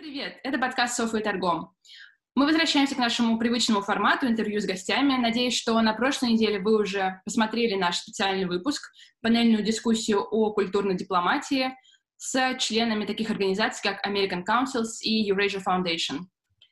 привет! 0.00 0.40
Это 0.44 0.58
подкаст 0.58 0.96
«Софа 0.96 1.18
и 1.18 1.22
торгом». 1.22 1.74
Мы 2.34 2.46
возвращаемся 2.46 2.94
к 2.94 2.98
нашему 2.98 3.38
привычному 3.38 3.82
формату 3.82 4.26
интервью 4.26 4.58
с 4.58 4.64
гостями. 4.64 5.20
Надеюсь, 5.20 5.54
что 5.54 5.78
на 5.82 5.92
прошлой 5.92 6.32
неделе 6.32 6.58
вы 6.58 6.80
уже 6.80 7.20
посмотрели 7.26 7.74
наш 7.74 7.98
специальный 7.98 8.46
выпуск, 8.46 8.90
панельную 9.20 9.62
дискуссию 9.62 10.22
о 10.22 10.54
культурной 10.54 10.96
дипломатии 10.96 11.76
с 12.16 12.56
членами 12.58 13.04
таких 13.04 13.28
организаций, 13.28 13.82
как 13.82 14.06
American 14.06 14.42
Councils 14.42 15.02
и 15.02 15.30
Eurasia 15.30 15.62
Foundation. 15.62 16.20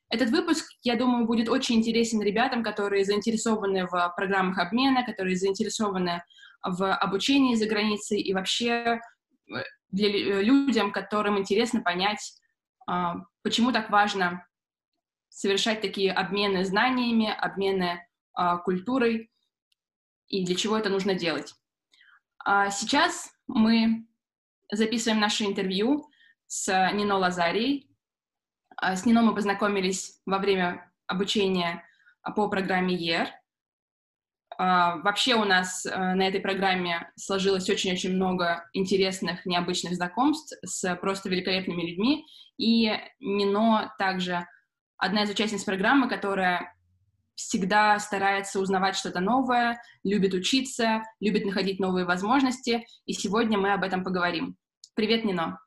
Этот 0.08 0.30
выпуск, 0.30 0.64
я 0.82 0.96
думаю, 0.96 1.26
будет 1.26 1.50
очень 1.50 1.76
интересен 1.76 2.22
ребятам, 2.22 2.62
которые 2.62 3.04
заинтересованы 3.04 3.86
в 3.86 4.14
программах 4.16 4.58
обмена, 4.58 5.04
которые 5.04 5.36
заинтересованы 5.36 6.22
в 6.62 6.94
обучении 6.94 7.56
за 7.56 7.66
границей 7.66 8.22
и 8.22 8.32
вообще 8.32 8.72
э, 8.72 9.62
для 9.90 10.40
людям, 10.40 10.92
которым 10.92 11.38
интересно 11.38 11.82
понять, 11.82 12.20
почему 13.42 13.72
так 13.72 13.90
важно 13.90 14.46
совершать 15.28 15.80
такие 15.80 16.12
обмены 16.12 16.64
знаниями, 16.64 17.30
обмены 17.30 18.06
а, 18.32 18.58
культурой 18.58 19.30
и 20.26 20.44
для 20.44 20.54
чего 20.56 20.76
это 20.76 20.88
нужно 20.88 21.14
делать. 21.14 21.54
А 22.38 22.70
сейчас 22.70 23.30
мы 23.46 24.06
записываем 24.70 25.20
наше 25.20 25.44
интервью 25.44 26.08
с 26.46 26.90
Нино 26.92 27.16
Лазарией. 27.18 27.90
С 28.80 29.04
Нино 29.04 29.22
мы 29.22 29.34
познакомились 29.34 30.20
во 30.26 30.38
время 30.38 30.92
обучения 31.06 31.84
по 32.36 32.48
программе 32.48 32.96
ER. 32.96 33.28
Вообще 34.58 35.36
у 35.36 35.44
нас 35.44 35.84
на 35.84 36.26
этой 36.26 36.40
программе 36.40 37.12
сложилось 37.14 37.70
очень-очень 37.70 38.12
много 38.12 38.68
интересных, 38.72 39.46
необычных 39.46 39.94
знакомств 39.94 40.58
с 40.64 40.96
просто 40.96 41.28
великолепными 41.28 41.82
людьми. 41.82 42.24
И 42.56 42.92
Нино 43.20 43.94
также 43.98 44.46
одна 44.96 45.22
из 45.22 45.30
участниц 45.30 45.62
программы, 45.62 46.08
которая 46.08 46.74
всегда 47.36 47.96
старается 48.00 48.58
узнавать 48.58 48.96
что-то 48.96 49.20
новое, 49.20 49.80
любит 50.02 50.34
учиться, 50.34 51.04
любит 51.20 51.44
находить 51.44 51.78
новые 51.78 52.04
возможности, 52.04 52.84
и 53.06 53.12
сегодня 53.12 53.56
мы 53.56 53.72
об 53.72 53.84
этом 53.84 54.02
поговорим. 54.02 54.56
Привет, 54.96 55.24
Нино. 55.24 55.60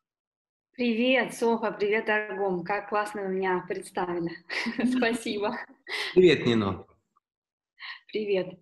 Привет, 0.74 1.34
Софа, 1.34 1.72
привет, 1.72 2.10
Аргом. 2.10 2.66
Как 2.66 2.90
классно 2.90 3.22
вы 3.22 3.30
меня 3.30 3.64
представили. 3.68 4.32
Спасибо. 4.98 5.58
Привет, 6.14 6.46
Нино. 6.46 6.86
Привет. 8.08 8.60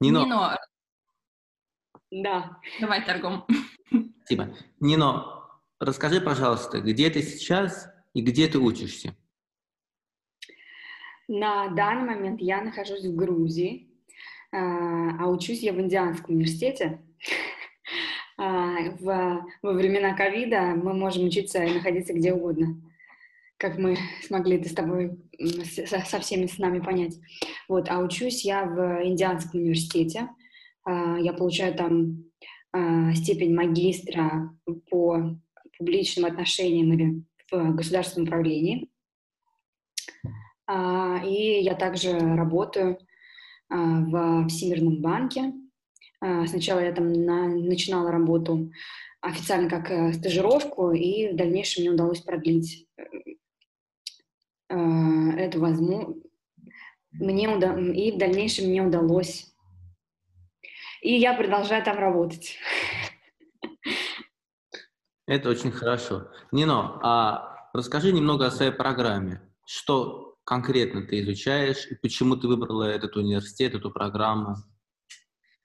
Нино. 0.00 0.24
Нино. 0.24 0.58
Да. 2.10 2.58
Давай 2.80 3.04
торгом. 3.04 3.46
Спасибо. 4.24 4.54
Нино, 4.80 5.48
расскажи, 5.80 6.20
пожалуйста, 6.20 6.80
где 6.80 7.10
ты 7.10 7.22
сейчас 7.22 7.90
и 8.14 8.22
где 8.22 8.48
ты 8.48 8.58
учишься? 8.58 9.14
На 11.26 11.68
данный 11.68 12.06
момент 12.06 12.40
я 12.40 12.62
нахожусь 12.62 13.04
в 13.04 13.14
Грузии, 13.14 13.87
а, 14.52 15.24
а 15.24 15.28
учусь 15.28 15.62
я 15.62 15.72
в 15.72 15.80
Индианском 15.80 16.34
университете. 16.34 17.00
А, 18.40 18.92
в, 19.00 19.44
во 19.62 19.72
времена 19.72 20.14
ковида 20.14 20.76
мы 20.76 20.94
можем 20.94 21.24
учиться 21.24 21.60
и 21.64 21.74
находиться 21.74 22.12
где 22.12 22.32
угодно 22.32 22.80
как 23.58 23.76
мы 23.76 23.96
смогли 24.22 24.56
это 24.56 24.68
с 24.68 24.72
тобой 24.72 25.18
со, 25.86 26.20
всеми 26.20 26.46
с 26.46 26.58
нами 26.58 26.78
понять. 26.78 27.16
Вот, 27.68 27.88
а 27.90 27.98
учусь 27.98 28.44
я 28.44 28.64
в 28.64 29.04
Индианском 29.04 29.60
университете. 29.60 30.28
А, 30.84 31.18
я 31.18 31.32
получаю 31.32 31.74
там 31.74 32.24
степень 33.14 33.54
магистра 33.54 34.54
по 34.90 35.36
публичным 35.78 36.26
отношениям 36.26 36.92
или 36.92 37.22
в 37.50 37.74
государственном 37.74 38.28
управлении. 38.28 38.88
И 40.70 41.60
я 41.62 41.74
также 41.74 42.18
работаю 42.18 42.98
в 43.70 44.48
Всемирном 44.48 45.00
банке. 45.00 45.52
Сначала 46.20 46.80
я 46.80 46.92
там 46.92 47.12
на, 47.12 47.48
начинала 47.48 48.10
работу 48.10 48.70
официально 49.20 49.68
как 49.68 49.90
э, 49.90 50.12
стажировку, 50.12 50.92
и 50.92 51.32
в 51.32 51.36
дальнейшем 51.36 51.82
мне 51.82 51.90
удалось 51.92 52.20
продлить 52.20 52.86
э, 52.96 54.74
эту 55.36 55.60
возможность. 55.60 56.24
Мне 57.12 57.48
уда... 57.48 57.78
И 57.78 58.12
в 58.12 58.18
дальнейшем 58.18 58.66
мне 58.66 58.82
удалось. 58.82 59.52
И 61.02 61.14
я 61.14 61.34
продолжаю 61.34 61.84
там 61.84 61.98
работать. 61.98 62.58
Это 65.26 65.50
очень 65.50 65.72
хорошо. 65.72 66.30
Нино, 66.52 66.98
а 67.02 67.70
расскажи 67.72 68.12
немного 68.12 68.46
о 68.46 68.50
своей 68.50 68.72
программе. 68.72 69.40
Что 69.66 70.27
конкретно 70.48 71.02
ты 71.02 71.20
изучаешь 71.20 71.86
и 71.90 71.94
почему 71.94 72.34
ты 72.34 72.48
выбрала 72.48 72.84
этот 72.84 73.16
университет, 73.16 73.74
эту 73.74 73.90
программу? 73.90 74.56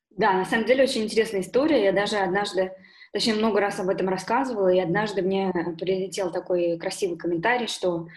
Да, 0.10 0.34
на 0.34 0.44
самом 0.44 0.66
деле 0.66 0.84
очень 0.84 1.04
интересная 1.04 1.40
история. 1.40 1.86
Я 1.86 1.94
даже 1.94 2.18
однажды, 2.18 2.74
точнее, 3.14 3.36
много 3.36 3.62
раз 3.62 3.80
об 3.80 3.88
этом 3.88 4.10
рассказывала, 4.10 4.68
и 4.68 4.80
однажды 4.80 5.22
мне 5.22 5.54
прилетел 5.80 6.34
такой 6.34 6.78
красивый 6.78 7.18
комментарий, 7.18 7.68
что 7.68 8.08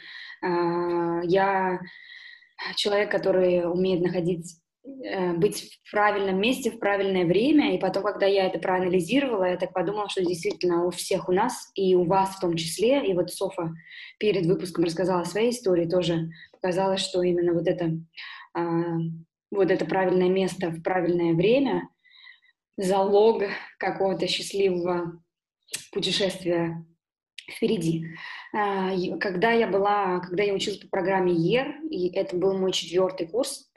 э, 0.43 1.21
я 1.23 1.81
человек, 2.75 3.13
который 3.13 3.65
умеет 3.65 4.03
находить 4.03 4.57
быть 5.37 5.79
в 5.85 5.91
правильном 5.91 6.41
месте 6.41 6.71
в 6.71 6.79
правильное 6.79 7.25
время, 7.25 7.75
и 7.75 7.79
потом, 7.79 8.03
когда 8.05 8.27
я 8.27 8.47
это 8.47 8.59
проанализировала, 8.59 9.45
я 9.45 9.57
так 9.57 9.73
подумала, 9.73 10.09
что 10.09 10.25
действительно 10.25 10.85
у 10.85 10.91
всех 10.91 11.29
у 11.29 11.33
нас, 11.33 11.71
и 11.75 11.95
у 11.95 12.05
вас 12.05 12.37
в 12.37 12.41
том 12.41 12.57
числе, 12.57 13.05
и 13.07 13.15
вот 13.15 13.31
Софа 13.31 13.73
перед 14.19 14.47
выпуском 14.47 14.85
рассказала 14.85 15.25
своей 15.25 15.51
истории, 15.51 15.89
тоже 15.89 16.31
показалось, 16.53 17.01
что 17.01 17.23
именно 17.23 17.53
вот 17.53 17.67
это 17.67 17.99
а, 18.55 18.99
вот 19.51 19.71
это 19.71 19.85
правильное 19.85 20.29
место 20.29 20.71
в 20.71 20.83
правильное 20.83 21.35
время, 21.35 21.89
залог 22.77 23.45
какого-то 23.79 24.27
счастливого 24.27 25.23
путешествия 25.93 26.85
впереди. 27.51 28.07
А, 28.53 28.91
когда 29.19 29.53
я 29.53 29.67
была, 29.67 30.21
когда 30.21 30.43
я 30.43 30.55
училась 30.55 30.79
по 30.79 30.89
программе 30.89 31.33
ЕР, 31.33 31.83
и 31.91 32.09
это 32.09 32.37
был 32.37 32.57
мой 32.59 32.73
четвертый 32.73 33.29
курс, 33.29 33.71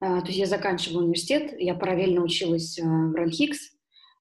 то 0.00 0.26
есть 0.26 0.38
я 0.38 0.46
заканчивала 0.46 1.02
университет, 1.02 1.54
я 1.58 1.74
параллельно 1.74 2.22
училась 2.22 2.78
а, 2.78 2.84
в 2.84 3.14
Ранхикс 3.14 3.58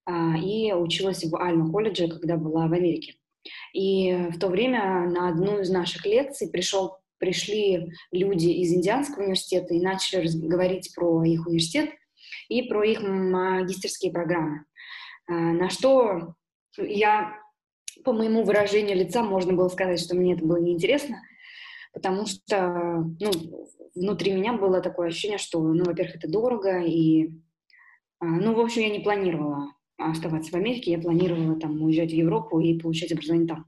и 0.07 0.71
училась 0.71 1.23
в 1.23 1.35
Альма 1.35 1.71
колледже, 1.71 2.07
когда 2.07 2.37
была 2.37 2.67
в 2.67 2.73
Америке. 2.73 3.15
И 3.73 4.13
в 4.31 4.39
то 4.39 4.49
время 4.49 5.09
на 5.09 5.29
одну 5.29 5.59
из 5.59 5.71
наших 5.71 6.05
лекций 6.05 6.49
пришел 6.51 6.99
пришли 7.17 7.91
люди 8.11 8.47
из 8.47 8.73
Индианского 8.73 9.23
университета 9.23 9.73
и 9.73 9.81
начали 9.81 10.27
говорить 10.47 10.93
про 10.95 11.23
их 11.23 11.47
университет 11.47 11.89
и 12.49 12.63
про 12.63 12.83
их 12.83 13.01
магистерские 13.01 14.11
программы. 14.11 14.65
А, 15.27 15.33
на 15.33 15.69
что 15.69 16.35
я, 16.77 17.33
по 18.03 18.13
моему 18.13 18.43
выражению 18.43 18.97
лица, 18.97 19.23
можно 19.23 19.53
было 19.53 19.69
сказать, 19.69 19.99
что 19.99 20.15
мне 20.15 20.33
это 20.33 20.45
было 20.45 20.57
неинтересно, 20.57 21.21
потому 21.95 22.25
что 22.27 23.05
ну, 23.19 23.31
внутри 23.95 24.33
меня 24.33 24.53
было 24.53 24.81
такое 24.81 25.07
ощущение, 25.07 25.39
что, 25.39 25.59
ну, 25.61 25.85
во-первых, 25.85 26.17
это 26.17 26.29
дорого, 26.29 26.83
и, 26.83 27.31
а, 28.19 28.25
ну, 28.25 28.53
в 28.53 28.59
общем, 28.59 28.81
я 28.81 28.89
не 28.89 28.99
планировала 28.99 29.71
оставаться 29.97 30.51
в 30.51 30.55
Америке, 30.55 30.91
я 30.91 30.99
планировала 30.99 31.57
там 31.57 31.81
уезжать 31.81 32.11
в 32.11 32.15
Европу 32.15 32.59
и 32.59 32.77
получать 32.77 33.13
образование 33.13 33.47
там. 33.47 33.65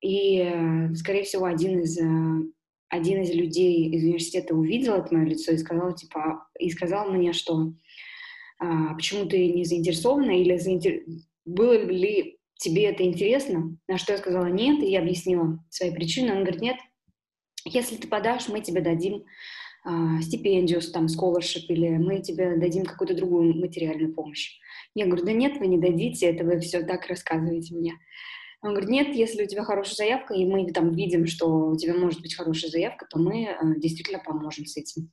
И, 0.00 0.40
э, 0.40 0.94
скорее 0.96 1.22
всего, 1.22 1.44
один 1.44 1.80
из 1.80 1.96
э, 1.96 2.50
один 2.88 3.22
из 3.22 3.32
людей 3.32 3.88
из 3.90 4.04
университета 4.04 4.54
увидел 4.54 4.94
это 4.94 5.14
мое 5.14 5.26
лицо 5.26 5.52
и 5.52 5.58
сказал, 5.58 5.94
типа, 5.94 6.46
и 6.58 6.70
сказал 6.70 7.10
мне, 7.10 7.32
что 7.32 7.72
а, 8.58 8.94
почему 8.94 9.26
ты 9.26 9.48
не 9.52 9.64
заинтересована 9.64 10.30
или 10.40 10.56
заинтер... 10.56 11.02
было 11.44 11.72
ли 11.72 12.38
тебе 12.56 12.84
это 12.84 13.04
интересно? 13.04 13.76
На 13.88 13.98
что 13.98 14.12
я 14.12 14.18
сказала 14.18 14.46
нет, 14.46 14.80
и 14.82 14.90
я 14.90 15.00
объяснила 15.00 15.58
свои 15.70 15.90
причины. 15.92 16.32
Он 16.32 16.42
говорит, 16.42 16.60
нет, 16.60 16.76
если 17.64 17.96
ты 17.96 18.08
подашь, 18.08 18.48
мы 18.48 18.60
тебе 18.60 18.80
дадим 18.80 19.24
а, 19.84 20.20
стипендию, 20.22 20.80
там, 20.80 21.06
scholarship, 21.06 21.66
или 21.68 21.96
мы 21.98 22.20
тебе 22.20 22.56
дадим 22.56 22.84
какую-то 22.84 23.14
другую 23.14 23.54
материальную 23.54 24.14
помощь. 24.14 24.58
Я 24.94 25.06
говорю, 25.06 25.24
да 25.24 25.32
нет, 25.32 25.58
вы 25.58 25.66
не 25.66 25.78
дадите, 25.78 26.26
это 26.26 26.44
вы 26.44 26.60
все 26.60 26.82
так 26.82 27.06
рассказываете 27.06 27.74
мне. 27.74 27.94
Он 28.62 28.70
говорит, 28.70 28.88
нет, 28.88 29.14
если 29.14 29.44
у 29.44 29.46
тебя 29.46 29.62
хорошая 29.62 29.94
заявка, 29.94 30.32
и 30.32 30.46
мы 30.46 30.72
там 30.72 30.92
видим, 30.92 31.26
что 31.26 31.68
у 31.68 31.76
тебя 31.76 31.94
может 31.94 32.22
быть 32.22 32.34
хорошая 32.34 32.70
заявка, 32.70 33.06
то 33.10 33.18
мы 33.18 33.44
э, 33.44 33.56
действительно 33.76 34.22
поможем 34.24 34.64
с 34.64 34.78
этим. 34.78 35.10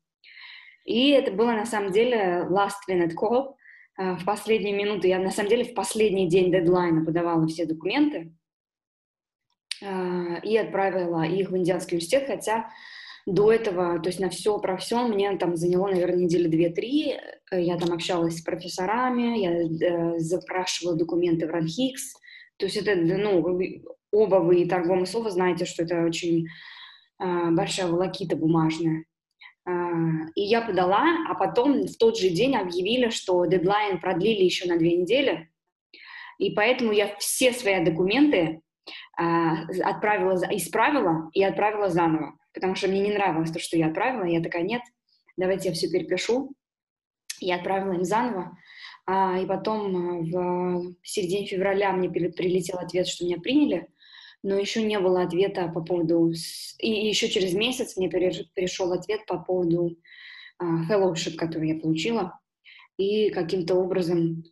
И 0.85 1.09
это 1.09 1.31
было 1.31 1.51
на 1.51 1.65
самом 1.65 1.91
деле 1.91 2.47
last 2.49 2.87
minute 2.89 3.13
call. 3.13 3.55
Э, 3.99 4.15
в 4.15 4.23
последние 4.23 4.73
минуты, 4.73 5.09
я 5.09 5.19
на 5.19 5.31
самом 5.31 5.49
деле 5.49 5.65
в 5.65 5.73
последний 5.73 6.29
день 6.29 6.49
дедлайна 6.49 7.03
подавала 7.03 7.45
все 7.47 7.65
документы. 7.65 8.33
И 9.81 10.57
отправила 10.57 11.23
их 11.23 11.49
в 11.49 11.57
Индианский 11.57 11.95
университет, 11.95 12.25
хотя 12.27 12.69
до 13.25 13.51
этого, 13.51 13.99
то 13.99 14.09
есть 14.09 14.19
на 14.19 14.29
все 14.29 14.57
про 14.59 14.77
все, 14.77 15.07
мне 15.07 15.35
там 15.37 15.55
заняло, 15.55 15.87
наверное, 15.87 16.23
недели 16.23 16.47
две-три. 16.47 17.19
Я 17.51 17.77
там 17.77 17.93
общалась 17.93 18.37
с 18.37 18.41
профессорами, 18.41 19.39
я 19.39 20.15
э, 20.15 20.19
запрашивала 20.19 20.95
документы 20.95 21.47
в 21.47 21.51
РАНХИКС. 21.51 22.13
То 22.57 22.65
есть 22.65 22.77
это, 22.77 22.95
ну, 22.95 23.59
оба 24.11 24.35
вы 24.37 24.65
торговое 24.65 25.05
слово 25.05 25.29
знаете, 25.29 25.65
что 25.65 25.83
это 25.83 26.03
очень 26.03 26.47
э, 27.19 27.51
большая 27.51 27.87
волокита 27.87 28.35
бумажная. 28.35 29.05
Э, 29.67 29.71
и 30.35 30.41
я 30.41 30.61
подала, 30.61 31.05
а 31.29 31.35
потом 31.35 31.83
в 31.83 31.97
тот 31.97 32.17
же 32.17 32.29
день 32.29 32.55
объявили, 32.55 33.09
что 33.09 33.45
дедлайн 33.45 33.99
продлили 33.99 34.43
еще 34.43 34.67
на 34.67 34.79
две 34.79 34.97
недели. 34.97 35.49
И 36.39 36.51
поэтому 36.51 36.91
я 36.91 37.15
все 37.17 37.51
свои 37.51 37.85
документы 37.85 38.37
э, 38.37 38.61
отправила, 39.15 40.35
исправила 40.51 41.29
и 41.33 41.43
отправила 41.43 41.89
заново 41.89 42.37
потому 42.53 42.75
что 42.75 42.87
мне 42.87 43.01
не 43.01 43.13
нравилось 43.13 43.51
то, 43.51 43.59
что 43.59 43.77
я 43.77 43.87
отправила. 43.87 44.25
Я 44.25 44.41
такая, 44.41 44.63
нет, 44.63 44.81
давайте 45.37 45.69
я 45.69 45.73
все 45.73 45.89
перепишу. 45.89 46.53
Я 47.39 47.55
отправила 47.55 47.93
им 47.93 48.03
заново. 48.03 48.57
А, 49.05 49.39
и 49.39 49.45
потом 49.45 49.95
а, 50.35 50.79
в 50.79 50.95
середине 51.03 51.47
февраля 51.47 51.91
мне 51.93 52.09
прилетел 52.09 52.77
ответ, 52.77 53.07
что 53.07 53.25
меня 53.25 53.37
приняли, 53.37 53.87
но 54.43 54.55
еще 54.55 54.83
не 54.83 54.99
было 54.99 55.23
ответа 55.23 55.67
по 55.69 55.81
поводу... 55.81 56.31
И 56.79 57.07
еще 57.07 57.29
через 57.29 57.53
месяц 57.53 57.97
мне 57.97 58.09
пришел 58.09 58.91
ответ 58.91 59.25
по 59.25 59.39
поводу 59.39 59.97
а, 60.59 60.85
fellowship, 60.89 61.35
который 61.35 61.69
я 61.69 61.79
получила. 61.79 62.39
И 62.97 63.29
каким-то 63.31 63.75
образом 63.75 64.43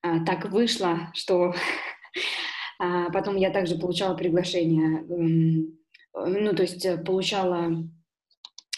а, 0.00 0.24
так 0.24 0.46
вышло, 0.50 1.10
что 1.14 1.52
а, 1.52 1.54
потом 2.78 3.36
я 3.36 3.50
также 3.50 3.76
получала 3.76 4.14
приглашение 4.14 5.68
ну, 6.26 6.54
то 6.54 6.62
есть 6.62 6.84
э, 6.84 6.98
получала, 6.98 7.84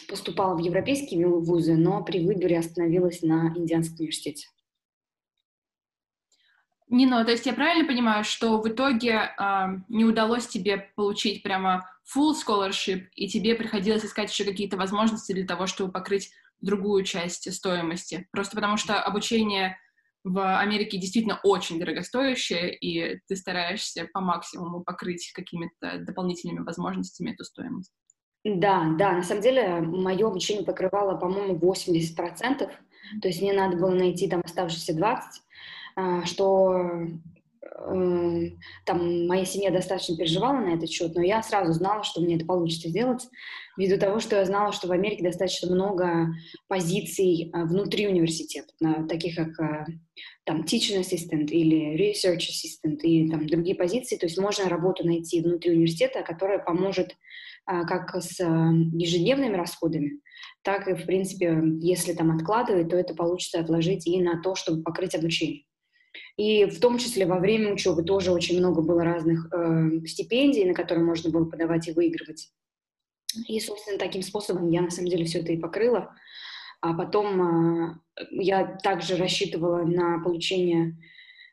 поступала 0.08 0.54
в 0.54 0.58
европейские 0.58 1.26
вузы, 1.26 1.76
но 1.76 2.02
при 2.04 2.24
выборе 2.24 2.58
остановилась 2.58 3.22
на 3.22 3.52
Индианском 3.56 4.00
университете. 4.00 4.48
Нино, 6.88 7.24
то 7.24 7.30
есть 7.30 7.46
я 7.46 7.52
правильно 7.52 7.86
понимаю, 7.86 8.24
что 8.24 8.60
в 8.60 8.68
итоге 8.68 9.12
э, 9.12 9.66
не 9.88 10.04
удалось 10.04 10.48
тебе 10.48 10.90
получить 10.96 11.42
прямо 11.42 11.88
full 12.04 12.34
scholarship, 12.34 13.06
и 13.14 13.28
тебе 13.28 13.54
приходилось 13.54 14.04
искать 14.04 14.30
еще 14.30 14.44
какие-то 14.44 14.76
возможности 14.76 15.32
для 15.32 15.46
того, 15.46 15.66
чтобы 15.66 15.92
покрыть 15.92 16.32
другую 16.60 17.04
часть 17.04 17.52
стоимости? 17.54 18.28
Просто 18.32 18.56
потому 18.56 18.76
что 18.76 19.00
обучение 19.00 19.78
в 20.24 20.58
Америке 20.58 20.98
действительно 20.98 21.40
очень 21.42 21.78
дорогостоящее, 21.78 22.74
и 22.74 23.20
ты 23.26 23.36
стараешься 23.36 24.08
по 24.12 24.20
максимуму 24.20 24.82
покрыть 24.82 25.32
какими-то 25.32 25.98
дополнительными 25.98 26.64
возможностями 26.64 27.32
эту 27.32 27.44
стоимость. 27.44 27.92
Да, 28.44 28.94
да, 28.98 29.12
на 29.12 29.22
самом 29.22 29.42
деле 29.42 29.80
мое 29.80 30.26
обучение 30.26 30.64
покрывало, 30.64 31.16
по-моему, 31.16 31.58
80%, 31.58 32.70
то 33.20 33.28
есть 33.28 33.42
мне 33.42 33.52
надо 33.52 33.76
было 33.76 33.90
найти 33.90 34.28
там 34.28 34.40
оставшиеся 34.44 34.94
20%, 34.94 35.20
а, 35.96 36.24
что 36.24 37.06
Эм, 37.86 38.58
там 38.84 39.26
моя 39.26 39.44
семья 39.44 39.70
достаточно 39.70 40.16
переживала 40.16 40.58
на 40.58 40.74
этот 40.74 40.90
счет, 40.90 41.14
но 41.14 41.22
я 41.22 41.42
сразу 41.42 41.72
знала, 41.72 42.02
что 42.02 42.20
мне 42.20 42.36
это 42.36 42.44
получится 42.44 42.88
сделать, 42.88 43.28
ввиду 43.80 43.98
того, 43.98 44.20
что 44.20 44.36
я 44.36 44.44
знала, 44.44 44.72
что 44.72 44.88
в 44.88 44.92
Америке 44.92 45.24
достаточно 45.24 45.74
много 45.74 46.28
позиций 46.68 47.50
э, 47.52 47.64
внутри 47.64 48.06
университета, 48.06 48.72
таких 49.08 49.36
как 49.36 49.58
э, 49.58 49.86
там 50.44 50.62
teaching 50.62 51.00
assistant 51.00 51.46
или 51.46 51.96
research 51.96 52.48
assistant 52.50 53.00
и 53.02 53.28
там 53.30 53.46
другие 53.46 53.74
позиции, 53.74 54.16
то 54.16 54.26
есть 54.26 54.38
можно 54.38 54.68
работу 54.68 55.06
найти 55.06 55.40
внутри 55.40 55.72
университета, 55.72 56.22
которая 56.22 56.58
поможет 56.58 57.12
э, 57.66 57.82
как 57.86 58.14
с 58.14 58.38
ежедневными 58.38 59.56
расходами, 59.56 60.20
так 60.62 60.86
и, 60.86 60.94
в 60.94 61.06
принципе, 61.06 61.62
если 61.80 62.12
там 62.12 62.36
откладывать, 62.36 62.90
то 62.90 62.96
это 62.96 63.14
получится 63.14 63.60
отложить 63.60 64.06
и 64.06 64.20
на 64.20 64.42
то, 64.42 64.54
чтобы 64.54 64.82
покрыть 64.82 65.14
обучение. 65.14 65.64
И 66.36 66.64
в 66.64 66.80
том 66.80 66.98
числе 66.98 67.24
во 67.24 67.38
время 67.38 67.72
учебы 67.72 68.02
тоже 68.02 68.32
очень 68.32 68.58
много 68.58 68.82
было 68.82 69.04
разных 69.04 69.48
э, 69.52 70.06
стипендий, 70.06 70.64
на 70.64 70.74
которые 70.74 71.04
можно 71.04 71.30
было 71.30 71.44
подавать 71.44 71.88
и 71.88 71.92
выигрывать. 71.92 72.50
И, 73.46 73.60
собственно, 73.60 73.98
таким 73.98 74.22
способом 74.22 74.70
я 74.70 74.82
на 74.82 74.90
самом 74.90 75.08
деле 75.08 75.24
все 75.24 75.40
это 75.40 75.52
и 75.52 75.58
покрыла. 75.58 76.14
А 76.80 76.94
потом 76.94 77.42
э, 77.42 77.94
я 78.30 78.78
также 78.82 79.16
рассчитывала 79.16 79.82
на 79.82 80.18
получение 80.22 80.96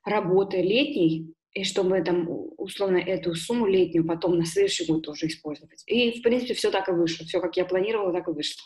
работы 0.05 0.61
летней, 0.61 1.33
и 1.51 1.63
чтобы 1.63 2.01
там 2.01 2.27
условно 2.57 2.97
эту 2.97 3.35
сумму 3.35 3.65
летнюю 3.65 4.05
потом 4.05 4.37
на 4.37 4.45
следующий 4.45 4.85
год 4.85 5.03
тоже 5.03 5.27
использовать. 5.27 5.83
И, 5.85 6.19
в 6.19 6.21
принципе, 6.21 6.53
все 6.53 6.71
так 6.71 6.87
и 6.87 6.91
вышло. 6.91 7.25
Все, 7.25 7.41
как 7.41 7.57
я 7.57 7.65
планировала, 7.65 8.13
так 8.13 8.27
и 8.27 8.31
вышло. 8.31 8.61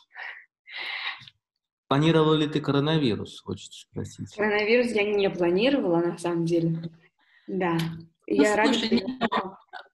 Планировала 1.88 2.36
ли 2.36 2.48
ты 2.48 2.62
коронавирус, 2.62 3.42
хочется 3.42 3.82
спросить? 3.82 4.34
Коронавирус 4.36 4.92
я 4.92 5.04
не 5.04 5.30
планировала, 5.30 5.98
на 5.98 6.18
самом 6.18 6.46
деле. 6.46 6.90
Да. 7.48 7.78
Ну, 8.28 8.44
я 8.44 8.56
слушай, 8.56 8.90
рада, 8.90 8.96
не... 8.96 9.22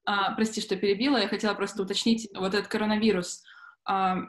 а, 0.08 0.32
прости, 0.36 0.62
что 0.62 0.78
перебила, 0.78 1.18
я 1.18 1.28
хотела 1.28 1.54
просто 1.54 1.84
уточнить, 1.84 2.30
вот 2.34 2.54
этот 2.54 2.70
коронавирус, 2.70 3.44
а, 3.84 4.20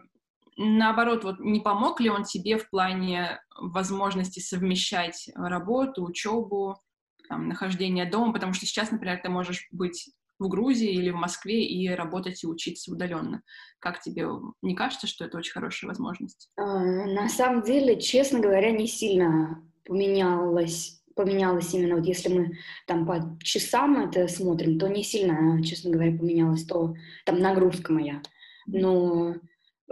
наоборот, 0.57 1.23
вот 1.23 1.39
не 1.39 1.61
помог 1.61 2.01
ли 2.01 2.11
он 2.11 2.25
тебе 2.25 2.59
в 2.59 2.69
плане 2.69 3.41
возможности 3.57 4.41
совмещать 4.41 5.31
работу, 5.37 6.05
учебу, 6.05 6.83
там, 7.29 7.47
нахождение 7.47 8.11
дома, 8.11 8.33
потому 8.33 8.55
что 8.55 8.67
сейчас, 8.67 8.91
например, 8.91 9.21
ты 9.23 9.29
можешь 9.29 9.69
быть 9.71 10.11
в 10.41 10.49
Грузии 10.49 10.91
или 10.91 11.11
в 11.11 11.17
Москве 11.17 11.65
и 11.65 11.89
работать 11.89 12.43
и 12.43 12.49
учиться 12.49 12.91
удаленно. 12.91 13.43
Как 13.79 14.01
тебе 14.01 14.27
не 14.63 14.75
кажется, 14.75 15.07
что 15.07 15.25
это 15.25 15.39
очень 15.39 15.53
хорошая 15.53 15.89
возможность? 15.89 16.51
А, 16.57 16.85
на 16.85 17.29
самом 17.29 17.63
деле, 17.63 18.01
честно 18.01 18.41
говоря, 18.41 18.73
не 18.73 18.89
сильно 18.89 19.63
поменялось 19.85 20.98
поменялось 21.19 21.75
именно, 21.75 21.97
вот 21.97 22.07
если 22.07 22.29
мы 22.33 22.53
там 22.87 23.05
по 23.05 23.37
часам 23.43 23.99
это 24.09 24.29
смотрим, 24.29 24.79
то 24.79 24.87
не 24.87 25.03
сильно, 25.03 25.61
честно 25.65 25.91
говоря, 25.91 26.17
поменялось 26.17 26.65
то, 26.65 26.95
там 27.25 27.41
нагрузка 27.41 27.93
моя. 27.93 28.23
Но 28.69 29.35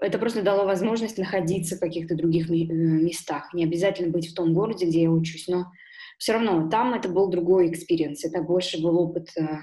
это 0.00 0.19
просто 0.19 0.43
дало 0.43 0.64
возможность 0.64 1.19
находиться 1.19 1.76
в 1.76 1.81
каких-то 1.81 2.14
других 2.14 2.49
э, 2.49 2.55
местах. 2.55 3.52
Не 3.52 3.64
обязательно 3.64 4.12
быть 4.12 4.31
в 4.31 4.34
том 4.34 4.55
городе, 4.55 4.87
где 4.87 5.02
я 5.02 5.11
учусь, 5.11 5.49
но 5.49 5.64
все 6.19 6.34
равно 6.34 6.69
там 6.70 6.94
это 6.94 7.08
был 7.08 7.29
другой 7.29 7.70
experience, 7.72 8.25
это 8.24 8.41
больше 8.43 8.81
был 8.81 8.96
опыт 8.96 9.29
э, 9.36 9.58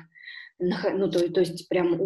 ну, 0.60 1.10
то, 1.10 1.32
то 1.32 1.40
есть 1.40 1.70
прям 1.70 1.98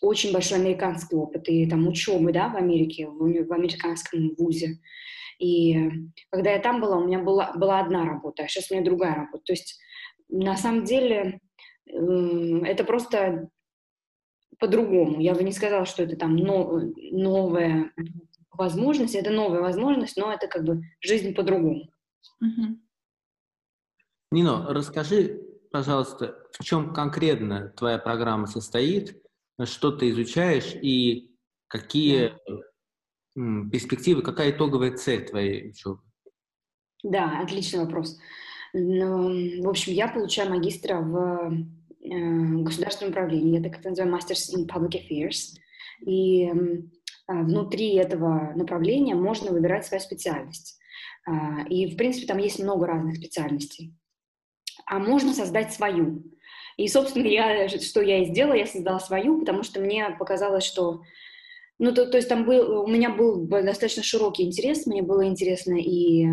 очень 0.00 0.32
большой 0.32 0.58
американский 0.58 1.16
опыт 1.16 1.48
и 1.48 1.68
там 1.68 1.88
учебы, 1.88 2.32
да, 2.32 2.48
в 2.48 2.56
Америке, 2.56 3.08
в, 3.08 3.18
в 3.18 3.52
американском 3.52 4.32
вузе. 4.38 4.78
И 5.40 5.90
когда 6.30 6.52
я 6.52 6.58
там 6.58 6.80
была, 6.80 6.98
у 6.98 7.06
меня 7.06 7.18
была, 7.18 7.52
была 7.54 7.80
одна 7.80 8.04
работа, 8.04 8.42
а 8.44 8.48
сейчас 8.48 8.70
у 8.70 8.74
меня 8.74 8.84
другая 8.84 9.14
работа. 9.14 9.42
То 9.44 9.52
есть 9.52 9.80
на 10.28 10.56
самом 10.56 10.84
деле 10.84 11.40
это 11.86 12.84
просто 12.84 13.48
по-другому. 14.58 15.20
Я 15.20 15.34
бы 15.34 15.42
не 15.42 15.52
сказала, 15.52 15.86
что 15.86 16.02
это 16.02 16.16
там 16.16 16.36
но, 16.36 16.80
новая 17.12 17.92
возможность, 18.52 19.14
это 19.14 19.30
новая 19.30 19.60
возможность, 19.60 20.16
но 20.16 20.32
это 20.32 20.46
как 20.46 20.64
бы 20.64 20.82
жизнь 21.00 21.34
по-другому. 21.34 21.90
Mm-hmm. 22.42 22.76
Нино, 24.32 24.66
расскажи 24.68 25.40
пожалуйста, 25.70 26.36
в 26.58 26.64
чем 26.64 26.92
конкретно 26.92 27.72
твоя 27.76 27.98
программа 27.98 28.46
состоит, 28.46 29.22
что 29.64 29.92
ты 29.92 30.10
изучаешь 30.10 30.74
и 30.74 31.30
какие 31.68 32.32
перспективы, 33.34 34.22
какая 34.22 34.50
итоговая 34.50 34.96
цель 34.96 35.26
твоей 35.26 35.70
учебы? 35.70 36.00
Да, 37.02 37.40
отличный 37.40 37.80
вопрос. 37.80 38.18
Ну, 38.72 39.62
в 39.62 39.68
общем, 39.68 39.92
я 39.92 40.08
получаю 40.08 40.50
магистра 40.50 41.00
в 41.00 41.52
э, 42.02 42.62
государственном 42.62 43.12
управлении, 43.12 43.56
я 43.58 43.62
так 43.62 43.80
это 43.80 43.90
называю 43.90 44.14
Masters 44.14 44.54
in 44.54 44.66
Public 44.66 45.00
Affairs, 45.00 45.56
и 46.06 46.46
э, 46.46 46.52
внутри 47.26 47.94
этого 47.94 48.52
направления 48.54 49.14
можно 49.14 49.50
выбирать 49.50 49.86
свою 49.86 50.00
специальность. 50.00 50.78
Э, 51.26 51.66
и, 51.68 51.92
в 51.92 51.96
принципе, 51.96 52.26
там 52.26 52.38
есть 52.38 52.60
много 52.60 52.86
разных 52.86 53.16
специальностей 53.16 53.94
а 54.90 54.98
можно 54.98 55.32
создать 55.32 55.72
свою. 55.72 56.24
И, 56.76 56.88
собственно, 56.88 57.26
я, 57.26 57.68
что 57.68 58.00
я 58.00 58.22
и 58.22 58.26
сделала, 58.26 58.54
я 58.54 58.66
создала 58.66 58.98
свою, 58.98 59.38
потому 59.38 59.62
что 59.62 59.80
мне 59.80 60.10
показалось, 60.18 60.64
что 60.64 61.02
ну, 61.80 61.94
то, 61.94 62.06
то 62.06 62.18
есть 62.18 62.28
там 62.28 62.44
был, 62.44 62.82
у 62.82 62.86
меня 62.86 63.08
был 63.08 63.46
достаточно 63.46 64.02
широкий 64.02 64.44
интерес, 64.44 64.86
мне 64.86 65.02
было 65.02 65.26
интересно 65.26 65.74
и, 65.80 66.26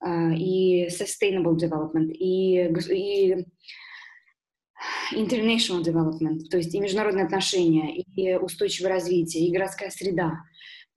а, 0.00 0.32
и 0.34 0.86
sustainable 0.88 1.56
development, 1.56 2.12
и, 2.12 2.68
и 2.92 3.46
international 5.14 5.82
development, 5.82 6.40
то 6.50 6.58
есть 6.58 6.74
и 6.74 6.80
международные 6.80 7.24
отношения, 7.24 7.96
и 7.96 8.36
устойчивое 8.36 8.90
развитие, 8.90 9.46
и 9.46 9.52
городская 9.52 9.88
среда. 9.88 10.40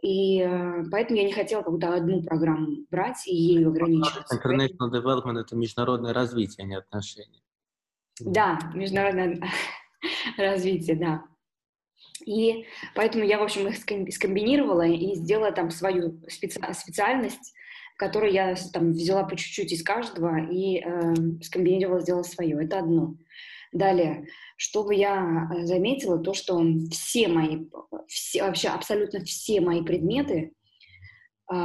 И 0.02 0.42
э, 0.42 0.84
поэтому 0.92 1.18
я 1.18 1.26
не 1.26 1.32
хотела 1.32 1.62
какую-то 1.62 1.96
одну 1.96 2.22
программу 2.22 2.86
брать 2.92 3.26
и 3.26 3.34
ею 3.34 3.70
ограничиваться. 3.70 4.36
International 4.36 4.92
Development— 4.92 5.40
это 5.40 5.56
международное 5.56 6.14
развитие, 6.14 6.66
а 6.66 6.68
не 6.68 6.76
отношения. 6.76 7.42
Да, 8.20 8.60
международное... 8.76 9.42
развития, 10.38 10.96
да. 10.96 11.24
И 12.26 12.66
поэтому 12.96 13.24
я, 13.24 13.40
в 13.40 13.44
общем, 13.44 13.68
их 13.68 13.78
скомбинировала 14.14 14.88
и 14.88 15.14
сделала 15.16 15.52
там 15.52 15.70
свою 15.70 16.20
специ... 16.28 16.60
специальность, 16.74 17.54
которую 17.98 18.34
я 18.34 18.56
там 18.74 18.92
взяла 18.92 19.24
по 19.24 19.36
чуть-чуть 19.36 19.72
из 19.72 19.84
каждого 19.84 20.38
и 20.52 20.80
э, 20.80 21.14
скомбинировала, 21.44 22.02
сделала 22.02 22.24
свое. 22.24 22.66
Это 22.66 22.80
одно. 22.80 23.16
Далее, 23.72 24.28
чтобы 24.58 24.96
я 24.96 25.50
э, 25.54 25.66
заметила, 25.66 26.18
то, 26.18 26.34
что 26.34 26.62
все 26.92 27.28
мои, 27.28 27.66
все, 28.08 28.44
вообще 28.44 28.70
абсолютно 28.70 29.24
все 29.24 29.62
мои 29.62 29.84
предметы 29.84 30.54
э, 31.52 31.56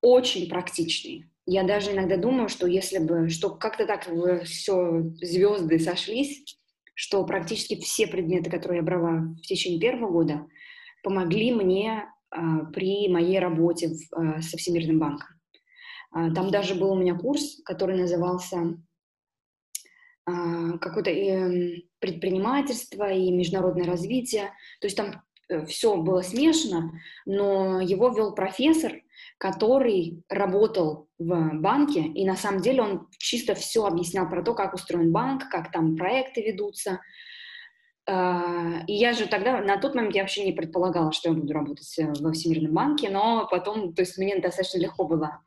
очень 0.00 0.48
практичные. 0.48 1.28
Я 1.46 1.64
даже 1.64 1.92
иногда 1.92 2.16
думаю, 2.16 2.48
что 2.48 2.66
если 2.66 2.98
бы, 2.98 3.28
что 3.28 3.50
как-то 3.50 3.86
так 3.86 4.08
все 4.44 5.02
звезды 5.20 5.78
сошлись, 5.78 6.58
что 6.94 7.24
практически 7.24 7.78
все 7.80 8.06
предметы, 8.06 8.50
которые 8.50 8.78
я 8.78 8.82
брала 8.82 9.34
в 9.36 9.42
течение 9.42 9.80
первого 9.80 10.10
года, 10.10 10.46
помогли 11.02 11.52
мне 11.52 12.08
а, 12.30 12.64
при 12.66 13.08
моей 13.08 13.38
работе 13.38 13.88
в, 13.88 14.12
а, 14.12 14.40
со 14.40 14.56
Всемирным 14.56 14.98
банком. 14.98 15.28
А, 16.12 16.32
там 16.32 16.50
даже 16.50 16.74
был 16.74 16.92
у 16.92 16.98
меня 16.98 17.14
курс, 17.14 17.60
который 17.64 17.96
назывался 17.96 18.76
какое-то 20.26 21.10
э, 21.10 21.82
предпринимательство 21.98 23.12
и 23.12 23.30
международное 23.30 23.84
развитие. 23.84 24.44
То 24.80 24.86
есть 24.86 24.96
там 24.96 25.22
э, 25.50 25.66
все 25.66 25.98
было 25.98 26.22
смешано, 26.22 26.92
но 27.26 27.78
его 27.82 28.08
вел 28.08 28.34
профессор, 28.34 29.02
который 29.44 30.24
работал 30.30 31.10
в 31.18 31.50
банке, 31.60 32.00
и 32.00 32.24
на 32.24 32.34
самом 32.34 32.62
деле 32.62 32.80
он 32.80 33.08
чисто 33.18 33.54
все 33.54 33.84
объяснял 33.84 34.26
про 34.26 34.42
то, 34.42 34.54
как 34.54 34.72
устроен 34.72 35.12
банк, 35.12 35.50
как 35.50 35.70
там 35.70 35.96
проекты 35.96 36.40
ведутся. 36.40 37.02
А, 38.08 38.82
и 38.86 38.94
я 38.94 39.12
же 39.12 39.26
тогда, 39.26 39.60
на 39.60 39.76
тот 39.76 39.94
момент 39.94 40.14
я 40.14 40.22
вообще 40.22 40.46
не 40.46 40.54
предполагала, 40.54 41.12
что 41.12 41.28
я 41.28 41.34
буду 41.34 41.52
работать 41.52 41.98
э, 41.98 42.10
во 42.20 42.32
Всемирном 42.32 42.72
банке, 42.72 43.10
но 43.10 43.46
потом, 43.50 43.92
то 43.92 44.00
есть 44.00 44.16
мне 44.16 44.40
достаточно 44.40 44.78
легко 44.78 45.04
было 45.04 45.42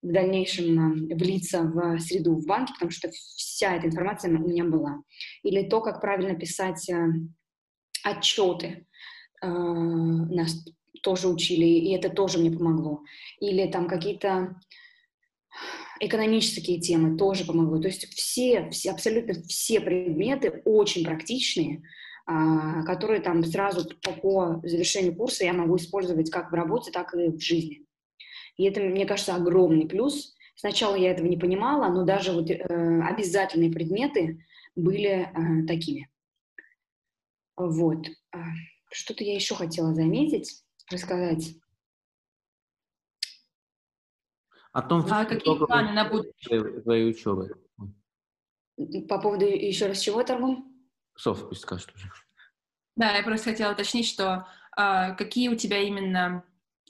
в 0.00 0.10
дальнейшем 0.10 1.08
влиться 1.08 1.60
в 1.60 1.98
среду 1.98 2.36
в 2.36 2.46
банке, 2.46 2.72
потому 2.72 2.90
что 2.90 3.10
вся 3.10 3.76
эта 3.76 3.86
информация 3.86 4.34
у 4.34 4.48
меня 4.48 4.64
была. 4.64 5.02
Или 5.42 5.68
то, 5.68 5.82
как 5.82 6.00
правильно 6.00 6.34
писать 6.34 6.88
э, 6.88 7.06
отчеты. 8.02 8.86
Э, 9.42 9.46
нас 9.46 10.56
тоже 11.02 11.28
учили, 11.28 11.66
и 11.66 11.94
это 11.94 12.08
тоже 12.08 12.38
мне 12.38 12.50
помогло. 12.50 13.02
Или 13.40 13.70
там 13.70 13.88
какие-то 13.88 14.56
экономические 16.00 16.80
темы 16.80 17.16
тоже 17.16 17.44
помогло. 17.44 17.80
То 17.80 17.88
есть 17.88 18.12
все, 18.14 18.68
все, 18.70 18.90
абсолютно 18.90 19.34
все 19.42 19.80
предметы 19.80 20.62
очень 20.64 21.04
практичные, 21.04 21.82
а, 22.26 22.82
которые 22.84 23.20
там 23.20 23.44
сразу 23.44 23.88
по, 24.22 24.60
завершению 24.64 25.14
курса 25.14 25.44
я 25.44 25.52
могу 25.52 25.76
использовать 25.76 26.30
как 26.30 26.50
в 26.50 26.54
работе, 26.54 26.90
так 26.90 27.14
и 27.14 27.28
в 27.28 27.40
жизни. 27.40 27.84
И 28.56 28.64
это, 28.64 28.80
мне 28.80 29.06
кажется, 29.06 29.34
огромный 29.34 29.86
плюс. 29.86 30.34
Сначала 30.56 30.94
я 30.94 31.10
этого 31.10 31.26
не 31.26 31.36
понимала, 31.36 31.92
но 31.92 32.04
даже 32.04 32.32
вот 32.32 32.50
э, 32.50 32.56
обязательные 33.02 33.70
предметы 33.70 34.44
были 34.76 35.28
э, 35.28 35.66
такими. 35.66 36.08
Вот. 37.56 38.06
А, 38.32 38.38
что-то 38.92 39.24
я 39.24 39.34
еще 39.34 39.54
хотела 39.54 39.94
заметить 39.94 40.61
рассказать? 40.92 41.56
О 44.72 44.82
том, 44.82 45.06
а 45.10 45.24
какие 45.24 45.58
планы 45.58 45.92
на 45.92 46.08
будущее 46.08 46.80
твоей 46.80 47.10
учебы? 47.10 47.54
По 49.08 49.18
поводу 49.18 49.44
еще 49.44 49.86
раз 49.86 50.00
чего, 50.00 50.22
Торгум? 50.22 50.72
Соф 51.14 51.48
пусть 51.48 51.62
скажет 51.62 51.94
уже. 51.94 52.10
Да, 52.96 53.16
я 53.16 53.22
просто 53.22 53.50
хотела 53.50 53.72
уточнить, 53.72 54.06
что 54.06 54.46
а, 54.76 55.10
какие 55.12 55.48
у 55.48 55.56
тебя 55.56 55.78
именно 55.78 56.44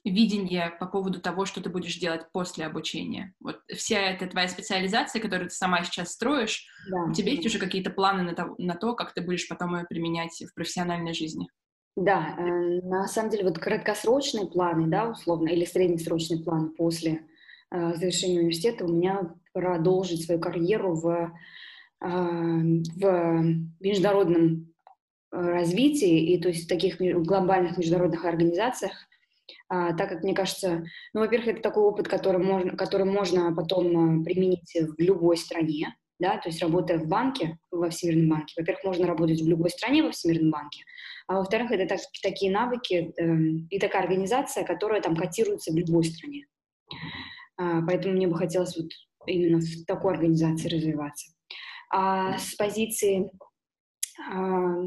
видение 0.05 0.71
по 0.81 0.87
поводу 0.87 1.21
того, 1.21 1.45
что 1.45 1.61
ты 1.61 1.71
будешь 1.71 1.97
делать 1.97 2.31
после 2.33 2.67
обучения? 2.67 3.35
Вот 3.41 3.61
вся 3.75 3.99
эта 4.01 4.27
твоя 4.27 4.49
специализация, 4.49 5.21
которую 5.21 5.49
ты 5.49 5.55
сама 5.55 5.85
сейчас 5.85 6.13
строишь, 6.13 6.67
да. 6.89 7.05
у 7.05 7.13
тебя 7.13 7.33
есть 7.33 7.47
уже 7.47 7.59
какие-то 7.59 7.91
планы 7.91 8.23
на 8.23 8.35
то, 8.35 8.55
на 8.59 8.75
то, 8.75 8.95
как 8.95 9.15
ты 9.15 9.21
будешь 9.21 9.49
потом 9.49 9.77
ее 9.77 9.85
применять 9.85 10.43
в 10.43 10.55
профессиональной 10.55 11.15
жизни? 11.15 11.49
Да, 11.97 12.35
э, 12.39 12.43
на 12.83 13.07
самом 13.07 13.31
деле 13.31 13.45
вот 13.45 13.59
краткосрочные 13.59 14.47
планы, 14.47 14.89
да, 14.89 15.11
условно, 15.11 15.49
или 15.49 15.65
среднесрочный 15.67 16.43
план 16.43 16.71
после 16.75 17.27
э, 17.71 17.95
завершения 17.95 18.41
университета 18.41 18.87
у 18.87 18.89
меня 18.89 19.35
продолжить 19.53 20.25
свою 20.25 20.41
карьеру 20.41 20.95
в, 20.95 21.33
э, 22.01 22.07
в 22.07 23.45
международном 23.81 24.73
развитии 25.31 26.35
и 26.35 26.41
то 26.41 26.49
есть 26.49 26.65
в 26.67 26.69
таких 26.69 26.99
глобальных 26.99 27.79
международных 27.79 28.25
организациях, 28.27 28.93
а, 29.69 29.95
так 29.95 30.11
как 30.11 30.23
мне 30.23 30.35
кажется, 30.35 30.85
ну, 31.15 31.21
во-первых, 31.21 31.49
это 31.49 31.63
такой 31.63 31.85
опыт, 31.85 32.07
который 32.07 32.45
можно, 32.45 32.77
который 32.77 33.07
можно 33.07 33.55
потом 33.55 34.25
применить 34.25 34.75
в 34.75 35.01
любой 35.01 35.39
стране, 35.39 35.97
да, 36.23 36.38
то 36.38 36.49
есть 36.49 36.62
работая 36.62 36.99
в 36.99 37.07
банке, 37.07 37.59
во 37.71 37.91
Всемирном 37.91 38.31
банке, 38.31 38.55
во-первых, 38.57 38.85
можно 38.85 39.07
работать 39.07 39.43
в 39.43 39.49
любой 39.49 39.71
стране 39.71 40.02
во 40.02 40.12
Всемирном 40.12 40.50
банке, 40.50 40.85
а 41.26 41.35
во-вторых, 41.35 41.71
это 41.73 41.87
так, 41.87 42.00
такие 42.23 42.50
навыки 42.50 43.12
э, 43.17 43.37
и 43.69 43.79
такая 43.79 44.02
организация, 44.02 44.64
которая 44.64 45.02
там 45.02 45.17
котируется 45.17 45.73
в 45.73 45.76
любой 45.76 46.05
стране. 46.05 46.47
А, 47.57 47.83
поэтому 47.83 48.14
мне 48.14 48.26
бы 48.26 48.37
хотелось 48.37 48.76
вот 48.76 48.88
именно 49.26 49.59
в 49.59 49.85
такой 49.87 50.14
организации 50.14 50.69
развиваться. 50.69 51.33
А 51.91 52.38
с 52.38 52.55
позиции 52.55 53.31
а, 54.33 54.85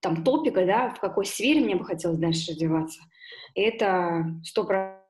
там 0.00 0.24
топика, 0.24 0.64
да, 0.64 0.90
в 0.90 1.00
какой 1.00 1.26
сфере 1.26 1.60
мне 1.60 1.76
бы 1.76 1.84
хотелось 1.84 2.18
дальше 2.18 2.52
развиваться, 2.52 3.00
это 3.54 4.40
сто 4.44 4.64
процентов 4.64 5.01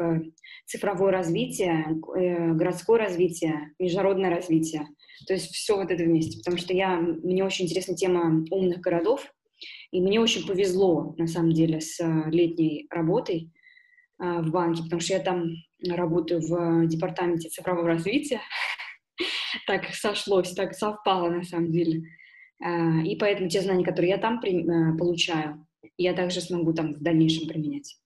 э, 0.00 0.20
цифровое 0.66 1.12
развитие, 1.12 1.84
э, 2.16 2.52
городское 2.52 2.98
развитие, 2.98 3.72
международное 3.78 4.30
развитие. 4.30 4.86
То 5.26 5.34
есть 5.34 5.54
все 5.54 5.76
вот 5.76 5.90
это 5.90 6.02
вместе. 6.02 6.38
Потому 6.38 6.56
что 6.56 6.72
я, 6.72 6.96
мне 6.96 7.44
очень 7.44 7.66
интересна 7.66 7.94
тема 7.94 8.44
умных 8.50 8.80
городов, 8.80 9.26
и 9.90 10.00
мне 10.00 10.20
очень 10.20 10.46
повезло, 10.46 11.14
на 11.18 11.26
самом 11.26 11.52
деле, 11.52 11.80
с 11.80 12.00
э, 12.00 12.30
летней 12.30 12.86
работой 12.90 13.50
в 14.16 14.50
банке, 14.52 14.84
потому 14.84 15.00
что 15.00 15.14
я 15.14 15.18
там 15.18 15.50
работаю 15.84 16.40
в 16.40 16.86
департаменте 16.86 17.48
цифрового 17.48 17.88
развития. 17.88 18.40
так 19.66 19.92
сошлось, 19.92 20.52
так 20.52 20.74
совпало, 20.74 21.30
на 21.30 21.42
самом 21.42 21.72
деле. 21.72 22.04
И 23.04 23.16
поэтому 23.16 23.48
те 23.48 23.60
знания, 23.60 23.84
которые 23.84 24.10
я 24.10 24.18
там 24.18 24.40
получаю, 24.96 25.66
я 25.98 26.14
также 26.14 26.40
смогу 26.40 26.72
там 26.72 26.94
в 26.94 27.02
дальнейшем 27.02 27.48
применять. 27.48 27.98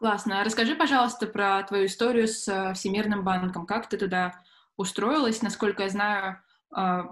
Классно. 0.00 0.40
А 0.40 0.44
расскажи, 0.44 0.74
пожалуйста, 0.74 1.26
про 1.26 1.62
твою 1.62 1.84
историю 1.84 2.26
с 2.26 2.48
э, 2.48 2.72
Всемирным 2.72 3.22
банком. 3.22 3.66
Как 3.66 3.86
ты 3.86 3.98
туда 3.98 4.42
устроилась? 4.78 5.42
Насколько 5.42 5.82
я 5.82 5.88
знаю, 5.90 6.38
э, 6.74 7.02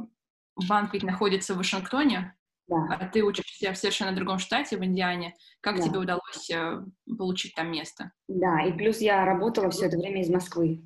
банк 0.66 0.94
ведь 0.94 1.02
находится 1.02 1.52
в 1.52 1.58
Вашингтоне, 1.58 2.34
да. 2.66 2.96
а 2.98 3.06
ты 3.06 3.22
учишься 3.22 3.74
в 3.74 3.76
совершенно 3.76 4.12
другом 4.12 4.38
штате, 4.38 4.78
в 4.78 4.84
Индиане. 4.84 5.34
Как 5.60 5.76
да. 5.76 5.82
тебе 5.82 5.98
удалось 5.98 6.48
э, 6.50 6.82
получить 7.18 7.54
там 7.54 7.70
место? 7.70 8.12
Да, 8.26 8.62
и 8.62 8.72
плюс 8.72 9.00
я 9.00 9.26
работала 9.26 9.68
все 9.68 9.84
это 9.84 9.98
время 9.98 10.22
из 10.22 10.30
Москвы. 10.30 10.82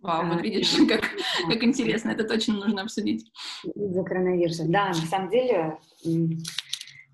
Вау, 0.00 0.26
вот 0.26 0.40
видишь, 0.40 0.74
как, 0.88 1.02
как 1.48 1.62
интересно, 1.62 2.12
это 2.12 2.24
точно 2.24 2.54
нужно 2.54 2.80
обсудить. 2.80 3.30
Из-за 3.62 4.02
коронавируса. 4.04 4.64
Да, 4.66 4.88
на 4.88 4.94
самом 4.94 5.28
деле 5.28 5.58
а, 5.58 6.08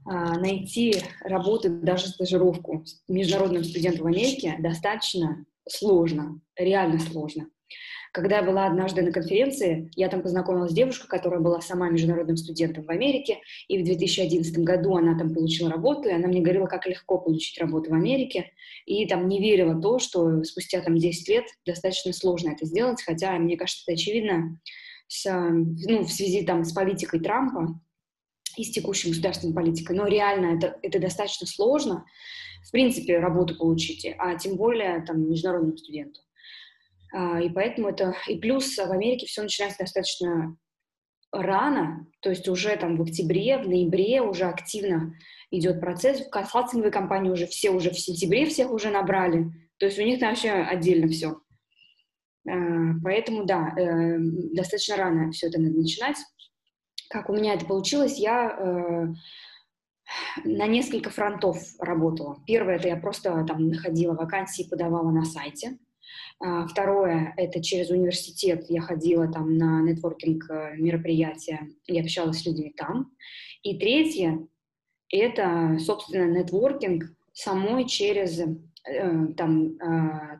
найти 0.07 1.03
работу, 1.23 1.69
даже 1.69 2.07
стажировку 2.09 2.85
международным 3.09 3.65
студентом 3.65 4.05
в 4.05 4.07
Америке 4.07 4.57
достаточно 4.59 5.45
сложно, 5.69 6.41
реально 6.57 7.01
сложно. 7.01 7.49
Когда 8.13 8.39
я 8.39 8.43
была 8.43 8.67
однажды 8.67 9.03
на 9.03 9.13
конференции, 9.13 9.91
я 9.95 10.09
там 10.09 10.23
познакомилась 10.23 10.71
с 10.71 10.75
девушкой, 10.75 11.07
которая 11.07 11.39
была 11.39 11.61
сама 11.61 11.91
международным 11.91 12.39
студентом 12.39 12.85
в 12.85 12.91
Америке, 12.91 13.41
и 13.69 13.77
в 13.77 13.85
2011 13.85 14.57
году 14.61 14.97
она 14.97 15.19
там 15.19 15.35
получила 15.35 15.71
работу, 15.71 16.09
и 16.09 16.13
она 16.13 16.27
мне 16.27 16.41
говорила, 16.41 16.65
как 16.65 16.87
легко 16.87 17.19
получить 17.19 17.61
работу 17.61 17.91
в 17.91 17.95
Америке, 17.95 18.53
и 18.87 19.07
там 19.07 19.29
не 19.29 19.39
верила 19.39 19.79
то, 19.79 19.99
что 19.99 20.43
спустя 20.45 20.81
там 20.81 20.97
10 20.97 21.29
лет 21.29 21.45
достаточно 21.67 22.15
сложно 22.15 22.53
это 22.53 22.65
сделать, 22.65 23.03
хотя, 23.03 23.33
мне 23.39 23.59
кажется, 23.59 23.83
это 23.87 24.01
очевидно 24.01 24.59
с, 25.09 25.31
ну, 25.31 26.05
в 26.05 26.11
связи 26.11 26.43
там 26.43 26.65
с 26.65 26.73
политикой 26.73 27.21
Трампа, 27.21 27.79
и 28.57 28.65
с 28.65 28.71
текущей 28.71 29.09
государственной 29.09 29.55
политикой. 29.55 29.97
Но 29.97 30.07
реально 30.07 30.57
это, 30.57 30.79
это 30.83 30.99
достаточно 30.99 31.47
сложно, 31.47 32.05
в 32.67 32.71
принципе, 32.71 33.19
работу 33.19 33.57
получить, 33.57 34.07
а 34.19 34.35
тем 34.37 34.57
более 34.57 35.03
там 35.03 35.29
международному 35.29 35.77
студенту. 35.77 36.21
А, 37.15 37.41
и 37.41 37.49
поэтому 37.49 37.89
это... 37.89 38.15
И 38.27 38.39
плюс 38.39 38.77
в 38.77 38.91
Америке 38.91 39.27
все 39.27 39.43
начинается 39.43 39.79
достаточно 39.81 40.57
рано, 41.33 42.07
то 42.21 42.31
есть 42.31 42.49
уже 42.49 42.77
там 42.77 42.97
в 42.97 43.03
октябре, 43.03 43.59
в 43.59 43.69
ноябре 43.69 44.23
уже 44.23 44.45
активно 44.45 45.15
идет 45.51 45.81
процесс. 45.81 46.21
В 46.21 46.31
консалтинговой 46.31 46.91
компании 46.91 47.31
уже 47.31 47.47
все 47.47 47.71
уже 47.71 47.91
в 47.91 47.99
сентябре 47.99 48.47
всех 48.47 48.71
уже 48.71 48.91
набрали. 48.91 49.47
То 49.79 49.87
есть 49.87 49.99
у 49.99 50.03
них 50.03 50.19
там 50.19 50.31
вообще 50.31 50.51
отдельно 50.51 51.09
все. 51.09 51.41
А, 52.49 52.53
поэтому, 53.03 53.45
да, 53.45 53.75
э, 53.77 54.17
достаточно 54.55 54.97
рано 54.97 55.31
все 55.33 55.49
это 55.49 55.61
надо 55.61 55.77
начинать. 55.77 56.17
Как 57.09 57.31
у 57.31 57.35
меня 57.35 57.55
это 57.55 57.67
получилось, 57.67 58.19
я 58.19 58.51
э, 58.51 59.07
на 60.45 60.67
несколько 60.67 61.11
фронтов 61.11 61.59
работала. 61.79 62.43
Первое, 62.47 62.77
это 62.77 62.89
я 62.89 62.97
просто 62.97 63.45
там 63.47 63.69
находила 63.69 64.15
вакансии, 64.15 64.69
подавала 64.69 65.11
на 65.11 65.25
сайте. 65.25 65.79
А, 66.39 66.67
второе, 66.67 67.33
это 67.37 67.63
через 67.63 67.91
университет 67.91 68.67
я 68.69 68.81
ходила 68.81 69.31
там 69.31 69.57
на 69.57 69.83
нетворкинг 69.83 70.51
э, 70.51 70.77
мероприятия 70.77 71.69
и 71.87 72.01
общалась 72.01 72.41
с 72.41 72.47
людьми 72.47 72.73
там. 72.77 73.13
И 73.63 73.79
третье, 73.79 74.47
это, 75.11 75.79
собственно, 75.81 76.39
нетворкинг 76.39 77.05
самой 77.33 77.87
через 77.87 78.39
э, 78.39 79.27
там 79.37 79.79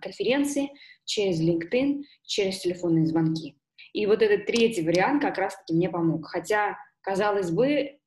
конференции, 0.01 0.71
через 1.05 1.41
LinkedIn, 1.41 2.03
через 2.25 2.61
телефонные 2.61 3.07
звонки. 3.07 3.57
И 3.97 4.05
вот 4.05 4.21
этот 4.21 4.45
третий 4.45 4.83
вариант 4.83 5.23
как 5.23 5.39
раз-таки 5.39 5.73
мне 5.73 5.89
помог. 5.89 6.27
Хотя, 6.27 6.77
казалось 7.01 7.51
бы, 7.51 7.99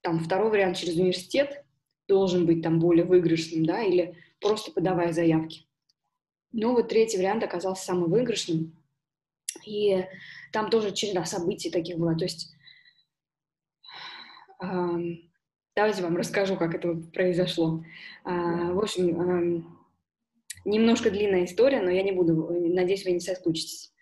там 0.00 0.18
второй 0.18 0.48
вариант 0.48 0.78
через 0.78 0.96
университет 0.96 1.62
должен 2.08 2.46
быть 2.46 2.62
там 2.62 2.80
более 2.80 3.04
выигрышным, 3.04 3.66
да, 3.66 3.82
или 3.82 4.16
просто 4.40 4.72
подавая 4.72 5.12
заявки. 5.12 5.66
Но 6.52 6.72
вот 6.72 6.88
третий 6.88 7.18
вариант 7.18 7.44
оказался 7.44 7.84
самым 7.84 8.10
выигрышным. 8.10 8.82
И 9.66 10.06
там 10.52 10.70
тоже 10.70 10.92
череда 10.92 11.26
событий 11.26 11.68
таких 11.68 11.98
была. 11.98 12.14
То 12.14 12.24
есть 12.24 12.54
эм, 14.62 15.30
давайте 15.74 16.02
вам 16.02 16.16
расскажу, 16.16 16.56
как 16.56 16.74
это 16.74 16.94
произошло. 17.12 17.84
Э, 18.24 18.72
в 18.72 18.78
общем, 18.78 19.20
эм, 19.20 19.78
немножко 20.64 21.10
длинная 21.10 21.44
история, 21.44 21.82
но 21.82 21.90
я 21.90 22.02
не 22.02 22.12
буду, 22.12 22.48
надеюсь, 22.72 23.04
вы 23.04 23.10
не 23.10 23.20
соскучитесь. 23.20 23.92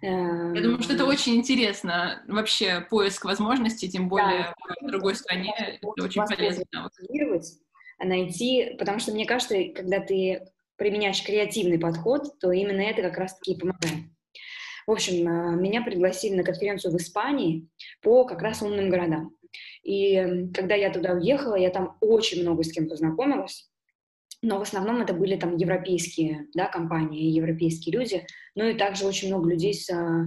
Я 0.00 0.60
думаю, 0.62 0.82
что 0.82 0.94
это 0.94 1.02
эм, 1.02 1.08
очень 1.08 1.36
интересно, 1.36 2.22
вообще 2.28 2.86
поиск 2.88 3.24
возможностей, 3.24 3.88
тем 3.88 4.08
более 4.08 4.54
да, 4.68 4.74
в 4.80 4.86
другой 4.86 5.16
стране, 5.16 5.52
это 5.58 6.04
очень 6.04 6.22
полезно. 6.24 6.64
Найти, 8.00 8.76
потому 8.78 9.00
что 9.00 9.12
мне 9.12 9.26
кажется, 9.26 9.56
когда 9.74 9.98
ты 9.98 10.46
применяешь 10.76 11.24
креативный 11.24 11.80
подход, 11.80 12.38
то 12.38 12.52
именно 12.52 12.80
это 12.80 13.02
как 13.02 13.18
раз-таки 13.18 13.54
и 13.54 13.58
помогает. 13.58 14.04
В 14.86 14.92
общем, 14.92 15.26
э, 15.26 15.56
меня 15.56 15.82
пригласили 15.82 16.36
на 16.36 16.44
конференцию 16.44 16.92
в 16.92 16.96
Испании 16.96 17.68
по 18.00 18.24
как 18.24 18.40
раз 18.40 18.62
умным 18.62 18.88
городам. 18.88 19.36
И 19.82 20.48
когда 20.54 20.76
я 20.76 20.92
туда 20.92 21.14
уехала, 21.14 21.56
я 21.56 21.70
там 21.70 21.96
очень 22.00 22.42
много 22.42 22.62
с 22.62 22.70
кем 22.70 22.88
познакомилась 22.88 23.68
но 24.42 24.58
в 24.58 24.62
основном 24.62 25.00
это 25.02 25.14
были 25.14 25.36
там 25.36 25.56
европейские 25.56 26.46
да, 26.54 26.66
компании, 26.66 27.30
европейские 27.30 27.98
люди, 27.98 28.26
ну 28.54 28.64
и 28.64 28.74
также 28.74 29.06
очень 29.06 29.28
много 29.28 29.50
людей 29.50 29.74
с 29.74 29.90
а, 29.90 30.26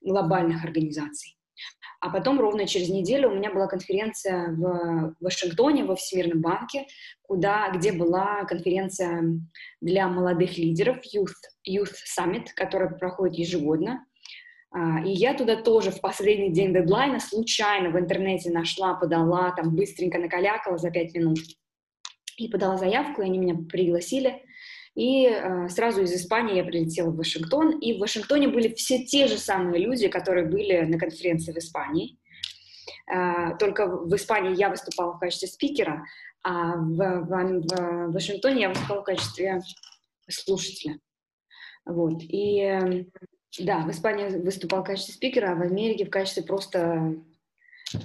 глобальных 0.00 0.64
организаций. 0.64 1.36
А 2.00 2.10
потом 2.10 2.38
ровно 2.38 2.66
через 2.66 2.88
неделю 2.88 3.30
у 3.30 3.34
меня 3.34 3.52
была 3.52 3.66
конференция 3.66 4.52
в 4.52 5.16
Вашингтоне, 5.20 5.84
во 5.84 5.96
Всемирном 5.96 6.40
банке, 6.40 6.86
куда, 7.22 7.70
где 7.70 7.92
была 7.92 8.44
конференция 8.44 9.24
для 9.80 10.08
молодых 10.08 10.56
лидеров, 10.56 10.98
Youth, 11.12 11.34
Youth 11.68 11.94
Summit, 12.16 12.46
которая 12.54 12.90
проходит 12.90 13.36
ежегодно. 13.36 14.06
А, 14.70 15.00
и 15.00 15.10
я 15.10 15.34
туда 15.34 15.56
тоже 15.56 15.90
в 15.90 16.00
последний 16.00 16.52
день 16.52 16.72
дедлайна 16.72 17.20
случайно 17.20 17.90
в 17.90 17.98
интернете 17.98 18.50
нашла, 18.50 18.94
подала, 18.94 19.50
там 19.50 19.74
быстренько 19.74 20.18
накалякала 20.18 20.78
за 20.78 20.90
пять 20.90 21.14
минут 21.14 21.38
и 22.38 22.48
подала 22.48 22.76
заявку, 22.76 23.22
и 23.22 23.24
они 23.24 23.38
меня 23.38 23.56
пригласили. 23.68 24.42
И 24.94 25.26
э, 25.26 25.68
сразу 25.68 26.02
из 26.02 26.12
Испании 26.12 26.56
я 26.56 26.64
прилетела 26.64 27.10
в 27.10 27.16
Вашингтон, 27.16 27.78
и 27.78 27.96
в 27.96 28.00
Вашингтоне 28.00 28.48
были 28.48 28.72
все 28.74 29.04
те 29.04 29.26
же 29.26 29.38
самые 29.38 29.84
люди, 29.84 30.08
которые 30.08 30.46
были 30.46 30.80
на 30.80 30.98
конференции 30.98 31.52
в 31.52 31.58
Испании. 31.58 32.18
Э, 33.12 33.56
только 33.58 33.86
в 33.86 34.14
Испании 34.14 34.56
я 34.56 34.70
выступала 34.70 35.12
в 35.12 35.18
качестве 35.18 35.48
спикера, 35.48 36.04
а 36.42 36.76
в, 36.76 36.96
в, 36.96 37.28
в 37.28 38.12
Вашингтоне 38.12 38.62
я 38.62 38.68
выступала 38.70 39.00
в 39.02 39.04
качестве 39.04 39.60
слушателя. 40.28 40.98
Вот. 41.84 42.22
И 42.22 42.60
э, 42.60 43.04
да, 43.60 43.78
в 43.80 43.90
Испании 43.90 44.28
выступал 44.38 44.82
в 44.82 44.86
качестве 44.86 45.14
спикера, 45.14 45.52
а 45.52 45.54
в 45.54 45.62
Америке 45.62 46.04
в 46.04 46.10
качестве 46.10 46.42
просто 46.42 47.14
э, 47.94 47.98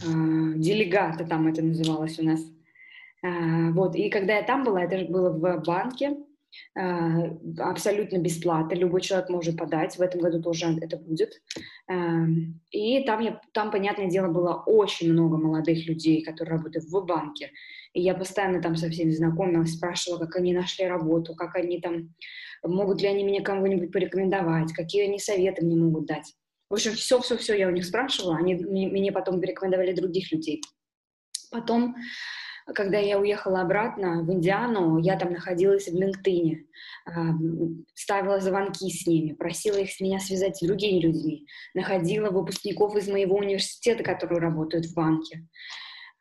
делегата, 0.56 1.26
там 1.26 1.48
это 1.48 1.62
называлось 1.62 2.20
у 2.20 2.24
нас. 2.24 2.42
А, 3.24 3.72
вот, 3.72 3.96
и 3.96 4.10
когда 4.10 4.36
я 4.36 4.44
там 4.44 4.64
была, 4.64 4.84
это 4.84 5.00
же 5.00 5.06
было 5.06 5.30
в 5.30 5.64
банке, 5.64 6.18
а, 6.76 7.30
абсолютно 7.60 8.18
бесплатно, 8.18 8.76
любой 8.76 9.02
человек 9.02 9.30
может 9.30 9.58
подать, 9.58 9.98
в 9.98 10.02
этом 10.02 10.22
году 10.22 10.42
тоже 10.42 10.78
это 10.82 10.98
будет. 10.98 11.42
А, 11.88 12.26
и 12.72 13.04
там, 13.06 13.22
я, 13.22 13.40
там, 13.54 13.72
понятное 13.72 14.10
дело, 14.10 14.28
было 14.28 14.62
очень 14.66 15.12
много 15.12 15.38
молодых 15.38 15.88
людей, 15.88 16.22
которые 16.22 16.58
работают 16.58 16.86
в 16.86 17.06
банке, 17.06 17.52
и 17.94 18.02
я 18.02 18.14
постоянно 18.14 18.62
там 18.62 18.76
со 18.76 18.90
всеми 18.90 19.12
знакомилась, 19.12 19.74
спрашивала, 19.74 20.20
как 20.20 20.36
они 20.36 20.54
нашли 20.54 20.86
работу, 20.86 21.34
как 21.34 21.56
они 21.56 21.80
там, 21.80 22.14
могут 22.64 23.02
ли 23.02 23.08
они 23.08 23.24
мне 23.24 23.42
кого-нибудь 23.42 23.92
порекомендовать, 23.92 24.74
какие 24.74 25.04
они 25.06 25.20
советы 25.20 25.66
мне 25.66 25.76
могут 25.76 26.08
дать. 26.08 26.36
В 26.70 26.74
общем, 26.74 26.94
все-все-все 26.94 27.58
я 27.58 27.68
у 27.68 27.72
них 27.72 27.86
спрашивала, 27.86 28.36
они 28.36 28.56
мне 28.56 29.12
потом 29.12 29.40
порекомендовали 29.40 29.94
других 29.94 30.32
людей. 30.32 30.62
Потом 31.52 31.96
когда 32.74 32.98
я 32.98 33.20
уехала 33.20 33.62
обратно 33.62 34.24
в 34.24 34.32
Индиану, 34.32 34.98
я 34.98 35.18
там 35.18 35.34
находилась 35.34 35.88
в 35.88 35.96
LinkedIn, 35.96 36.64
ставила 37.94 38.40
звонки 38.40 38.90
с 38.90 39.06
ними, 39.06 39.34
просила 39.34 39.78
их 39.78 39.92
с 39.92 40.00
меня 40.00 40.20
связать 40.20 40.58
с 40.58 40.66
другими 40.66 41.00
людьми, 41.00 41.46
находила 41.74 42.30
выпускников 42.30 42.96
из 42.96 43.08
моего 43.08 43.36
университета, 43.36 44.04
которые 44.04 44.40
работают 44.40 44.86
в 44.86 44.96
банке. 44.96 45.46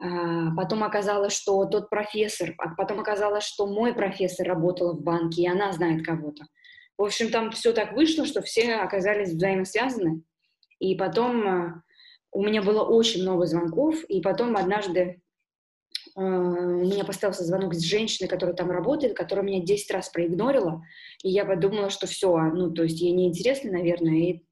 А, 0.02 0.52
потом 0.57 0.83
оказалось, 0.83 1.33
что 1.33 1.64
тот 1.66 1.88
профессор, 1.88 2.55
а 2.59 2.74
потом 2.74 2.98
оказалось, 2.98 3.44
что 3.44 3.66
мой 3.66 3.94
профессор 3.94 4.48
работала 4.48 4.94
в 4.94 5.02
банке, 5.02 5.42
и 5.42 5.48
она 5.48 5.72
знает 5.72 6.05
кого-то. 6.05 6.44
В 6.98 7.05
общем, 7.05 7.31
там 7.31 7.52
все 7.52 7.72
так 7.72 7.92
вышло, 7.92 8.26
что 8.26 8.42
все 8.42 8.74
оказались 8.76 9.33
взаимосвязаны. 9.33 10.22
И 10.81 10.96
потом 10.96 11.46
а, 11.46 11.83
у 12.33 12.42
меня 12.42 12.62
было 12.62 12.83
очень 12.83 13.22
много 13.22 13.46
звонков, 13.46 14.02
и 14.05 14.20
потом 14.20 14.57
однажды 14.57 15.21
меня 16.20 17.05
поставился 17.05 17.44
звонок 17.44 17.75
с 17.75 17.81
женщиной, 17.81 18.29
которая 18.29 18.55
там 18.55 18.70
работает, 18.70 19.16
которая 19.16 19.44
меня 19.44 19.62
10 19.62 19.90
раз 19.90 20.09
проигнорила, 20.11 20.83
и 21.22 21.31
я 21.31 21.44
подумала, 21.44 21.90
что 21.90 22.07
все, 22.07 22.37
ну, 22.37 22.70
то 22.70 22.83
есть 22.83 23.01
ей 23.01 23.12
неинтересно, 23.12 23.72
наверное, 23.72 24.14
и 24.14 24.42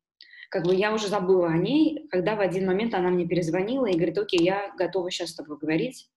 как 0.50 0.64
бы 0.64 0.74
я 0.74 0.92
уже 0.92 1.08
забыла 1.08 1.48
о 1.48 1.56
ней, 1.56 2.08
когда 2.10 2.34
в 2.34 2.40
один 2.40 2.66
момент 2.66 2.94
она 2.94 3.10
мне 3.10 3.26
перезвонила 3.26 3.86
и 3.86 3.94
говорит, 3.94 4.18
окей, 4.18 4.42
я 4.42 4.72
готова 4.76 5.10
сейчас 5.10 5.30
с 5.30 5.34
тобой 5.36 5.58
говорить. 5.58 6.08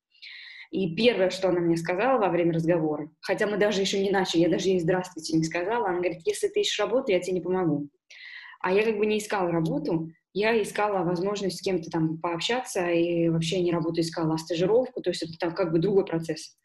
И 0.71 0.95
первое, 0.95 1.29
что 1.29 1.49
она 1.49 1.59
мне 1.59 1.77
сказала 1.77 2.19
во 2.19 2.29
время 2.29 2.53
разговора, 2.53 3.11
хотя 3.21 3.45
мы 3.45 3.57
даже 3.57 3.81
еще 3.81 4.01
не 4.01 4.09
начали, 4.09 4.41
я 4.41 4.49
даже 4.49 4.69
ей 4.69 4.79
здравствуйте 4.79 5.37
не 5.37 5.43
сказала, 5.43 5.89
она 5.89 5.99
говорит, 5.99 6.21
если 6.25 6.47
ты 6.47 6.61
ищешь 6.61 6.79
работу, 6.79 7.11
я 7.11 7.19
тебе 7.19 7.33
не 7.33 7.41
помогу. 7.41 7.89
А 8.59 8.73
я 8.73 8.83
как 8.83 8.97
бы 8.97 9.05
не 9.05 9.19
искала 9.19 9.51
работу, 9.51 10.09
я 10.33 10.61
искала 10.61 11.03
возможность 11.03 11.59
с 11.59 11.61
кем-то 11.61 11.89
там 11.89 12.17
пообщаться, 12.17 12.89
и 12.89 13.29
вообще 13.29 13.61
не 13.61 13.71
работу 13.71 14.01
искала, 14.01 14.33
а 14.35 14.37
стажировку, 14.37 15.01
то 15.01 15.11
есть 15.11 15.23
это 15.23 15.33
там 15.39 15.53
как 15.53 15.71
бы 15.71 15.79
другой 15.79 16.05
процесс. 16.05 16.57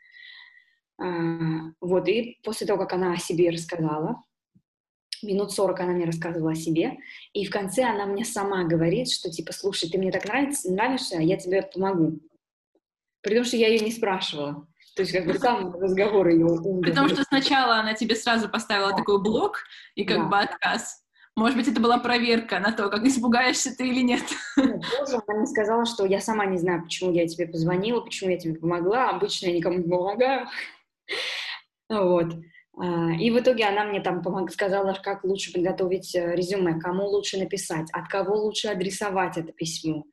А, 1.00 1.06
вот, 1.80 2.08
и 2.08 2.38
после 2.42 2.66
того, 2.66 2.78
как 2.80 2.94
она 2.94 3.12
о 3.12 3.18
себе 3.18 3.50
рассказала, 3.50 4.22
минут 5.22 5.52
40 5.52 5.80
она 5.80 5.92
мне 5.92 6.06
рассказывала 6.06 6.52
о 6.52 6.56
себе, 6.56 6.96
и 7.32 7.44
в 7.44 7.50
конце 7.50 7.84
она 7.84 8.06
мне 8.06 8.24
сама 8.24 8.64
говорит, 8.64 9.10
что 9.10 9.30
типа, 9.30 9.52
слушай, 9.52 9.90
ты 9.90 9.98
мне 9.98 10.10
так 10.10 10.24
нравится, 10.24 10.72
нравишься, 10.72 11.18
я 11.18 11.36
тебе 11.36 11.62
помогу. 11.62 12.20
При 13.20 13.34
том, 13.34 13.44
что 13.44 13.56
я 13.56 13.68
ее 13.68 13.80
не 13.80 13.92
спрашивала. 13.92 14.66
То 14.96 15.02
есть 15.02 15.12
как 15.12 15.26
бы 15.26 15.34
сам 15.34 15.72
разговор 15.74 16.28
ее 16.28 16.46
Потому 16.82 17.08
что 17.08 17.22
сначала 17.22 17.76
она 17.76 17.94
тебе 17.94 18.16
сразу 18.16 18.48
поставила 18.48 18.90
да. 18.90 18.96
такой 18.96 19.22
блок 19.22 19.64
и 19.94 20.04
как 20.04 20.18
да. 20.18 20.24
бы 20.24 20.38
отказ. 20.38 21.04
Может 21.38 21.56
быть, 21.56 21.68
это 21.68 21.80
была 21.80 21.98
проверка 21.98 22.58
на 22.58 22.72
то, 22.72 22.88
как 22.88 23.04
испугаешься 23.04 23.72
ты 23.76 23.86
или 23.86 24.00
нет. 24.00 24.24
Тоже 24.56 25.22
она 25.24 25.38
мне 25.38 25.46
сказала, 25.46 25.86
что 25.86 26.04
я 26.04 26.20
сама 26.20 26.46
не 26.46 26.58
знаю, 26.58 26.82
почему 26.82 27.12
я 27.12 27.28
тебе 27.28 27.46
позвонила, 27.46 28.00
почему 28.00 28.30
я 28.30 28.38
тебе 28.38 28.54
помогла. 28.54 29.10
Обычно 29.10 29.46
я 29.46 29.56
никому 29.56 29.78
не 29.78 29.88
помогаю. 29.88 30.48
Вот. 31.90 32.34
А, 32.76 33.12
и 33.12 33.30
в 33.30 33.38
итоге 33.38 33.64
она 33.64 33.84
мне 33.84 34.00
там 34.00 34.22
сказала, 34.50 34.92
как 35.02 35.24
лучше 35.24 35.54
подготовить 35.54 36.14
э, 36.14 36.34
резюме, 36.34 36.78
кому 36.78 37.06
лучше 37.06 37.38
написать, 37.38 37.88
от 37.92 38.08
кого 38.08 38.36
лучше 38.36 38.68
адресовать 38.68 39.38
это 39.38 39.52
письмо. 39.52 40.04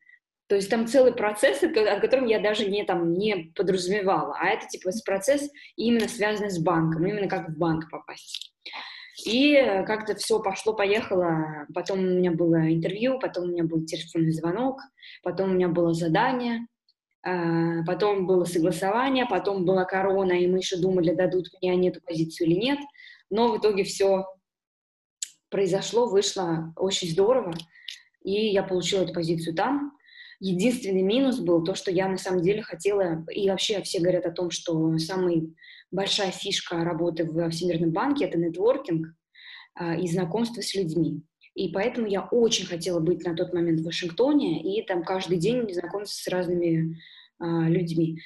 То 0.47 0.55
есть 0.55 0.69
там 0.69 0.87
целый 0.87 1.13
процесс, 1.13 1.61
о 1.63 1.99
котором 1.99 2.27
я 2.27 2.39
даже 2.39 2.65
не, 2.65 2.85
там, 2.85 3.11
не 3.11 3.51
подразумевала. 3.55 4.37
А 4.39 4.47
это 4.47 4.67
типа 4.67 4.91
процесс 5.05 5.49
именно 5.75 6.07
связанный 6.07 6.49
с 6.49 6.57
банком, 6.57 7.05
именно 7.05 7.27
как 7.27 7.49
в 7.49 7.57
банк 7.57 7.89
попасть. 7.89 8.54
И 9.23 9.55
как-то 9.87 10.15
все 10.15 10.41
пошло-поехало. 10.41 11.65
Потом 11.73 11.99
у 11.99 12.01
меня 12.01 12.31
было 12.31 12.73
интервью, 12.73 13.19
потом 13.19 13.45
у 13.45 13.47
меня 13.47 13.63
был 13.63 13.85
телефонный 13.85 14.31
звонок, 14.31 14.81
потом 15.23 15.51
у 15.51 15.53
меня 15.53 15.69
было 15.69 15.93
задание, 15.93 16.67
а, 17.23 17.83
потом 17.85 18.27
было 18.27 18.43
согласование, 18.43 19.25
потом 19.25 19.65
была 19.65 19.85
корона, 19.85 20.33
и 20.33 20.47
мы 20.47 20.57
еще 20.57 20.77
думали, 20.77 21.13
дадут 21.13 21.47
мне 21.61 21.71
они 21.71 21.89
эту 21.89 22.01
позицию 22.01 22.49
или 22.49 22.55
нет. 22.55 22.79
Но 23.29 23.53
в 23.53 23.59
итоге 23.59 23.83
все 23.83 24.25
произошло, 25.49 26.07
вышло 26.07 26.73
очень 26.75 27.09
здорово, 27.09 27.53
и 28.21 28.47
я 28.49 28.63
получила 28.63 29.03
эту 29.03 29.13
позицию 29.13 29.55
там. 29.55 29.93
Единственный 30.39 31.01
минус 31.01 31.39
был 31.39 31.63
то, 31.63 31.75
что 31.75 31.89
я 31.89 32.09
на 32.09 32.17
самом 32.17 32.41
деле 32.41 32.61
хотела, 32.61 33.25
и 33.31 33.49
вообще 33.49 33.81
все 33.81 33.99
говорят 33.99 34.25
о 34.25 34.31
том, 34.31 34.51
что 34.51 34.97
самая 34.97 35.41
большая 35.95 36.31
фишка 36.31 36.83
работы 36.83 37.23
в 37.23 37.49
Всемирном 37.49 37.91
банке— 37.91 38.25
это 38.25 38.37
нетворкинг 38.37 39.07
а, 39.73 39.95
и 39.95 40.07
знакомство 40.07 40.61
с 40.61 40.75
людьми. 40.75 41.23
И 41.55 41.69
поэтому 41.69 42.05
я 42.07 42.23
очень 42.23 42.65
хотела 42.65 42.99
быть 42.99 43.25
на 43.25 43.33
тот 43.35 43.53
момент 43.53 43.79
в 43.79 43.85
Вашингтоне 43.85 44.61
и 44.61 44.85
там 44.85 45.03
каждый 45.03 45.37
день 45.37 45.67
знакомиться 45.73 46.21
с 46.21 46.27
разными 46.27 46.97
а, 47.39 47.69
людьми. 47.69 48.19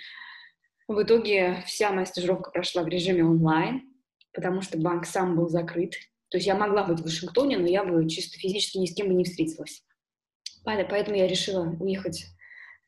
В 0.88 1.04
итоге 1.04 1.64
вся 1.68 1.92
моя 1.92 2.08
стажировка 2.08 2.50
прошла 2.50 2.82
в 2.82 2.88
режиме 2.88 3.24
онлайн, 3.24 3.84
потому 4.34 4.62
что 4.62 4.80
банк 4.80 5.06
сам 5.06 5.36
был 5.36 5.48
закрыт. 5.48 5.94
То 6.30 6.38
есть 6.38 6.48
я 6.48 6.56
могла 6.56 6.84
быть 6.84 7.00
в 7.00 7.04
Вашингтоне, 7.04 7.60
но 7.60 7.68
я 7.68 7.84
бы 7.84 8.08
чисто 8.10 8.38
физически 8.40 8.80
ни 8.80 8.88
с 8.88 8.96
кем 8.96 9.08
бы 9.08 9.14
не 9.14 9.24
встретилась. 9.24 9.84
Поэтому 10.64 11.16
я 11.16 11.28
решила 11.28 11.76
уехать 11.80 12.26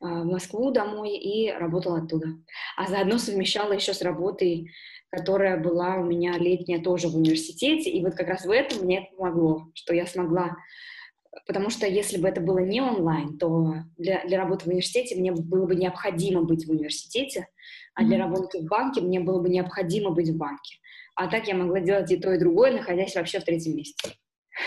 в 0.02 0.24
Москву 0.24 0.70
домой 0.70 1.16
и 1.16 1.50
работала 1.50 1.98
оттуда. 1.98 2.28
А 2.76 2.88
заодно 2.88 3.18
совмещала 3.18 3.72
еще 3.72 3.94
с 3.94 4.02
работой, 4.02 4.70
которая 5.10 5.62
была 5.62 5.96
у 5.96 6.04
меня 6.04 6.36
летняя 6.38 6.82
тоже 6.82 7.08
в 7.08 7.16
университете. 7.16 7.90
И 7.90 8.02
вот 8.02 8.14
как 8.14 8.28
раз 8.28 8.44
в 8.44 8.50
этом 8.50 8.84
мне 8.84 9.04
это 9.04 9.16
помогло, 9.16 9.68
что 9.74 9.94
я 9.94 10.06
смогла 10.06 10.56
Потому 11.46 11.70
что 11.70 11.86
если 11.86 12.18
бы 12.18 12.28
это 12.28 12.40
было 12.40 12.58
не 12.58 12.82
онлайн, 12.82 13.38
то 13.38 13.74
для, 13.96 14.22
для 14.26 14.38
работы 14.38 14.64
в 14.64 14.68
университете 14.68 15.16
мне 15.16 15.32
было 15.32 15.66
бы 15.66 15.74
необходимо 15.74 16.42
быть 16.42 16.66
в 16.66 16.70
университете, 16.70 17.48
а 17.94 18.04
для 18.04 18.18
работы 18.18 18.60
в 18.60 18.64
банке 18.66 19.00
мне 19.00 19.18
было 19.18 19.40
бы 19.40 19.48
необходимо 19.48 20.10
быть 20.10 20.28
в 20.28 20.36
банке. 20.36 20.76
А 21.14 21.28
так 21.28 21.48
я 21.48 21.54
могла 21.54 21.80
делать 21.80 22.10
и 22.10 22.16
то, 22.16 22.32
и 22.32 22.38
другое, 22.38 22.72
находясь 22.72 23.14
вообще 23.14 23.40
в 23.40 23.44
третьем 23.44 23.76
месте. 23.76 24.12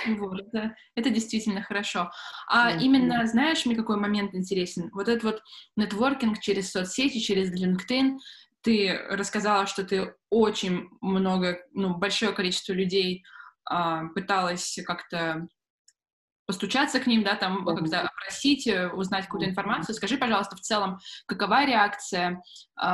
Вот, 0.08 0.50
да. 0.52 0.76
Это 0.96 1.10
действительно 1.10 1.62
хорошо. 1.62 2.12
А 2.48 2.72
да. 2.72 2.78
именно, 2.78 3.26
знаешь, 3.28 3.66
мне 3.66 3.76
какой 3.76 3.98
момент 3.98 4.34
интересен? 4.34 4.90
Вот 4.94 5.08
этот 5.08 5.24
вот 5.24 5.44
нетворкинг 5.76 6.40
через 6.40 6.72
соцсети, 6.72 7.20
через 7.20 7.52
LinkedIn. 7.52 8.18
Ты 8.62 9.00
рассказала, 9.10 9.68
что 9.68 9.84
ты 9.84 10.16
очень 10.30 10.90
много, 11.02 11.60
ну, 11.74 11.96
большое 11.98 12.32
количество 12.32 12.74
людей 12.74 13.24
а, 13.66 14.08
пыталась 14.10 14.80
как-то 14.86 15.48
постучаться 16.46 17.00
к 17.00 17.08
ним, 17.08 17.24
да, 17.24 17.36
там 17.36 17.68
mm-hmm. 17.68 17.76
как-то 17.76 18.02
опросить, 18.02 18.68
э, 18.68 18.90
узнать 18.90 19.26
какую-то 19.26 19.50
информацию. 19.50 19.96
Скажи, 19.96 20.18
пожалуйста, 20.18 20.56
в 20.56 20.62
целом, 20.62 21.00
какова 21.26 21.66
реакция 21.66 22.42
э, 22.82 22.88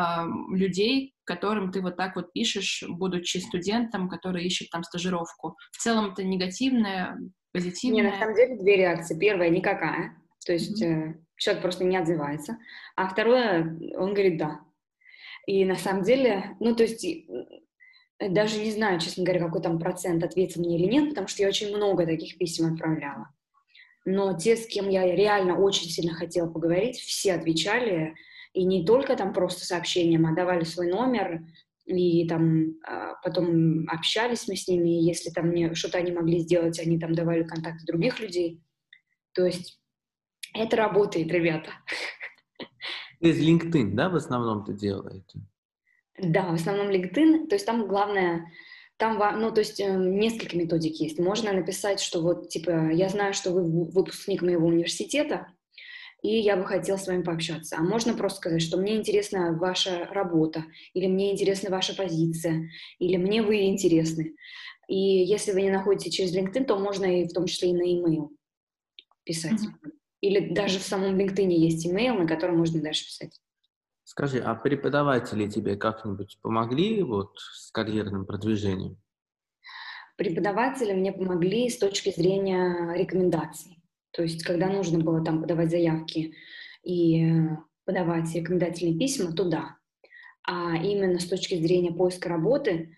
людей, 0.51 1.13
которым 1.25 1.71
ты 1.71 1.81
вот 1.81 1.97
так 1.97 2.15
вот 2.15 2.31
пишешь, 2.33 2.83
будучи 2.87 3.37
студентом, 3.37 4.09
который 4.09 4.45
ищет 4.45 4.69
там 4.69 4.83
стажировку? 4.83 5.57
В 5.71 5.77
целом 5.77 6.11
это 6.13 6.23
негативное, 6.23 7.17
позитивное? 7.51 8.03
Не, 8.03 8.09
на 8.09 8.17
самом 8.17 8.35
деле 8.35 8.57
две 8.57 8.77
реакции. 8.77 9.19
Первая 9.19 9.49
никакая, 9.49 10.17
то 10.45 10.53
есть 10.53 10.81
mm-hmm. 10.81 11.11
э, 11.11 11.15
человек 11.37 11.61
просто 11.61 11.83
не 11.83 11.97
отзывается, 11.97 12.57
а 12.95 13.07
второе, 13.07 13.77
он 13.97 14.13
говорит 14.13 14.37
«да». 14.37 14.59
И 15.47 15.65
на 15.65 15.75
самом 15.75 16.03
деле, 16.03 16.55
ну, 16.59 16.75
то 16.75 16.83
есть 16.83 17.03
даже 18.19 18.59
не 18.59 18.69
знаю, 18.69 18.99
честно 18.99 19.23
говоря, 19.23 19.43
какой 19.43 19.59
там 19.59 19.79
процент 19.79 20.23
ответил 20.23 20.61
мне 20.61 20.77
или 20.77 20.85
нет, 20.85 21.09
потому 21.09 21.27
что 21.27 21.41
я 21.41 21.49
очень 21.49 21.75
много 21.75 22.05
таких 22.05 22.37
писем 22.37 22.71
отправляла 22.71 23.29
но 24.05 24.37
те, 24.37 24.55
с 24.55 24.67
кем 24.67 24.89
я 24.89 25.15
реально 25.15 25.57
очень 25.57 25.89
сильно 25.89 26.13
хотела 26.13 26.49
поговорить, 26.49 26.97
все 26.97 27.33
отвечали, 27.33 28.15
и 28.53 28.63
не 28.63 28.85
только 28.85 29.15
там 29.15 29.33
просто 29.33 29.65
сообщением, 29.65 30.25
а 30.25 30.33
давали 30.33 30.63
свой 30.63 30.87
номер, 30.87 31.41
и 31.85 32.27
там 32.27 32.75
а, 32.85 33.15
потом 33.23 33.87
общались 33.87 34.47
мы 34.47 34.55
с 34.55 34.67
ними, 34.67 34.89
и 34.99 35.03
если 35.03 35.29
там 35.29 35.47
мне 35.47 35.73
что-то 35.75 35.97
они 35.97 36.11
могли 36.11 36.39
сделать, 36.39 36.79
они 36.79 36.99
там 36.99 37.13
давали 37.13 37.43
контакты 37.43 37.85
других 37.85 38.19
людей. 38.19 38.61
То 39.33 39.45
есть 39.45 39.79
это 40.53 40.75
работает, 40.75 41.31
ребята. 41.31 41.71
Из 43.19 43.39
LinkedIn, 43.39 43.91
да, 43.91 44.09
в 44.09 44.15
основном 44.15 44.65
ты 44.65 44.73
делаете? 44.73 45.39
Да, 46.17 46.51
в 46.51 46.53
основном 46.53 46.89
LinkedIn. 46.89 47.47
То 47.47 47.55
есть 47.55 47.65
там 47.65 47.87
главное 47.87 48.51
там, 49.01 49.19
ну, 49.41 49.51
то 49.51 49.61
есть 49.61 49.79
э, 49.79 49.91
несколько 49.91 50.55
методик 50.55 50.97
есть. 50.97 51.17
Можно 51.17 51.53
написать, 51.53 51.99
что 51.99 52.21
вот, 52.21 52.49
типа, 52.49 52.91
я 52.91 53.09
знаю, 53.09 53.33
что 53.33 53.49
вы 53.49 53.63
выпускник 53.63 54.43
моего 54.43 54.67
университета, 54.67 55.47
и 56.21 56.37
я 56.37 56.55
бы 56.55 56.65
хотел 56.65 56.99
с 56.99 57.07
вами 57.07 57.23
пообщаться. 57.23 57.77
А 57.79 57.81
можно 57.81 58.13
просто 58.13 58.37
сказать, 58.37 58.61
что 58.61 58.77
мне 58.77 58.95
интересна 58.95 59.57
ваша 59.57 60.05
работа, 60.11 60.65
или 60.93 61.07
мне 61.07 61.31
интересна 61.31 61.71
ваша 61.71 61.95
позиция, 61.95 62.69
или 62.99 63.17
мне 63.17 63.41
вы 63.41 63.65
интересны. 63.65 64.35
И 64.87 64.95
если 64.95 65.51
вы 65.51 65.63
не 65.63 65.71
находите 65.71 66.11
через 66.11 66.37
LinkedIn, 66.37 66.65
то 66.65 66.77
можно 66.77 67.05
и 67.05 67.27
в 67.27 67.33
том 67.33 67.47
числе 67.47 67.71
и 67.71 67.73
на 67.73 67.81
e-mail 67.81 68.29
писать. 69.23 69.53
Mm-hmm. 69.53 69.91
Или 70.21 70.53
даже 70.53 70.77
в 70.77 70.83
самом 70.83 71.17
LinkedIn 71.19 71.49
есть 71.49 71.87
email, 71.87 72.19
на 72.19 72.27
котором 72.27 72.59
можно 72.59 72.79
дальше 72.79 73.05
писать. 73.05 73.41
Скажи, 74.03 74.39
а 74.39 74.55
преподаватели 74.55 75.49
тебе 75.49 75.75
как-нибудь 75.75 76.39
помогли 76.41 77.03
вот 77.03 77.37
с 77.37 77.71
карьерным 77.71 78.25
продвижением? 78.25 78.97
Преподаватели 80.17 80.93
мне 80.93 81.11
помогли 81.11 81.69
с 81.69 81.77
точки 81.77 82.11
зрения 82.11 82.93
рекомендаций. 82.95 83.81
То 84.11 84.23
есть, 84.23 84.43
когда 84.43 84.67
нужно 84.67 84.99
было 84.99 85.23
там 85.23 85.41
подавать 85.41 85.71
заявки 85.71 86.35
и 86.83 87.25
э, 87.25 87.57
подавать 87.85 88.33
рекомендательные 88.35 88.99
письма, 88.99 89.33
то 89.33 89.45
да. 89.45 89.77
А 90.43 90.75
именно 90.75 91.19
с 91.19 91.25
точки 91.25 91.55
зрения 91.55 91.91
поиска 91.91 92.27
работы, 92.27 92.95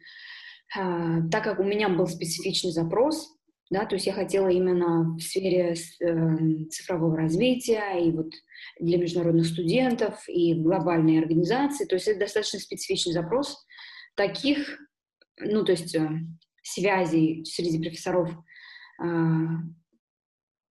а, 0.76 1.22
так 1.30 1.44
как 1.44 1.60
у 1.60 1.64
меня 1.64 1.90
был 1.90 2.08
специфичный 2.08 2.72
запрос, 2.72 3.33
да, 3.70 3.86
то 3.86 3.96
есть 3.96 4.06
я 4.06 4.14
хотела 4.14 4.50
именно 4.50 5.16
в 5.16 5.20
сфере 5.20 5.74
э, 5.74 6.66
цифрового 6.70 7.18
развития 7.18 8.00
и 8.00 8.12
вот 8.12 8.32
для 8.80 8.98
международных 8.98 9.48
студентов 9.48 10.24
и 10.28 10.54
глобальной 10.54 11.20
организации, 11.20 11.86
то 11.86 11.96
есть 11.96 12.08
это 12.08 12.20
достаточно 12.22 12.60
специфичный 12.60 13.14
запрос. 13.14 13.66
Таких, 14.16 14.80
ну, 15.40 15.64
то 15.64 15.72
есть 15.72 15.96
э, 15.96 16.08
связей 16.62 17.44
среди 17.46 17.82
профессоров 17.82 18.30
э, 19.02 19.08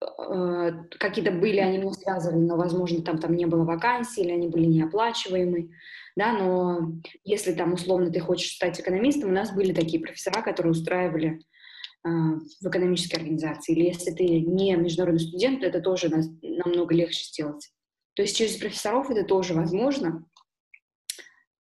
э, 0.02 0.71
какие-то 0.99 1.32
были, 1.32 1.60
они 1.60 1.78
не 1.78 1.93
связаны, 1.93 2.45
но, 2.45 2.58
возможно, 2.58 3.02
там, 3.02 3.19
там 3.19 3.36
не 3.36 3.45
было 3.45 3.63
вакансий, 3.63 4.21
или 4.21 4.32
они 4.32 4.49
были 4.49 4.65
неоплачиваемы, 4.65 5.69
да, 6.15 6.34
но 6.34 6.91
если 7.23 7.54
там, 7.54 7.73
условно, 7.73 8.12
ты 8.12 8.19
хочешь 8.19 8.56
стать 8.56 8.80
экономистом, 8.80 9.30
у 9.30 9.34
нас 9.34 9.54
были 9.54 9.73
такие 9.73 10.02
профессора, 10.02 10.41
которые 10.41 10.71
устраивали 10.71 11.39
в 12.03 12.67
экономической 12.67 13.15
организации, 13.15 13.73
или 13.73 13.85
если 13.85 14.12
ты 14.12 14.23
не 14.23 14.75
международный 14.75 15.19
студент, 15.19 15.59
то 15.62 15.67
это 15.67 15.81
тоже 15.81 16.09
намного 16.41 16.95
легче 16.95 17.25
сделать. 17.25 17.71
То 18.13 18.21
есть 18.21 18.38
через 18.38 18.57
профессоров 18.57 19.09
это 19.09 19.23
тоже 19.23 19.53
возможно. 19.53 20.25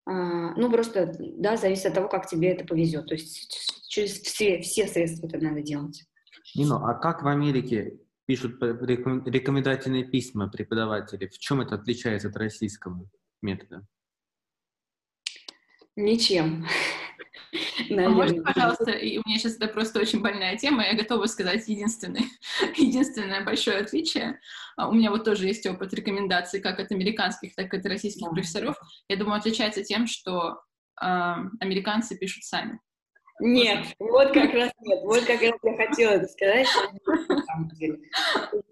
А, 0.05 0.55
ну, 0.55 0.71
просто, 0.71 1.15
да, 1.19 1.55
зависит 1.55 1.85
от 1.85 1.93
того, 1.93 2.09
как 2.09 2.27
тебе 2.27 2.49
это 2.49 2.65
повезет. 2.65 3.07
То 3.07 3.13
есть 3.13 3.87
через 3.89 4.19
все, 4.21 4.61
все 4.61 4.87
средства 4.87 5.27
это 5.27 5.37
надо 5.37 5.61
делать. 5.61 6.03
Нино, 6.55 6.77
а 6.89 6.95
как 6.95 7.21
в 7.21 7.27
Америке 7.27 7.99
пишут 8.25 8.61
рекомендательные 8.61 10.05
письма 10.05 10.49
преподаватели? 10.49 11.27
В 11.27 11.37
чем 11.37 11.61
это 11.61 11.75
отличается 11.75 12.29
от 12.29 12.37
российского 12.37 13.09
метода? 13.41 13.85
Ничем. 15.95 16.65
А 17.89 18.09
можно, 18.09 18.43
пожалуйста, 18.43 18.91
и 18.91 19.17
у 19.17 19.21
меня 19.25 19.37
сейчас 19.37 19.55
это 19.55 19.67
просто 19.67 19.99
очень 19.99 20.21
больная 20.21 20.57
тема, 20.57 20.85
я 20.85 20.95
готова 20.95 21.25
сказать 21.25 21.67
единственное, 21.67 22.23
единственное 22.77 23.43
большое 23.43 23.77
отличие. 23.77 24.39
А 24.75 24.89
у 24.89 24.93
меня 24.93 25.11
вот 25.11 25.23
тоже 25.23 25.47
есть 25.47 25.65
опыт 25.65 25.93
рекомендаций 25.93 26.61
как 26.61 26.79
от 26.79 26.91
американских, 26.91 27.55
так 27.55 27.73
и 27.73 27.77
от 27.77 27.85
российских 27.85 28.29
профессоров. 28.29 28.77
Я 29.07 29.17
думаю, 29.17 29.37
отличается 29.37 29.83
тем, 29.83 30.07
что 30.07 30.61
э, 31.01 31.05
американцы 31.59 32.17
пишут 32.17 32.43
сами. 32.43 32.79
Нет, 33.39 33.85
вот 33.99 34.33
как 34.33 34.53
раз 34.53 34.71
нет, 34.81 34.99
вот 35.03 35.23
как 35.23 35.41
раз 35.41 35.53
я 35.63 35.77
хотела 35.77 36.11
это 36.11 36.27
сказать. 36.27 36.67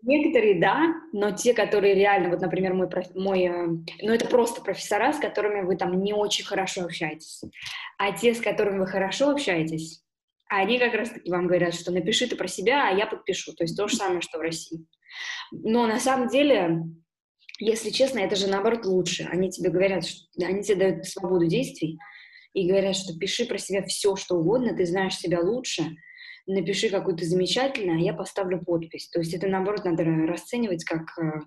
Некоторые, 0.01 0.59
да, 0.59 0.93
но 1.13 1.31
те, 1.31 1.53
которые 1.53 1.95
реально, 1.95 2.29
вот, 2.29 2.41
например, 2.41 2.73
мой, 2.73 2.89
мой, 3.15 3.43
э, 3.43 3.67
ну, 4.01 4.13
это 4.13 4.27
просто 4.27 4.61
профессора, 4.61 5.13
с 5.13 5.19
которыми 5.19 5.61
вы 5.61 5.77
там 5.77 6.01
не 6.01 6.13
очень 6.13 6.45
хорошо 6.45 6.83
общаетесь. 6.83 7.43
А 7.97 8.11
те, 8.11 8.33
с 8.33 8.41
которыми 8.41 8.79
вы 8.79 8.87
хорошо 8.87 9.29
общаетесь, 9.29 10.03
они 10.49 10.79
как 10.79 10.93
раз-таки 10.93 11.29
вам 11.29 11.47
говорят, 11.47 11.73
что 11.73 11.91
напиши 11.91 12.27
ты 12.27 12.35
про 12.35 12.47
себя, 12.47 12.87
а 12.87 12.91
я 12.91 13.05
подпишу. 13.05 13.53
То 13.53 13.63
есть 13.63 13.75
то 13.75 13.87
же 13.87 13.95
самое, 13.95 14.21
что 14.21 14.37
в 14.37 14.41
России. 14.41 14.85
Но 15.51 15.87
на 15.87 15.99
самом 15.99 16.27
деле, 16.27 16.83
если 17.59 17.89
честно, 17.89 18.19
это 18.19 18.35
же 18.35 18.47
наоборот 18.47 18.85
лучше. 18.85 19.27
Они 19.31 19.49
тебе 19.49 19.69
говорят, 19.69 20.05
что, 20.05 20.27
они 20.45 20.63
тебе 20.63 20.75
дают 20.75 21.05
свободу 21.05 21.47
действий, 21.47 21.97
и 22.57 22.67
говорят, 22.67 22.95
что 22.95 23.15
пиши 23.15 23.45
про 23.45 23.59
себя 23.59 23.83
все, 23.83 24.15
что 24.15 24.35
угодно, 24.35 24.75
ты 24.75 24.87
знаешь 24.87 25.15
себя 25.15 25.41
лучше, 25.41 25.95
напиши 26.47 26.89
какую-то 26.89 27.23
замечательную, 27.23 27.99
а 27.99 28.01
я 28.01 28.13
поставлю 28.13 28.63
подпись. 28.63 29.09
То 29.09 29.19
есть 29.19 29.33
это, 29.35 29.47
наоборот, 29.47 29.85
надо 29.85 30.03
расценивать 30.03 30.83
как... 30.83 31.17
Э, 31.19 31.41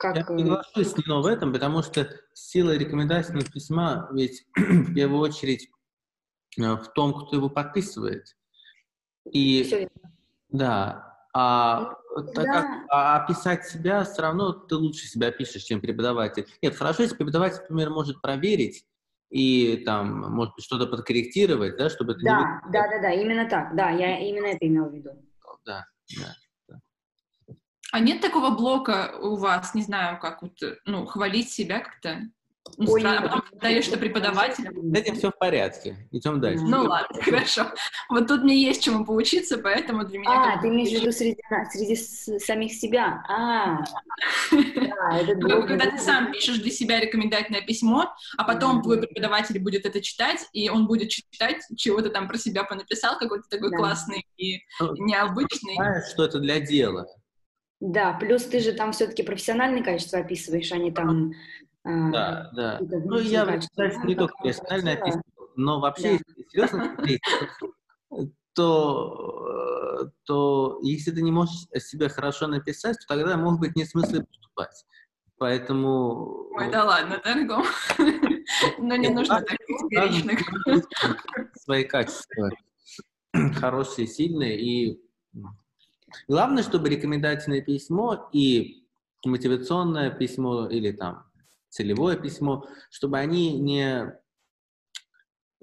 как 0.00 0.16
я 0.16 0.24
соглашусь 0.24 0.88
с 0.88 0.94
в 0.94 1.26
этом, 1.26 1.52
потому 1.52 1.82
что 1.82 2.10
сила 2.32 2.76
рекомендательного 2.76 3.44
письма 3.44 4.08
ведь 4.12 4.46
в 4.56 4.94
первую 4.94 5.20
очередь 5.20 5.68
э, 6.58 6.62
в 6.62 6.88
том, 6.92 7.14
кто 7.14 7.36
его 7.36 7.48
подписывает. 7.48 8.36
И, 9.30 9.88
да, 10.48 11.28
а 11.32 11.94
вот 12.16 12.34
так, 12.34 12.46
да. 12.46 12.84
а 12.88 13.22
описать 13.22 13.64
себя 13.64 14.02
все 14.02 14.22
равно 14.22 14.52
ты 14.52 14.74
лучше 14.74 15.06
себя 15.06 15.30
пишешь, 15.30 15.62
чем 15.62 15.80
преподаватель. 15.80 16.48
Нет, 16.62 16.74
хорошо, 16.74 17.04
если 17.04 17.14
преподаватель, 17.14 17.60
например, 17.60 17.90
может 17.90 18.20
проверить 18.20 18.86
и 19.30 19.78
там, 19.84 20.32
может 20.32 20.54
быть, 20.54 20.64
что-то 20.64 20.86
подкорректировать, 20.86 21.76
да, 21.78 21.88
чтобы 21.88 22.12
это 22.12 22.20
да, 22.22 22.38
не... 22.38 22.72
Да, 22.72 22.88
да, 22.88 22.98
да, 23.00 23.10
именно 23.12 23.48
так, 23.48 23.74
да, 23.76 23.90
я 23.90 24.18
именно 24.18 24.46
это 24.46 24.66
имел 24.66 24.86
в 24.86 24.94
виду. 24.94 25.10
Да, 25.64 25.86
да. 26.18 26.34
А 27.92 27.98
нет 27.98 28.20
такого 28.20 28.50
блока 28.50 29.18
у 29.20 29.36
вас, 29.36 29.74
не 29.74 29.82
знаю, 29.82 30.20
как 30.20 30.42
вот, 30.42 30.52
ну, 30.84 31.06
хвалить 31.06 31.50
себя 31.50 31.80
как-то? 31.80 32.20
Ну, 32.76 32.92
Ой, 32.92 33.02
потом 33.02 33.42
даешь 33.60 33.88
это 33.88 33.96
преподавателям. 33.96 34.74
С 34.74 34.98
этим 34.98 35.14
все 35.16 35.30
в 35.30 35.38
порядке. 35.38 35.96
Идем 36.12 36.40
дальше. 36.40 36.62
Ну 36.62 36.84
ладно, 36.84 37.20
хорошо. 37.22 37.66
Вот 38.08 38.28
тут 38.28 38.42
мне 38.42 38.62
есть 38.62 38.82
чему 38.82 39.04
поучиться, 39.04 39.58
поэтому 39.58 40.04
для 40.04 40.18
меня... 40.18 40.54
А, 40.54 40.60
ты 40.60 40.68
имеешь 40.68 40.90
в 40.90 41.00
виду 41.00 41.12
среди, 41.12 41.42
среди 41.72 41.96
самих 42.38 42.72
себя? 42.72 43.22
А, 43.28 43.78
да, 44.52 45.18
это 45.18 45.36
ну, 45.36 45.66
Когда 45.66 45.90
ты 45.90 45.98
сам 45.98 46.32
пишешь 46.32 46.58
для 46.58 46.70
себя 46.70 47.00
рекомендательное 47.00 47.62
письмо, 47.62 48.14
а 48.36 48.44
потом 48.44 48.82
твой 48.82 49.00
преподаватель 49.00 49.58
будет 49.58 49.86
это 49.86 50.00
читать, 50.00 50.46
и 50.52 50.68
он 50.68 50.86
будет 50.86 51.08
читать, 51.08 51.62
чего 51.76 52.00
ты 52.02 52.10
там 52.10 52.28
про 52.28 52.36
себя 52.38 52.64
понаписал, 52.64 53.18
какой-то 53.18 53.48
такой 53.48 53.70
классный 53.70 54.26
и 54.36 54.60
ну, 54.80 54.94
необычный. 54.96 55.74
Знаешь, 55.76 56.10
что 56.12 56.24
это 56.24 56.38
для 56.38 56.60
дела. 56.60 57.06
Да, 57.80 58.12
плюс 58.12 58.44
ты 58.44 58.60
же 58.60 58.72
там 58.72 58.92
все-таки 58.92 59.22
профессиональные 59.22 59.82
качества 59.82 60.18
описываешь, 60.18 60.70
а 60.70 60.76
не 60.76 60.92
там... 60.92 61.32
А, 61.90 62.50
да, 62.52 62.78
да. 62.80 62.80
Ну, 62.80 63.18
я, 63.18 63.58
кстати, 63.58 64.06
не 64.06 64.14
только 64.14 64.34
профессионально 64.36 64.92
описываю, 64.92 65.24
но 65.56 65.80
вообще, 65.80 66.04
да. 66.04 66.10
если 66.12 66.48
серьезно 66.48 66.94
смотреть, 66.94 67.20
то, 68.54 70.10
то 70.24 70.78
если 70.82 71.10
ты 71.10 71.22
не 71.22 71.32
можешь 71.32 71.66
себя 71.78 72.08
хорошо 72.08 72.46
написать, 72.46 72.96
то 72.98 73.14
тогда, 73.14 73.36
может 73.36 73.60
быть, 73.60 73.76
нет 73.76 73.88
смысла 73.88 74.20
поступать. 74.20 74.84
Поэтому... 75.38 76.48
Ой, 76.56 76.70
да 76.70 76.84
ладно, 76.84 77.18
торгом. 77.18 77.64
Но 78.78 78.96
не 78.96 79.08
нужно 79.08 79.40
так 79.40 79.58
категоричных. 79.58 80.40
Свои 81.56 81.84
качества 81.84 82.50
хорошие, 83.54 84.06
сильные 84.06 84.60
и 84.60 85.00
Главное, 86.28 86.62
чтобы 86.62 86.88
рекомендательное 86.88 87.60
письмо 87.60 88.28
и 88.32 88.84
мотивационное 89.24 90.10
письмо 90.10 90.66
или 90.66 90.92
там 90.92 91.29
целевое 91.70 92.16
письмо, 92.16 92.66
чтобы 92.90 93.18
они 93.18 93.58
не, 93.58 94.12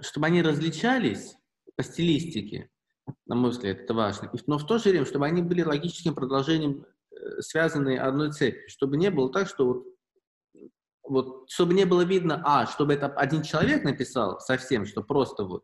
чтобы 0.01 0.27
они 0.27 0.41
различались 0.41 1.35
по 1.75 1.83
стилистике, 1.83 2.69
на 3.25 3.35
мой 3.35 3.51
взгляд, 3.51 3.81
это 3.81 3.93
важно, 3.93 4.31
но 4.47 4.57
в 4.57 4.65
то 4.65 4.77
же 4.79 4.89
время, 4.89 5.05
чтобы 5.05 5.25
они 5.25 5.41
были 5.41 5.61
логическим 5.61 6.15
продолжением, 6.15 6.85
э, 7.11 7.41
связанные 7.41 7.99
одной 7.99 8.31
цепью, 8.31 8.67
чтобы 8.69 8.97
не 8.97 9.11
было 9.11 9.31
так, 9.31 9.47
что 9.47 9.65
вот, 9.65 9.85
вот 11.03 11.49
чтобы 11.49 11.73
не 11.73 11.85
было 11.85 12.01
видно, 12.01 12.41
а, 12.45 12.65
чтобы 12.65 12.93
это 12.93 13.07
один 13.07 13.43
человек 13.43 13.83
написал 13.83 14.39
совсем, 14.39 14.85
что 14.85 15.03
просто 15.03 15.43
вот, 15.43 15.63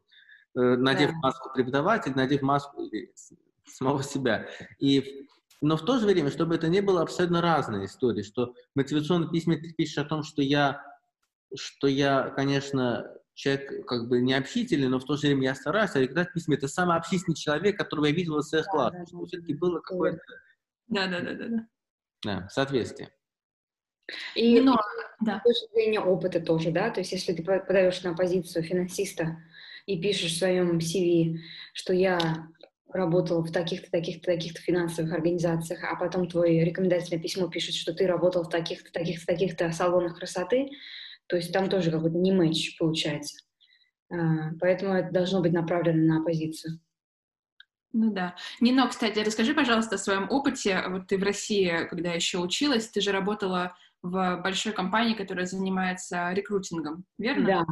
э, 0.56 0.60
надев 0.60 1.12
да. 1.12 1.18
маску 1.18 1.54
преподаватель, 1.54 2.14
надев 2.16 2.42
маску 2.42 2.90
самого 3.66 4.04
себя. 4.04 4.48
И, 4.80 5.28
но 5.64 5.78
в 5.78 5.86
то 5.86 5.98
же 5.98 6.06
время, 6.06 6.30
чтобы 6.30 6.56
это 6.56 6.68
не 6.68 6.82
было 6.82 7.02
абсолютно 7.02 7.42
разные 7.42 7.86
истории, 7.86 8.22
что 8.22 8.48
в 8.48 8.76
мотивационном 8.76 9.32
письме 9.32 9.56
ты 9.56 9.72
пишешь 9.72 9.98
о 9.98 10.04
том, 10.04 10.24
что 10.24 10.42
я, 10.42 10.84
что 11.56 11.88
я, 11.88 12.32
конечно, 12.32 13.10
человек 13.34 13.88
как 13.88 14.10
бы 14.10 14.20
не 14.20 14.34
общительный, 14.34 14.90
но 14.90 15.00
в 15.00 15.06
то 15.06 15.16
же 15.16 15.28
время 15.28 15.44
я 15.44 15.56
стараюсь, 15.56 15.96
а 15.96 16.00
рекомендательное 16.00 16.34
письме 16.34 16.58
это 16.58 16.68
самый 16.68 16.98
общительный 16.98 17.36
человек, 17.36 17.78
которого 17.78 18.08
я 18.08 18.12
видел 18.12 18.36
в 18.36 18.44
своих 18.44 18.66
да, 18.66 18.72
классах. 18.72 19.10
Да, 19.10 19.18
да. 19.18 19.26
Все-таки 19.26 19.54
было 19.54 19.80
какое-то... 19.80 20.22
Да, 20.88 21.08
да, 21.08 21.22
да, 21.22 21.34
да, 21.34 21.48
да. 21.48 21.68
Да, 22.24 22.48
соответствие. 22.50 23.10
И 24.36 24.60
но, 24.60 24.78
да. 25.22 25.40
с 25.40 25.44
точки 25.44 25.74
зрения 25.74 26.02
опыта 26.02 26.42
тоже, 26.42 26.72
да, 26.72 26.90
то 26.90 27.00
есть 27.00 27.14
если 27.14 27.32
ты 27.32 27.42
подаешь 27.42 28.04
на 28.04 28.14
позицию 28.16 28.64
финансиста 28.64 29.38
и 29.86 30.02
пишешь 30.02 30.34
в 30.34 30.38
своем 30.40 30.80
CV, 30.80 31.38
что 31.74 31.94
я 31.94 32.50
работал 32.94 33.44
в 33.44 33.52
таких-то, 33.52 33.90
таких-то, 33.92 34.32
таких-то 34.32 34.62
финансовых 34.62 35.14
организациях, 35.14 35.84
а 35.84 35.96
потом 35.96 36.28
твое 36.28 36.64
рекомендательное 36.64 37.22
письмо 37.22 37.48
пишет, 37.48 37.76
что 37.76 37.94
ты 37.94 38.08
работал 38.08 38.44
в 38.44 38.50
таких-то, 38.50 38.92
таких-то, 38.92 39.26
таких-то 39.26 39.72
салонах 39.72 40.18
красоты, 40.18 40.70
то 41.28 41.36
есть 41.36 41.52
там 41.52 41.70
тоже 41.70 41.92
какой-то 41.92 42.18
не 42.18 42.32
матч 42.32 42.78
получается. 42.78 43.44
А, 44.12 44.52
поэтому 44.60 44.94
это 44.94 45.12
должно 45.12 45.42
быть 45.42 45.54
направлено 45.54 46.14
на 46.14 46.22
оппозицию. 46.22 46.80
Ну 47.94 48.12
да. 48.12 48.36
Нино, 48.60 48.88
кстати, 48.88 49.20
расскажи, 49.20 49.54
пожалуйста, 49.54 49.96
о 49.96 50.00
своем 50.00 50.28
опыте. 50.30 50.84
Вот 50.88 51.08
ты 51.08 51.18
в 51.18 51.24
России, 51.24 51.88
когда 51.90 52.12
еще 52.12 52.40
училась, 52.40 52.90
ты 52.90 53.02
же 53.02 53.12
работала 53.12 53.76
в 54.02 54.42
большой 54.44 54.74
компании, 54.74 55.14
которая 55.14 55.46
занимается 55.46 56.32
рекрутингом, 56.34 57.06
верно? 57.18 57.46
Да. 57.46 57.66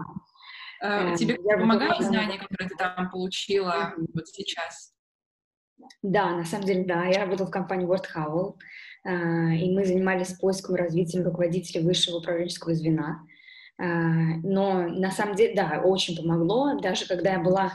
А, 0.82 1.16
тебе 1.16 1.38
Я 1.44 1.58
помогают 1.58 2.02
знания, 2.02 2.38
которые 2.38 2.70
ты 2.70 2.76
там 2.76 3.10
получила 3.10 3.94
mm-hmm. 3.98 4.06
вот 4.14 4.28
сейчас? 4.28 4.94
Да, 6.02 6.36
на 6.36 6.46
самом 6.46 6.66
деле, 6.66 6.86
да. 6.86 7.06
Я 7.06 7.26
работала 7.26 7.48
в 7.48 7.52
компании 7.52 7.88
Word 7.88 8.06
Howell, 8.16 8.56
а, 9.04 9.54
и 9.54 9.74
мы 9.74 9.86
занимались 9.86 10.34
поиском 10.34 10.76
и 10.76 10.80
развитием 10.80 11.24
руководителей 11.24 11.84
высшего 11.84 12.18
управленческого 12.18 12.74
звена. 12.74 13.22
А, 13.78 13.86
но 14.44 14.88
на 14.88 15.12
самом 15.12 15.36
деле, 15.36 15.56
да, 15.56 15.82
очень 15.84 16.16
помогло. 16.16 16.80
Даже 16.80 17.08
когда 17.08 17.34
я 17.34 17.40
была, 17.40 17.74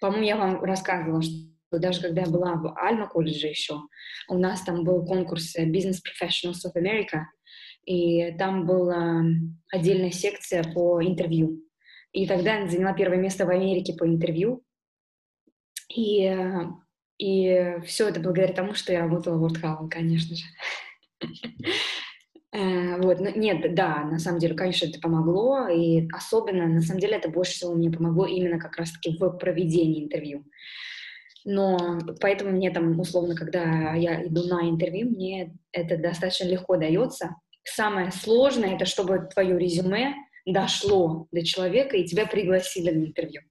по-моему, 0.00 0.24
я 0.24 0.36
вам 0.36 0.62
рассказывала, 0.62 1.22
что 1.22 1.78
даже 1.78 2.00
когда 2.00 2.22
я 2.22 2.26
была 2.26 2.54
в 2.54 2.76
Альма 2.76 3.06
колледже 3.06 3.46
еще, 3.46 3.80
у 4.28 4.36
нас 4.36 4.62
там 4.62 4.84
был 4.84 5.04
конкурс 5.04 5.56
Business 5.56 5.98
Professionals 6.02 6.66
of 6.66 6.74
America, 6.76 7.24
и 7.84 8.32
там 8.38 8.66
была 8.66 9.22
отдельная 9.72 10.10
секция 10.10 10.64
по 10.64 11.02
интервью. 11.02 11.62
И 12.12 12.26
тогда 12.26 12.56
я 12.56 12.68
заняла 12.68 12.92
первое 12.92 13.18
место 13.18 13.46
в 13.46 13.50
Америке 13.50 13.94
по 13.94 14.06
интервью. 14.06 14.62
И 15.94 16.28
и 17.20 17.76
все 17.84 18.08
это 18.08 18.18
благодаря 18.18 18.54
тому, 18.54 18.74
что 18.74 18.92
я 18.92 19.00
работала 19.00 19.36
в 19.36 19.44
WordHowl, 19.44 19.88
конечно 19.90 20.34
же. 20.34 20.44
Э, 22.52 23.00
вот, 23.00 23.20
нет, 23.20 23.76
да, 23.76 24.02
на 24.04 24.18
самом 24.18 24.40
деле, 24.40 24.54
конечно, 24.54 24.86
это 24.86 24.98
помогло, 24.98 25.68
и 25.68 26.08
особенно, 26.12 26.66
на 26.66 26.80
самом 26.80 26.98
деле, 26.98 27.16
это 27.16 27.28
больше 27.28 27.52
всего 27.52 27.74
мне 27.74 27.90
помогло 27.90 28.26
именно 28.26 28.58
как 28.58 28.76
раз-таки 28.76 29.16
в 29.16 29.30
проведении 29.38 30.02
интервью. 30.04 30.44
Но 31.44 32.00
поэтому 32.20 32.50
мне 32.50 32.70
там, 32.70 32.98
условно, 32.98 33.36
когда 33.36 33.94
я 33.94 34.26
иду 34.26 34.42
на 34.48 34.68
интервью, 34.68 35.10
мне 35.10 35.56
это 35.72 35.96
достаточно 35.96 36.46
легко 36.46 36.76
дается. 36.76 37.36
Самое 37.62 38.10
сложное— 38.10 38.74
это 38.76 38.84
чтобы 38.84 39.28
твое 39.32 39.56
резюме 39.58 40.14
дошло 40.44 41.28
до 41.30 41.44
человека, 41.44 41.96
и 41.96 42.04
тебя 42.04 42.26
пригласили 42.26 42.90
на 42.90 43.04
интервью. 43.04 43.42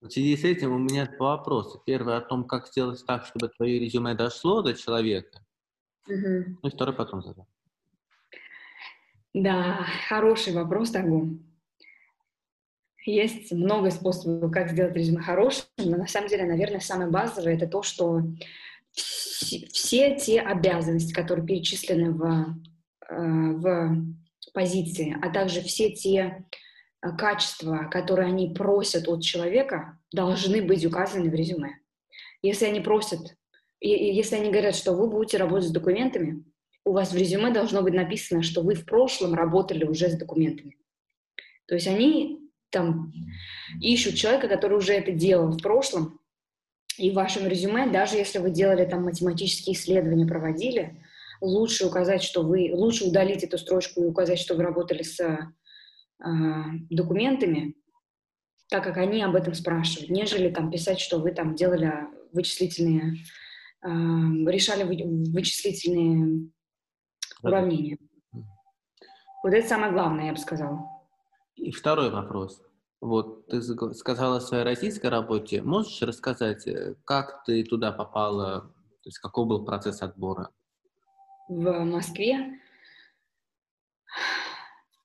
В 0.00 0.08
связи 0.08 0.34
с 0.36 0.44
этим 0.44 0.72
у 0.72 0.78
меня 0.78 1.06
два 1.06 1.36
вопроса. 1.36 1.78
Первый 1.84 2.16
о 2.16 2.22
том, 2.22 2.44
как 2.44 2.68
сделать 2.68 3.04
так, 3.06 3.26
чтобы 3.26 3.48
твое 3.48 3.78
резюме 3.78 4.14
дошло 4.14 4.62
до 4.62 4.72
человека. 4.72 5.44
Угу. 6.06 6.58
Ну 6.62 6.68
и 6.68 6.70
второй 6.70 6.94
потом 6.94 7.22
задам. 7.22 7.46
Да, 9.34 9.86
хороший 10.08 10.54
вопрос, 10.54 10.90
Тагу. 10.90 11.38
Есть 13.04 13.52
много 13.52 13.90
способов, 13.90 14.50
как 14.50 14.70
сделать 14.70 14.96
резюме 14.96 15.20
хорошим, 15.22 15.66
но 15.78 15.98
на 15.98 16.06
самом 16.06 16.28
деле, 16.28 16.44
наверное, 16.44 16.80
самое 16.80 17.10
базовое 17.10 17.54
это 17.54 17.66
то, 17.66 17.82
что 17.82 18.22
все 18.92 20.16
те 20.16 20.40
обязанности, 20.40 21.12
которые 21.12 21.46
перечислены 21.46 22.12
в, 22.12 22.56
э, 23.08 23.52
в 23.52 24.06
позиции, 24.52 25.16
а 25.20 25.30
также 25.30 25.60
все 25.60 25.92
те 25.92 26.44
качества, 27.00 27.88
которые 27.90 28.28
они 28.28 28.54
просят 28.54 29.08
от 29.08 29.22
человека, 29.22 29.98
должны 30.12 30.62
быть 30.62 30.84
указаны 30.84 31.30
в 31.30 31.34
резюме. 31.34 31.78
Если 32.42 32.66
они 32.66 32.80
просят, 32.80 33.20
и, 33.80 33.88
если 33.88 34.36
они 34.36 34.50
говорят, 34.50 34.74
что 34.74 34.92
вы 34.92 35.08
будете 35.08 35.38
работать 35.38 35.68
с 35.68 35.72
документами, 35.72 36.44
у 36.84 36.92
вас 36.92 37.12
в 37.12 37.16
резюме 37.16 37.50
должно 37.50 37.82
быть 37.82 37.94
написано, 37.94 38.42
что 38.42 38.62
вы 38.62 38.74
в 38.74 38.84
прошлом 38.84 39.34
работали 39.34 39.84
уже 39.84 40.08
с 40.10 40.18
документами. 40.18 40.76
То 41.66 41.74
есть 41.74 41.86
они 41.86 42.40
там 42.70 43.12
ищут 43.80 44.14
человека, 44.14 44.48
который 44.48 44.78
уже 44.78 44.92
это 44.92 45.12
делал 45.12 45.48
в 45.50 45.62
прошлом, 45.62 46.20
и 46.98 47.10
в 47.10 47.14
вашем 47.14 47.46
резюме, 47.46 47.86
даже 47.86 48.16
если 48.16 48.38
вы 48.38 48.50
делали 48.50 48.84
там 48.84 49.04
математические 49.04 49.74
исследования, 49.74 50.26
проводили, 50.26 51.02
лучше 51.40 51.86
указать, 51.86 52.22
что 52.22 52.42
вы, 52.42 52.70
лучше 52.72 53.04
удалить 53.04 53.42
эту 53.42 53.56
строчку 53.56 54.02
и 54.02 54.06
указать, 54.06 54.38
что 54.38 54.54
вы 54.54 54.62
работали 54.62 55.02
с 55.02 55.18
а, 55.20 55.52
документами, 56.90 57.74
так 58.68 58.84
как 58.84 58.96
они 58.98 59.22
об 59.22 59.34
этом 59.34 59.54
спрашивают, 59.54 60.10
нежели 60.10 60.48
там 60.48 60.70
писать, 60.70 61.00
что 61.00 61.18
вы 61.18 61.32
там 61.32 61.54
делали 61.54 62.06
вычислительные, 62.32 63.16
э, 63.82 63.88
решали 63.88 64.84
вычислительные 64.84 66.50
уравнения. 67.42 67.98
Вот 69.42 69.54
это 69.54 69.66
самое 69.66 69.92
главное, 69.92 70.26
я 70.26 70.32
бы 70.32 70.38
сказала. 70.38 70.86
И 71.56 71.72
второй 71.72 72.10
вопрос. 72.10 72.62
Вот 73.00 73.46
ты 73.48 73.62
сказала 73.62 74.36
о 74.36 74.40
своей 74.40 74.62
российской 74.62 75.06
работе. 75.06 75.62
Можешь 75.62 76.02
рассказать, 76.02 76.66
э, 76.66 76.94
как 77.04 77.44
ты 77.44 77.64
туда 77.64 77.92
попала 77.92 78.60
То 79.02 79.08
есть 79.08 79.18
какой 79.18 79.46
был 79.46 79.64
процесс 79.64 80.02
отбора? 80.02 80.50
В 81.48 81.84
Москве 81.84 82.60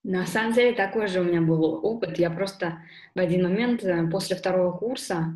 на 0.07 0.27
самом 0.27 0.53
деле 0.53 0.73
такой 0.73 1.07
же 1.07 1.19
у 1.19 1.23
меня 1.23 1.41
был 1.41 1.63
опыт. 1.83 2.19
Я 2.19 2.29
просто 2.29 2.77
в 3.15 3.19
один 3.19 3.43
момент 3.43 3.83
э, 3.83 4.07
после 4.07 4.35
второго 4.35 4.77
курса 4.77 5.33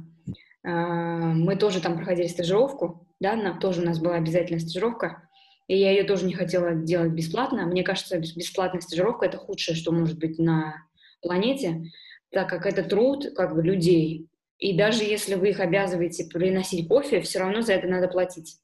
э, 0.63 0.69
мы 0.69 1.55
тоже 1.55 1.81
там 1.81 1.97
проходили 1.97 2.27
стажировку, 2.27 3.07
да, 3.19 3.35
на, 3.35 3.59
тоже 3.59 3.81
у 3.81 3.85
нас 3.85 3.99
была 3.99 4.15
обязательная 4.15 4.59
стажировка, 4.59 5.27
и 5.67 5.75
я 5.75 5.89
ее 5.89 6.03
тоже 6.03 6.27
не 6.27 6.35
хотела 6.35 6.75
делать 6.75 7.13
бесплатно. 7.13 7.65
Мне 7.65 7.81
кажется, 7.81 8.19
бесплатная 8.19 8.81
стажировка— 8.81 9.25
это 9.27 9.39
худшее, 9.39 9.75
что 9.75 9.91
может 9.91 10.19
быть 10.19 10.37
на 10.37 10.75
планете, 11.23 11.85
так 12.29 12.47
как 12.47 12.67
это 12.67 12.83
труд 12.83 13.25
как 13.35 13.55
бы 13.55 13.63
людей. 13.63 14.27
И 14.59 14.77
даже 14.77 15.03
если 15.03 15.33
вы 15.33 15.49
их 15.49 15.61
обязываете 15.61 16.25
приносить 16.25 16.87
кофе, 16.87 17.21
все 17.21 17.39
равно 17.39 17.61
за 17.61 17.73
это 17.73 17.87
надо 17.87 18.07
платить. 18.07 18.59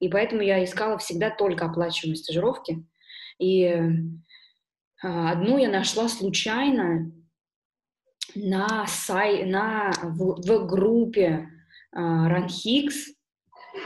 И 0.00 0.08
поэтому 0.08 0.42
я 0.42 0.64
искала 0.64 0.98
всегда 0.98 1.30
только 1.30 1.66
оплачиваемые 1.66 2.16
стажировки. 2.16 2.84
И 3.38 3.72
одну 5.02 5.58
я 5.58 5.68
нашла 5.68 6.08
случайно 6.08 7.12
на 8.34 8.86
сай, 8.86 9.44
на, 9.44 9.92
в, 10.02 10.40
в 10.40 10.66
группе 10.66 11.48
RunHix, 11.96 12.90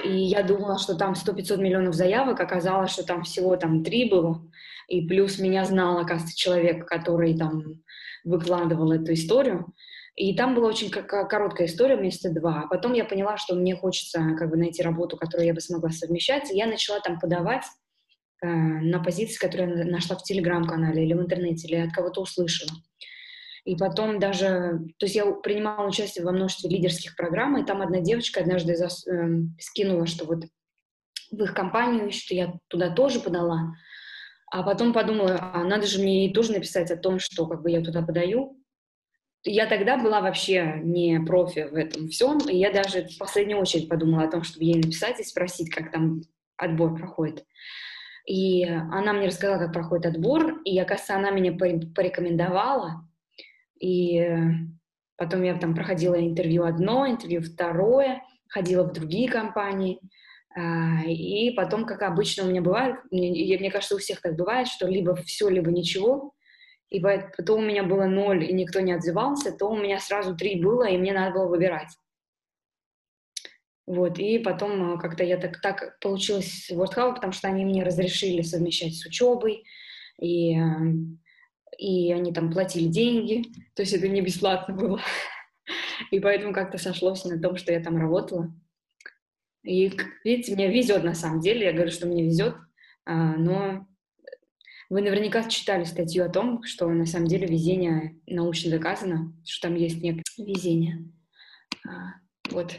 и 0.04 0.10
я 0.10 0.42
думала, 0.42 0.78
что 0.78 0.94
там 0.94 1.14
100-500 1.14 1.56
миллионов 1.58 1.94
заявок, 1.94 2.40
оказалось, 2.40 2.92
что 2.92 3.06
там 3.06 3.22
всего 3.22 3.56
там 3.56 3.82
три 3.82 4.08
было, 4.08 4.42
и 4.86 5.06
плюс 5.06 5.38
меня 5.38 5.64
знал, 5.64 5.98
оказывается, 5.98 6.36
человек, 6.36 6.86
который 6.86 7.36
там 7.36 7.82
выкладывал 8.24 8.92
эту 8.92 9.12
историю, 9.12 9.72
и 10.14 10.34
там 10.34 10.54
была 10.54 10.68
очень 10.68 10.90
короткая 10.90 11.68
история, 11.68 11.96
месяца 11.96 12.30
два. 12.32 12.62
А 12.64 12.66
потом 12.66 12.92
я 12.92 13.04
поняла, 13.04 13.36
что 13.36 13.54
мне 13.54 13.76
хочется 13.76 14.20
как 14.36 14.50
бы 14.50 14.56
найти 14.56 14.82
работу, 14.82 15.16
которую 15.16 15.46
я 15.46 15.54
бы 15.54 15.60
смогла 15.60 15.90
совмещать, 15.90 16.50
и 16.50 16.56
я 16.56 16.66
начала 16.66 16.98
там 17.00 17.20
подавать 17.20 17.64
на 18.40 19.02
позиции, 19.02 19.38
которые 19.38 19.78
я 19.78 19.84
нашла 19.84 20.16
в 20.16 20.22
телеграм-канале 20.22 21.04
или 21.04 21.14
в 21.14 21.20
интернете, 21.20 21.66
или 21.66 21.76
от 21.76 21.92
кого-то 21.92 22.22
услышала. 22.22 22.70
И 23.64 23.76
потом 23.76 24.18
даже, 24.18 24.80
то 24.98 25.04
есть 25.04 25.14
я 25.14 25.26
принимала 25.30 25.86
участие 25.86 26.24
во 26.24 26.32
множестве 26.32 26.70
лидерских 26.70 27.16
программ, 27.16 27.58
и 27.58 27.66
там 27.66 27.82
одна 27.82 28.00
девочка 28.00 28.40
однажды 28.40 28.74
зас, 28.76 29.06
э, 29.06 29.28
скинула, 29.58 30.06
что 30.06 30.24
вот 30.24 30.44
в 31.30 31.42
их 31.42 31.52
компанию 31.52 32.08
ищут, 32.08 32.30
я 32.30 32.54
туда 32.68 32.88
тоже 32.88 33.20
подала. 33.20 33.74
А 34.50 34.62
потом 34.62 34.94
подумала, 34.94 35.38
а 35.52 35.62
надо 35.64 35.86
же 35.86 36.00
мне 36.00 36.32
тоже 36.32 36.52
написать 36.52 36.90
о 36.90 36.96
том, 36.96 37.18
что 37.18 37.46
как 37.46 37.62
бы 37.62 37.70
я 37.70 37.82
туда 37.82 38.00
подаю. 38.00 38.58
Я 39.44 39.66
тогда 39.66 39.98
была 39.98 40.20
вообще 40.22 40.80
не 40.82 41.20
профи 41.20 41.68
в 41.70 41.74
этом 41.74 42.08
всем, 42.08 42.38
и 42.48 42.56
я 42.56 42.72
даже 42.72 43.06
в 43.06 43.18
последнюю 43.18 43.60
очередь 43.60 43.88
подумала 43.88 44.24
о 44.24 44.30
том, 44.30 44.44
чтобы 44.44 44.64
ей 44.64 44.76
написать 44.76 45.20
и 45.20 45.24
спросить, 45.24 45.70
как 45.70 45.92
там 45.92 46.22
отбор 46.56 46.96
проходит. 46.96 47.44
И 48.28 48.62
она 48.66 49.14
мне 49.14 49.28
рассказала, 49.28 49.58
как 49.58 49.72
проходит 49.72 50.04
отбор, 50.04 50.60
и, 50.62 50.78
оказывается, 50.78 51.16
она 51.16 51.30
меня 51.30 51.52
порекомендовала. 51.52 53.08
И 53.80 54.22
потом 55.16 55.42
я 55.42 55.58
там 55.58 55.74
проходила 55.74 56.14
интервью 56.20 56.64
одно, 56.64 57.08
интервью 57.08 57.40
второе, 57.40 58.22
ходила 58.48 58.84
в 58.84 58.92
другие 58.92 59.30
компании. 59.30 59.98
А, 60.54 61.04
и 61.06 61.52
потом, 61.52 61.86
как 61.86 62.02
обычно 62.02 62.44
у 62.44 62.48
меня 62.48 62.60
бывает, 62.60 62.96
мне, 63.10 63.30
мне 63.58 63.70
кажется, 63.70 63.94
у 63.94 63.98
всех 63.98 64.20
так 64.20 64.36
бывает, 64.36 64.68
что 64.68 64.86
либо 64.86 65.16
все, 65.16 65.48
либо 65.48 65.70
ничего. 65.70 66.34
И 66.90 67.00
потом 67.00 67.60
у 67.60 67.66
меня 67.66 67.82
было 67.82 68.04
ноль, 68.04 68.44
и 68.44 68.52
никто 68.52 68.80
не 68.80 68.92
отзывался, 68.92 69.52
то 69.52 69.70
у 69.70 69.76
меня 69.76 70.00
сразу 70.00 70.36
три 70.36 70.62
было, 70.62 70.84
и 70.84 70.98
мне 70.98 71.14
надо 71.14 71.32
было 71.32 71.46
выбирать. 71.46 71.96
Вот, 73.88 74.18
и 74.18 74.38
потом 74.38 74.96
э, 74.96 74.98
как-то 74.98 75.24
я 75.24 75.38
так, 75.38 75.62
так 75.62 75.98
получилось 76.00 76.68
в 76.68 76.78
WordHub, 76.78 77.14
потому 77.14 77.32
что 77.32 77.48
они 77.48 77.64
мне 77.64 77.82
разрешили 77.82 78.42
совмещать 78.42 78.94
с 78.94 79.06
учебой, 79.06 79.64
и, 80.20 80.58
и 81.78 82.12
они 82.12 82.34
там 82.34 82.52
платили 82.52 82.84
деньги, 82.84 83.44
то 83.74 83.80
есть 83.80 83.94
это 83.94 84.06
не 84.06 84.20
бесплатно 84.20 84.74
было. 84.74 85.00
И 86.10 86.20
поэтому 86.20 86.52
как-то 86.52 86.76
сошлось 86.76 87.24
на 87.24 87.40
том, 87.40 87.56
что 87.56 87.72
я 87.72 87.80
там 87.80 87.96
работала. 87.96 88.54
И, 89.62 89.90
видите, 90.22 90.54
мне 90.54 90.70
везет 90.70 91.02
на 91.02 91.14
самом 91.14 91.40
деле, 91.40 91.64
я 91.64 91.72
говорю, 91.72 91.90
что 91.90 92.06
мне 92.06 92.24
везет, 92.24 92.56
а, 93.06 93.36
но 93.36 93.86
вы 94.90 95.00
наверняка 95.00 95.48
читали 95.48 95.84
статью 95.84 96.26
о 96.26 96.28
том, 96.28 96.62
что 96.62 96.86
на 96.90 97.06
самом 97.06 97.26
деле 97.26 97.46
везение 97.46 98.20
научно 98.26 98.70
доказано, 98.70 99.32
что 99.46 99.68
там 99.68 99.76
есть 99.76 100.02
некое 100.02 100.24
везение. 100.36 101.10
Вот. 102.50 102.74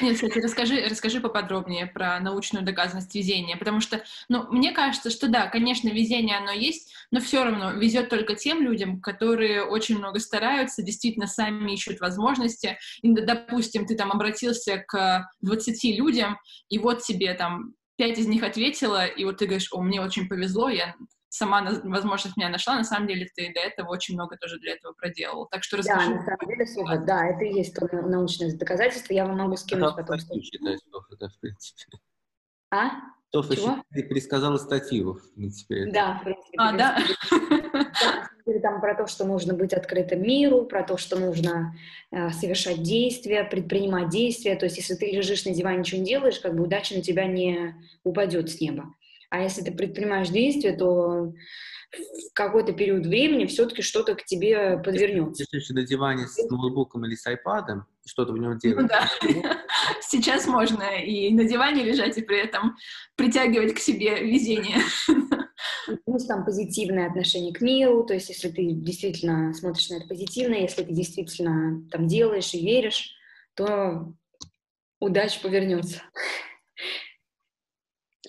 Нет, 0.00 0.14
кстати, 0.14 0.38
расскажи, 0.38 0.86
расскажи 0.88 1.20
поподробнее 1.20 1.86
про 1.86 2.18
научную 2.20 2.64
доказанность 2.64 3.14
везения, 3.14 3.56
потому 3.56 3.80
что, 3.80 4.02
ну, 4.28 4.46
мне 4.50 4.72
кажется, 4.72 5.10
что 5.10 5.28
да, 5.28 5.46
конечно, 5.46 5.88
везение 5.88 6.36
оно 6.36 6.52
есть, 6.52 6.92
но 7.10 7.20
все 7.20 7.44
равно 7.44 7.72
везет 7.72 8.08
только 8.08 8.34
тем 8.34 8.62
людям, 8.62 9.00
которые 9.00 9.62
очень 9.64 9.98
много 9.98 10.18
стараются, 10.18 10.82
действительно 10.82 11.26
сами 11.26 11.72
ищут 11.72 12.00
возможности. 12.00 12.78
И, 13.02 13.12
допустим, 13.12 13.86
ты 13.86 13.94
там 13.94 14.10
обратился 14.10 14.84
к 14.86 15.28
20 15.40 15.96
людям, 15.96 16.38
и 16.68 16.78
вот 16.78 17.02
тебе 17.02 17.32
там 17.34 17.74
пять 17.96 18.18
из 18.18 18.26
них 18.26 18.42
ответила, 18.42 19.06
и 19.06 19.24
вот 19.24 19.38
ты 19.38 19.46
говоришь, 19.46 19.68
о, 19.72 19.80
мне 19.80 20.00
очень 20.00 20.28
повезло, 20.28 20.68
я 20.68 20.94
сама 21.30 21.80
возможность 21.84 22.36
меня 22.36 22.50
нашла, 22.50 22.76
на 22.76 22.84
самом 22.84 23.06
деле 23.08 23.26
ты 23.34 23.52
до 23.54 23.60
этого 23.60 23.90
очень 23.90 24.14
много 24.14 24.36
тоже 24.36 24.58
для 24.58 24.74
этого 24.74 24.92
проделал. 24.92 25.46
Так 25.46 25.62
что 25.62 25.78
расскажи. 25.78 26.10
Да, 26.10 26.16
на 26.16 26.24
самом 26.24 26.48
деле, 26.48 26.66
Слава, 26.66 26.98
да, 26.98 27.26
это 27.26 27.44
и 27.44 27.54
есть 27.54 27.74
то 27.74 27.86
научное 27.96 28.54
доказательство, 28.56 29.14
я 29.14 29.24
вам 29.24 29.38
могу 29.38 29.56
скинуть 29.56 29.96
потом. 29.96 30.18
Считать, 30.18 30.80
это, 31.12 31.28
в 31.28 31.40
принципе. 31.40 31.98
А? 32.72 32.90
Тофа 33.30 33.82
ты 33.92 34.02
пересказала 34.02 34.56
статью, 34.56 35.14
в 35.14 35.34
принципе. 35.34 35.86
Да, 35.92 36.18
в 36.18 36.24
принципе. 36.24 36.56
А, 36.58 36.72
да? 36.72 36.98
да? 38.44 38.60
Там 38.60 38.80
про 38.80 38.96
то, 38.96 39.06
что 39.06 39.24
нужно 39.24 39.54
быть 39.54 39.72
открытым 39.72 40.22
миру, 40.22 40.64
про 40.64 40.82
то, 40.82 40.96
что 40.96 41.16
нужно 41.16 41.76
э, 42.10 42.30
совершать 42.30 42.82
действия, 42.82 43.44
предпринимать 43.44 44.08
действия. 44.08 44.56
То 44.56 44.64
есть, 44.66 44.78
если 44.78 44.94
ты 44.94 45.12
лежишь 45.12 45.44
на 45.44 45.54
диване, 45.54 45.78
ничего 45.78 46.00
не 46.00 46.08
делаешь, 46.08 46.40
как 46.40 46.56
бы 46.56 46.64
удача 46.64 46.96
на 46.96 47.02
тебя 47.02 47.26
не 47.26 47.76
упадет 48.02 48.50
с 48.50 48.60
неба. 48.60 48.92
А 49.30 49.40
если 49.42 49.62
ты 49.62 49.72
предпринимаешь 49.72 50.28
действия, 50.28 50.76
то 50.76 51.32
в 51.92 52.34
какой-то 52.34 52.72
период 52.72 53.06
времени 53.06 53.46
все-таки 53.46 53.82
что-то 53.82 54.14
к 54.14 54.24
тебе 54.24 54.78
подвернется. 54.78 55.44
Если 55.50 55.72
на 55.72 55.82
диване 55.82 56.26
с 56.26 56.36
ноутбуком 56.48 57.04
или 57.04 57.14
с 57.14 57.26
айпадом, 57.26 57.86
что-то 58.04 58.32
в 58.32 58.38
нем 58.38 58.58
делать. 58.58 58.82
Ну, 58.82 58.88
да. 58.88 59.08
Сейчас 60.00 60.46
можно 60.46 60.82
и 61.00 61.32
на 61.32 61.44
диване 61.44 61.82
лежать, 61.82 62.18
и 62.18 62.22
при 62.22 62.38
этом 62.38 62.76
притягивать 63.16 63.74
к 63.74 63.78
себе 63.78 64.22
везение. 64.22 64.78
Плюс 66.06 66.26
там 66.26 66.44
позитивное 66.44 67.08
отношение 67.08 67.52
к 67.52 67.60
миру, 67.60 68.04
то 68.04 68.14
есть 68.14 68.28
если 68.28 68.48
ты 68.48 68.72
действительно 68.72 69.52
смотришь 69.54 69.90
на 69.90 69.96
это 69.96 70.06
позитивно, 70.06 70.54
если 70.54 70.84
ты 70.84 70.92
действительно 70.92 71.84
там 71.90 72.06
делаешь 72.06 72.54
и 72.54 72.64
веришь, 72.64 73.14
то 73.54 74.12
удача 75.00 75.40
повернется. 75.40 76.02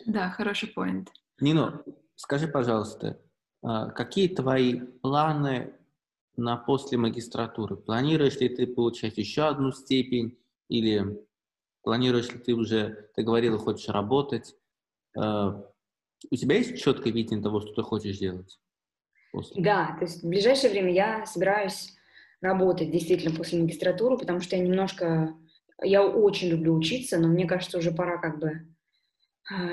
Да, 0.05 0.29
хороший 0.29 0.69
поинт. 0.69 1.11
Нино, 1.39 1.83
скажи, 2.15 2.47
пожалуйста, 2.47 3.19
а, 3.61 3.89
какие 3.89 4.27
твои 4.27 4.79
планы 4.79 5.73
на 6.37 6.57
после 6.57 6.97
магистратуры? 6.97 7.75
Планируешь 7.75 8.39
ли 8.39 8.49
ты 8.49 8.67
получать 8.67 9.17
еще 9.17 9.43
одну 9.43 9.71
степень 9.71 10.37
или 10.69 11.19
планируешь 11.83 12.31
ли 12.31 12.39
ты 12.39 12.53
уже, 12.53 13.09
ты 13.15 13.23
говорила, 13.23 13.57
хочешь 13.57 13.89
работать? 13.89 14.55
А, 15.17 15.63
у 16.29 16.35
тебя 16.35 16.57
есть 16.57 16.81
четкое 16.81 17.13
видение 17.13 17.43
того, 17.43 17.61
что 17.61 17.73
ты 17.73 17.83
хочешь 17.83 18.17
делать? 18.17 18.59
После? 19.31 19.63
Да, 19.63 19.95
то 19.97 20.05
есть 20.05 20.23
в 20.23 20.27
ближайшее 20.27 20.71
время 20.71 20.93
я 20.93 21.25
собираюсь 21.25 21.95
работать 22.41 22.91
действительно 22.91 23.35
после 23.35 23.61
магистратуры, 23.61 24.17
потому 24.17 24.41
что 24.41 24.55
я 24.55 24.63
немножко, 24.63 25.35
я 25.81 26.05
очень 26.05 26.49
люблю 26.49 26.75
учиться, 26.75 27.19
но 27.19 27.27
мне 27.27 27.45
кажется, 27.45 27.77
уже 27.77 27.91
пора 27.91 28.17
как 28.17 28.39
бы 28.39 28.67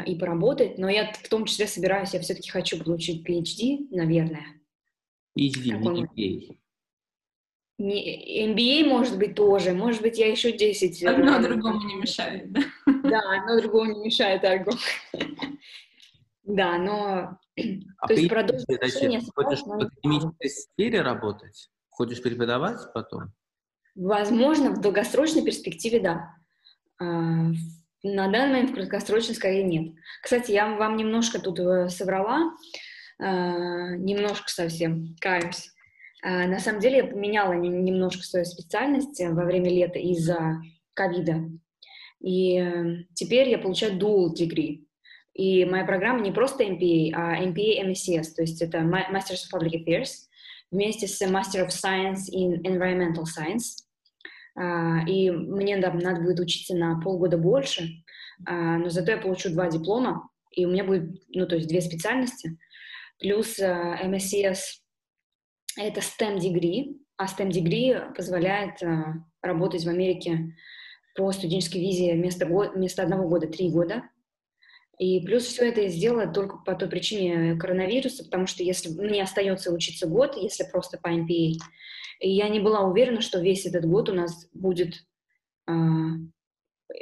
и 0.06 0.16
поработать, 0.16 0.78
но 0.78 0.88
я 0.88 1.12
в 1.12 1.28
том 1.28 1.44
числе 1.44 1.66
собираюсь, 1.66 2.14
я 2.14 2.20
все-таки 2.20 2.50
хочу 2.50 2.82
получить 2.82 3.28
PhD, 3.28 3.86
наверное. 3.90 4.46
PhD, 5.38 5.70
не 5.70 6.02
MBA. 6.04 6.58
Не, 7.78 8.46
MBA 8.48 8.88
может 8.88 9.18
быть 9.18 9.36
тоже, 9.36 9.72
может 9.72 10.02
быть, 10.02 10.18
я 10.18 10.28
еще 10.28 10.50
10. 10.50 11.02
Э, 11.02 11.10
одно 11.10 11.40
другому 11.40 11.86
не 11.86 11.94
мешает, 11.94 12.52
да? 12.52 12.60
Да, 12.86 13.20
одно 13.38 13.60
другому 13.60 13.92
не 13.92 14.06
мешает, 14.06 14.44
Арго. 14.44 14.72
Да, 16.42 16.78
но... 16.78 17.38
А 17.98 18.06
то 18.06 18.14
есть 18.14 18.28
продолжить 18.28 18.66
Хочешь 19.34 19.60
в 19.60 19.70
академической 19.70 20.48
сфере 20.48 21.02
работать? 21.02 21.70
Хочешь 21.90 22.22
преподавать 22.22 22.80
потом? 22.94 23.32
Возможно, 23.94 24.70
в 24.70 24.80
долгосрочной 24.80 25.44
перспективе, 25.44 26.00
да. 26.00 26.34
На 28.02 28.28
данный 28.28 28.48
момент 28.48 28.70
в 28.70 28.74
краткосрочной 28.74 29.34
скорее 29.34 29.64
нет. 29.64 29.94
Кстати, 30.22 30.52
я 30.52 30.76
вам 30.76 30.96
немножко 30.96 31.40
тут 31.40 31.58
э, 31.58 31.88
соврала, 31.88 32.54
э, 33.18 33.24
немножко 33.24 34.48
совсем, 34.48 35.16
каюсь. 35.20 35.72
Э, 36.22 36.46
на 36.46 36.60
самом 36.60 36.80
деле 36.80 36.98
я 36.98 37.04
поменяла 37.04 37.54
немножко 37.54 38.22
свою 38.22 38.44
специальность 38.44 39.20
во 39.20 39.44
время 39.44 39.70
лета 39.70 39.98
из-за 39.98 40.60
ковида. 40.94 41.50
И 42.20 43.04
теперь 43.14 43.48
я 43.48 43.58
получаю 43.58 43.98
dual 43.98 44.28
degree. 44.34 44.84
И 45.34 45.64
моя 45.64 45.84
программа 45.84 46.20
не 46.20 46.32
просто 46.32 46.64
MPA, 46.64 47.12
а 47.14 47.44
MPA 47.44 47.84
MSCS, 47.86 48.34
то 48.34 48.42
есть 48.42 48.60
это 48.60 48.78
Masters 48.78 49.44
of 49.46 49.54
Public 49.54 49.84
Affairs 49.84 50.10
вместе 50.70 51.06
с 51.06 51.20
Master 51.22 51.66
of 51.66 51.68
Science 51.68 52.28
in 52.32 52.62
Environmental 52.62 53.24
Science. 53.24 53.87
А, 54.58 55.04
и 55.06 55.30
мне 55.30 55.76
да, 55.78 55.92
надо 55.92 56.20
будет 56.20 56.40
учиться 56.40 56.74
на 56.74 57.00
полгода 57.00 57.38
больше, 57.38 58.02
а, 58.44 58.78
но 58.78 58.88
зато 58.88 59.12
я 59.12 59.18
получу 59.18 59.50
два 59.50 59.70
диплома, 59.70 60.28
и 60.50 60.66
у 60.66 60.70
меня 60.70 60.82
будет, 60.82 61.22
ну, 61.28 61.46
то 61.46 61.54
есть 61.54 61.68
две 61.68 61.80
специальности, 61.80 62.58
плюс 63.20 63.60
а, 63.60 63.96
MSCS— 64.04 64.58
это 65.78 66.00
STEM 66.00 66.38
degree, 66.38 66.96
а 67.16 67.26
STEM 67.26 67.50
degree 67.50 68.14
позволяет 68.14 68.80
работать 69.42 69.84
в 69.84 69.88
Америке 69.88 70.56
по 71.14 71.30
студенческой 71.30 71.78
визе 71.78 72.14
вместо, 72.14 72.46
вместо 72.46 73.02
одного 73.02 73.28
года 73.28 73.46
три 73.46 73.70
года, 73.70 74.02
и 74.98 75.24
плюс 75.24 75.44
все 75.44 75.68
это 75.68 75.82
я 75.82 75.88
сделала 75.88 76.26
только 76.26 76.58
по 76.58 76.74
той 76.74 76.88
причине 76.88 77.56
коронавируса, 77.56 78.24
потому 78.24 78.46
что 78.46 78.62
если 78.64 78.90
мне 78.90 79.22
остается 79.22 79.72
учиться 79.72 80.08
год, 80.08 80.36
если 80.36 80.64
просто 80.64 80.98
по 80.98 81.08
MPA, 81.08 81.54
и 82.20 82.30
я 82.30 82.48
не 82.48 82.58
была 82.58 82.80
уверена, 82.80 83.20
что 83.20 83.40
весь 83.40 83.64
этот 83.64 83.84
год 83.86 84.08
у 84.08 84.12
нас 84.12 84.48
будет, 84.52 85.04
э, 85.68 85.72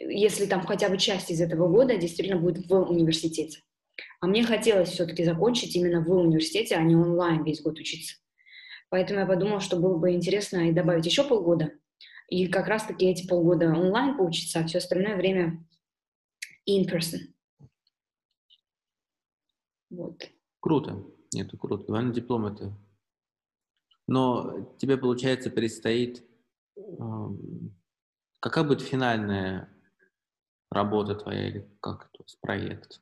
если 0.08 0.44
там 0.44 0.66
хотя 0.66 0.90
бы 0.90 0.98
часть 0.98 1.30
из 1.30 1.40
этого 1.40 1.68
года 1.68 1.96
действительно 1.96 2.38
будет 2.38 2.66
в 2.66 2.74
университете. 2.74 3.62
А 4.20 4.26
мне 4.26 4.44
хотелось 4.44 4.90
все-таки 4.90 5.24
закончить 5.24 5.74
именно 5.74 6.02
в 6.02 6.10
университете, 6.10 6.76
а 6.76 6.82
не 6.82 6.94
онлайн 6.94 7.44
весь 7.44 7.62
год 7.62 7.78
учиться. 7.78 8.16
Поэтому 8.90 9.20
я 9.20 9.26
подумала, 9.26 9.60
что 9.60 9.76
было 9.78 9.96
бы 9.96 10.12
интересно 10.12 10.68
и 10.68 10.72
добавить 10.72 11.06
еще 11.06 11.24
полгода. 11.24 11.72
И 12.28 12.46
как 12.48 12.66
раз-таки 12.66 13.06
эти 13.06 13.26
полгода 13.26 13.68
онлайн 13.68 14.18
поучиться, 14.18 14.60
а 14.60 14.66
все 14.66 14.78
остальное 14.78 15.16
время 15.16 15.64
in 16.68 16.84
person. 16.84 17.35
Вот. 19.90 20.22
Круто. 20.60 21.04
Это 21.34 21.56
круто. 21.56 21.84
Двойной 21.84 22.12
диплом 22.12 22.46
это... 22.46 22.76
Но 24.06 24.74
тебе, 24.78 24.96
получается, 24.96 25.50
предстоит... 25.50 26.24
Какая 28.40 28.64
будет 28.64 28.82
финальная 28.82 29.68
работа 30.70 31.14
твоя 31.14 31.48
или 31.48 31.68
как 31.80 32.10
то 32.12 32.22
есть 32.22 32.38
проект? 32.40 33.00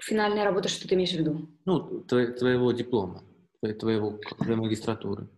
Финальная 0.00 0.44
работа, 0.44 0.68
что 0.68 0.88
ты 0.88 0.94
имеешь 0.94 1.10
в 1.12 1.18
виду? 1.18 1.48
Ну, 1.64 2.00
твоего 2.04 2.72
диплома, 2.72 3.24
твоего, 3.60 4.18
твоей 4.38 4.56
магистратуры. 4.56 5.28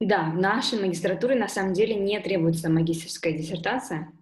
Да, 0.00 0.30
в 0.30 0.36
нашей 0.36 0.78
магистратуре 0.80 1.34
на 1.34 1.48
самом 1.48 1.72
деле 1.72 1.94
не 1.94 2.20
требуется 2.20 2.68
магистрская 2.70 3.32
диссертация 3.32 4.12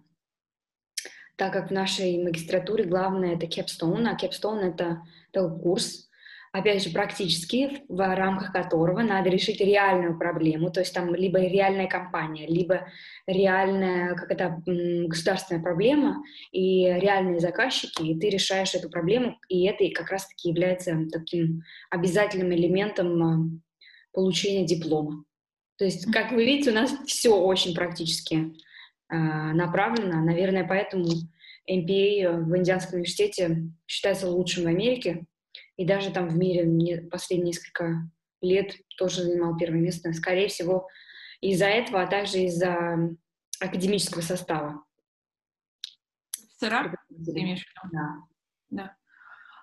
так 1.35 1.53
как 1.53 1.69
в 1.69 1.73
нашей 1.73 2.23
магистратуре 2.23 2.85
главное 2.85 3.35
это 3.35 3.45
capstone, 3.45 4.07
а 4.07 4.17
capstone 4.17 4.71
это 4.71 5.01
такой 5.31 5.59
курс, 5.59 6.09
опять 6.51 6.83
же, 6.83 6.91
практически, 6.91 7.81
в 7.89 8.15
рамках 8.15 8.53
которого 8.53 9.01
надо 9.01 9.29
решить 9.29 9.59
реальную 9.59 10.17
проблему, 10.17 10.71
то 10.71 10.81
есть 10.81 10.93
там 10.93 11.13
либо 11.15 11.39
реальная 11.39 11.87
компания, 11.87 12.45
либо 12.47 12.87
реальная 13.25 14.13
как 14.15 14.31
это, 14.31 14.61
государственная 14.65 15.63
проблема 15.63 16.23
и 16.51 16.85
реальные 16.85 17.39
заказчики, 17.39 18.03
и 18.03 18.19
ты 18.19 18.29
решаешь 18.29 18.75
эту 18.75 18.89
проблему, 18.89 19.39
и 19.49 19.65
это 19.65 19.83
как 19.93 20.11
раз-таки 20.11 20.49
является 20.49 20.95
таким 21.11 21.63
обязательным 21.89 22.53
элементом 22.53 23.23
а, 23.23 23.37
получения 24.13 24.65
диплома. 24.65 25.23
То 25.77 25.85
есть, 25.85 26.11
как 26.11 26.31
вы 26.31 26.45
видите, 26.45 26.69
у 26.69 26.75
нас 26.75 26.93
все 27.07 27.35
очень 27.35 27.73
практически 27.73 28.53
а, 29.13 29.53
направлена. 29.53 30.21
Наверное, 30.21 30.67
поэтому 30.67 31.05
MPA 31.69 32.41
в 32.41 32.57
Индианском 32.57 32.95
университете 32.95 33.67
считается 33.85 34.27
лучшим 34.27 34.63
в 34.63 34.67
Америке. 34.67 35.25
И 35.77 35.85
даже 35.85 36.11
там 36.11 36.29
в 36.29 36.35
мире 36.35 37.01
последние 37.11 37.49
несколько 37.49 38.09
лет 38.41 38.75
тоже 38.97 39.21
занимал 39.21 39.55
первое 39.55 39.81
место. 39.81 40.11
Скорее 40.13 40.47
всего, 40.47 40.87
из-за 41.41 41.65
этого, 41.65 42.01
а 42.01 42.07
также 42.07 42.39
из-за 42.39 43.15
академического 43.59 44.21
состава. 44.21 44.83
СРА? 46.57 46.95
Ты 47.09 47.31
имеешь 47.39 47.63
в 47.63 47.67
виду? 47.67 47.93
Да. 47.93 48.15
да. 48.71 48.95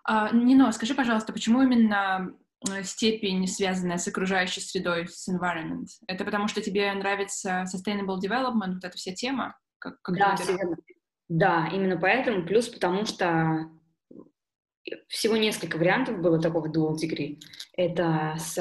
А, 0.04 0.30
Нино, 0.32 0.70
скажи, 0.70 0.94
пожалуйста, 0.94 1.32
почему 1.32 1.62
именно 1.62 2.36
степень, 2.82 3.46
связанная 3.46 3.98
с 3.98 4.08
окружающей 4.08 4.60
средой, 4.60 5.08
с 5.08 5.28
environment? 5.28 5.86
Это 6.06 6.24
потому, 6.24 6.48
что 6.48 6.60
тебе 6.60 6.92
нравится 6.92 7.64
sustainable 7.72 8.18
development, 8.22 8.74
вот 8.74 8.84
эта 8.84 8.96
вся 8.96 9.12
тема? 9.12 9.56
Как, 9.78 10.00
как 10.02 10.16
да, 10.16 10.36
да, 11.28 11.70
именно 11.72 11.96
поэтому. 11.96 12.44
Плюс 12.44 12.68
потому, 12.68 13.06
что 13.06 13.70
всего 15.08 15.36
несколько 15.36 15.76
вариантов 15.76 16.20
было 16.20 16.40
такого 16.40 16.66
dual 16.66 16.96
degree. 16.96 17.38
Это 17.76 18.34
с 18.38 18.58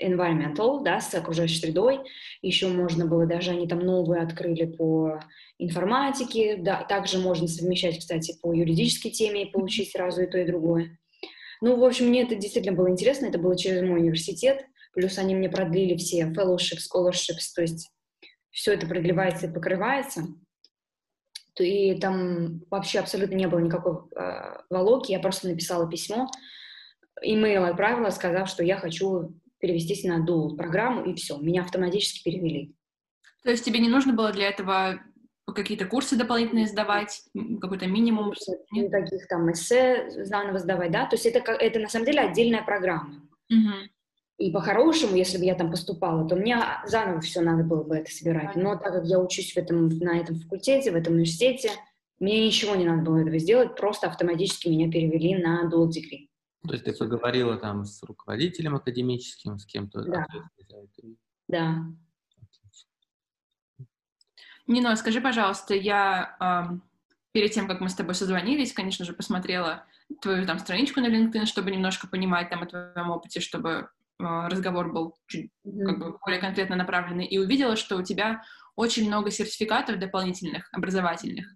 environmental, 0.00 0.84
да, 0.84 1.00
с 1.00 1.12
окружающей 1.14 1.58
средой. 1.58 2.00
Еще 2.42 2.68
можно 2.68 3.06
было, 3.06 3.26
даже 3.26 3.50
они 3.50 3.66
там 3.66 3.80
новые 3.80 4.22
открыли 4.22 4.66
по 4.66 5.20
информатике. 5.58 6.56
Да, 6.56 6.84
также 6.84 7.18
можно 7.18 7.48
совмещать, 7.48 7.98
кстати, 7.98 8.38
по 8.40 8.52
юридической 8.52 9.10
теме 9.10 9.44
и 9.44 9.50
получить 9.50 9.90
сразу 9.90 10.22
и 10.22 10.26
то, 10.26 10.38
и 10.38 10.46
другое. 10.46 10.98
Ну, 11.64 11.76
в 11.76 11.84
общем, 11.84 12.08
мне 12.08 12.24
это 12.24 12.34
действительно 12.34 12.76
было 12.76 12.90
интересно, 12.90 13.24
это 13.24 13.38
было 13.38 13.56
через 13.56 13.80
мой 13.80 13.98
университет, 13.98 14.66
плюс 14.92 15.16
они 15.16 15.34
мне 15.34 15.48
продлили 15.48 15.96
все 15.96 16.24
fellowships, 16.24 16.82
scholarships, 16.92 17.54
то 17.54 17.62
есть 17.62 17.90
все 18.50 18.74
это 18.74 18.86
продлевается 18.86 19.46
и 19.46 19.50
покрывается. 19.50 20.26
И 21.58 21.98
там 21.98 22.60
вообще 22.70 22.98
абсолютно 22.98 23.36
не 23.36 23.48
было 23.48 23.60
никакой 23.60 23.94
э, 24.14 24.58
волоки, 24.68 25.12
я 25.12 25.20
просто 25.20 25.48
написала 25.48 25.88
письмо, 25.88 26.30
имейл 27.22 27.64
отправила, 27.64 28.10
сказав, 28.10 28.50
что 28.50 28.62
я 28.62 28.76
хочу 28.76 29.34
перевестись 29.58 30.04
на 30.04 30.22
dual 30.22 30.56
программу, 30.56 31.02
и 31.06 31.14
все, 31.14 31.38
меня 31.38 31.62
автоматически 31.62 32.24
перевели. 32.24 32.74
То 33.42 33.50
есть 33.50 33.64
тебе 33.64 33.78
не 33.78 33.88
нужно 33.88 34.12
было 34.12 34.32
для 34.32 34.50
этого 34.50 35.00
какие-то 35.52 35.86
курсы 35.86 36.16
дополнительные 36.16 36.66
сдавать, 36.66 37.24
какой-то 37.60 37.86
минимум? 37.86 38.32
Нет? 38.72 38.86
Никаких 38.86 39.28
там 39.28 39.50
эссе 39.52 40.08
заново 40.24 40.58
сдавать, 40.58 40.90
да, 40.90 41.06
то 41.06 41.16
есть 41.16 41.26
это, 41.26 41.38
это 41.52 41.78
на 41.78 41.88
самом 41.88 42.06
деле 42.06 42.20
отдельная 42.20 42.62
программа. 42.62 43.22
Угу. 43.50 43.90
И 44.38 44.50
по-хорошему, 44.50 45.16
если 45.16 45.38
бы 45.38 45.44
я 45.44 45.54
там 45.54 45.70
поступала, 45.70 46.28
то 46.28 46.34
мне 46.34 46.58
заново 46.86 47.20
все 47.20 47.40
надо 47.40 47.62
было 47.62 47.84
бы 47.84 47.96
это 47.96 48.10
собирать. 48.10 48.56
Но 48.56 48.76
так 48.76 48.92
как 48.92 49.04
я 49.04 49.20
учусь 49.20 49.52
в 49.52 49.56
этом, 49.56 49.88
на 49.88 50.18
этом 50.18 50.36
факультете, 50.36 50.90
в 50.90 50.96
этом 50.96 51.14
университете, 51.14 51.70
мне 52.18 52.44
ничего 52.44 52.74
не 52.74 52.84
надо 52.84 53.02
было 53.02 53.18
этого 53.18 53.38
сделать, 53.38 53.76
просто 53.76 54.08
автоматически 54.08 54.68
меня 54.68 54.90
перевели 54.90 55.36
на 55.36 55.70
dual 55.70 55.88
degree. 55.88 56.28
То 56.66 56.72
есть 56.72 56.84
ты 56.84 56.94
поговорила 56.94 57.56
там 57.56 57.84
с 57.84 58.02
руководителем 58.02 58.74
академическим, 58.74 59.58
с 59.58 59.66
кем-то? 59.66 60.02
Да. 60.02 60.26
Да. 61.46 61.84
Нино, 64.66 64.96
скажи, 64.96 65.20
пожалуйста, 65.20 65.74
я 65.74 66.36
э, 66.40 66.76
перед 67.32 67.52
тем, 67.52 67.68
как 67.68 67.80
мы 67.80 67.88
с 67.88 67.94
тобой 67.94 68.14
созвонились, 68.14 68.72
конечно 68.72 69.04
же, 69.04 69.12
посмотрела 69.12 69.84
твою 70.22 70.46
там 70.46 70.58
страничку 70.58 71.00
на 71.00 71.08
LinkedIn, 71.08 71.46
чтобы 71.46 71.70
немножко 71.70 72.06
понимать 72.06 72.50
там 72.50 72.62
о 72.62 72.66
твоем 72.66 73.10
опыте, 73.10 73.40
чтобы 73.40 73.70
э, 73.70 73.86
разговор 74.18 74.92
был 74.92 75.16
чуть 75.26 75.50
mm-hmm. 75.66 75.84
как 75.84 75.98
бы 75.98 76.18
более 76.18 76.40
конкретно 76.40 76.76
направленный, 76.76 77.26
и 77.26 77.38
увидела, 77.38 77.76
что 77.76 77.96
у 77.96 78.02
тебя 78.02 78.42
очень 78.76 79.06
много 79.06 79.30
сертификатов 79.30 79.98
дополнительных, 79.98 80.68
образовательных, 80.72 81.46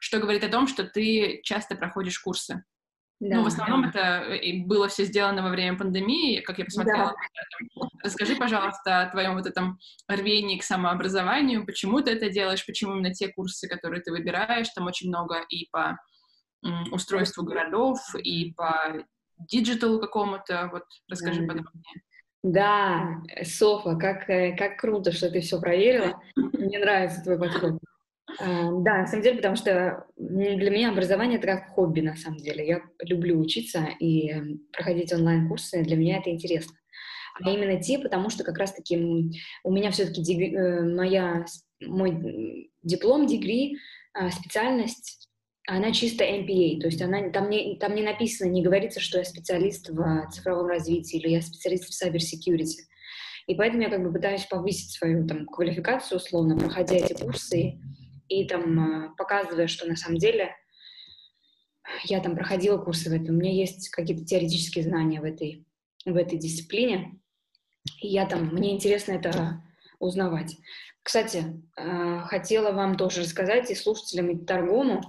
что 0.00 0.18
говорит 0.18 0.44
о 0.44 0.48
том, 0.48 0.66
что 0.66 0.84
ты 0.84 1.40
часто 1.42 1.74
проходишь 1.74 2.18
курсы. 2.18 2.64
Да, 3.22 3.36
ну, 3.36 3.44
в 3.44 3.46
основном 3.46 3.82
да. 3.82 3.88
это 3.88 4.34
э, 4.34 4.64
было 4.64 4.88
все 4.88 5.04
сделано 5.04 5.44
во 5.44 5.50
время 5.50 5.78
пандемии, 5.78 6.40
как 6.40 6.58
я 6.58 6.64
посмотрела. 6.64 7.14
Да. 7.76 7.86
Расскажи, 8.02 8.34
пожалуйста, 8.34 9.02
о 9.02 9.10
твоем 9.10 9.36
вот 9.36 9.46
этом 9.46 9.78
рвении 10.08 10.58
к 10.58 10.64
самообразованию, 10.64 11.64
почему 11.64 12.00
ты 12.00 12.10
это 12.10 12.30
делаешь, 12.30 12.66
почему 12.66 12.94
именно 12.94 13.14
те 13.14 13.28
курсы, 13.28 13.68
которые 13.68 14.02
ты 14.02 14.10
выбираешь, 14.10 14.68
там 14.70 14.86
очень 14.86 15.08
много 15.08 15.36
и 15.50 15.68
по 15.70 15.96
устройству 16.90 17.44
городов, 17.44 18.00
и 18.20 18.52
по 18.54 19.04
диджиталу 19.38 20.00
какому-то, 20.00 20.68
вот 20.72 20.82
расскажи 21.08 21.46
подробнее. 21.46 22.02
Да, 22.42 23.22
Софа, 23.44 23.94
как, 23.94 24.28
э, 24.28 24.56
как 24.56 24.80
круто, 24.80 25.12
что 25.12 25.30
ты 25.30 25.40
все 25.42 25.60
проверила. 25.60 26.20
Мне 26.34 26.80
нравится 26.80 27.22
твой 27.22 27.38
подход. 27.38 27.78
А, 28.40 28.70
да, 28.70 28.98
на 28.98 29.06
самом 29.06 29.22
деле, 29.22 29.36
потому 29.36 29.56
что 29.56 30.06
для 30.16 30.70
меня 30.70 30.90
образование 30.90 31.38
это 31.38 31.46
как 31.46 31.70
хобби, 31.70 32.00
на 32.00 32.16
самом 32.16 32.38
деле. 32.38 32.66
Я 32.66 32.82
люблю 33.00 33.38
учиться 33.38 33.88
и 33.98 34.32
проходить 34.72 35.12
онлайн-курсы, 35.12 35.82
для 35.82 35.96
меня 35.96 36.18
это 36.18 36.30
интересно. 36.30 36.74
А 37.42 37.50
именно 37.50 37.80
те, 37.80 37.98
потому 37.98 38.30
что 38.30 38.44
как 38.44 38.58
раз-таки 38.58 38.96
у 39.64 39.72
меня 39.72 39.90
все-таки 39.90 40.54
э, 40.54 40.82
моя, 40.82 41.46
мой 41.80 42.70
диплом, 42.82 43.26
дегри, 43.26 43.78
а, 44.12 44.30
специальность, 44.30 45.28
она 45.66 45.92
чисто 45.92 46.24
MPA, 46.24 46.80
то 46.80 46.88
есть 46.88 47.00
она, 47.00 47.30
там, 47.30 47.48
не, 47.48 47.78
там 47.78 47.94
не 47.94 48.02
написано, 48.02 48.50
не 48.50 48.62
говорится, 48.62 49.00
что 49.00 49.18
я 49.18 49.24
специалист 49.24 49.88
в 49.88 50.28
цифровом 50.32 50.66
развитии 50.66 51.18
или 51.18 51.28
я 51.30 51.40
специалист 51.40 51.84
в 51.84 52.04
cyber 52.04 52.18
security. 52.18 52.82
И 53.46 53.54
поэтому 53.54 53.82
я 53.82 53.90
как 53.90 54.02
бы 54.02 54.12
пытаюсь 54.12 54.44
повысить 54.44 54.90
свою 54.90 55.26
там 55.26 55.46
квалификацию 55.46 56.18
условно, 56.18 56.56
проходя 56.56 56.96
эти 56.96 57.12
курсы 57.12 57.78
и 58.32 58.46
там 58.46 58.78
а, 58.78 59.14
показывая, 59.16 59.66
что 59.66 59.86
на 59.86 59.96
самом 59.96 60.18
деле 60.18 60.54
я 62.04 62.20
там 62.20 62.34
проходила 62.34 62.78
курсы 62.78 63.10
в 63.10 63.12
этом, 63.12 63.36
у 63.36 63.38
меня 63.38 63.52
есть 63.52 63.90
какие-то 63.90 64.24
теоретические 64.24 64.84
знания 64.84 65.20
в 65.20 65.24
этой, 65.24 65.66
в 66.04 66.16
этой 66.16 66.38
дисциплине, 66.38 67.20
и 68.00 68.08
я 68.08 68.26
там, 68.26 68.48
мне 68.54 68.72
интересно 68.72 69.12
это 69.12 69.62
узнавать. 69.98 70.56
Кстати, 71.02 71.62
а, 71.76 72.20
хотела 72.22 72.72
вам 72.72 72.96
тоже 72.96 73.22
рассказать 73.22 73.70
и 73.70 73.74
слушателям, 73.74 74.30
и 74.30 74.44
Торгому, 74.44 75.02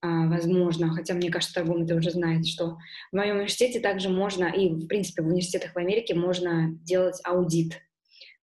а, 0.00 0.26
возможно, 0.28 0.92
хотя 0.94 1.14
мне 1.14 1.30
кажется, 1.30 1.54
Торгом 1.54 1.82
это 1.82 1.96
уже 1.96 2.10
знает, 2.10 2.46
что 2.46 2.78
в 3.10 3.16
моем 3.16 3.36
университете 3.36 3.80
также 3.80 4.08
можно, 4.08 4.44
и 4.46 4.68
в 4.68 4.86
принципе 4.86 5.22
в 5.22 5.26
университетах 5.26 5.74
в 5.74 5.78
Америке 5.78 6.14
можно 6.14 6.70
делать 6.82 7.20
аудит 7.24 7.80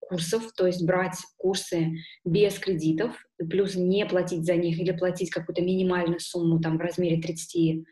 курсов, 0.10 0.51
то 0.53 0.66
есть 0.66 0.84
брать 0.84 1.18
курсы 1.38 1.91
без 2.26 2.57
кредитов, 2.57 3.16
плюс 3.38 3.76
не 3.76 4.05
платить 4.05 4.45
за 4.45 4.55
них 4.55 4.80
или 4.80 4.91
платить 4.91 5.30
какую-то 5.30 5.62
минимальную 5.62 6.20
сумму 6.20 6.60
там 6.60 6.78
в 6.78 6.82
размере 6.82 7.22
30-50 7.22 7.84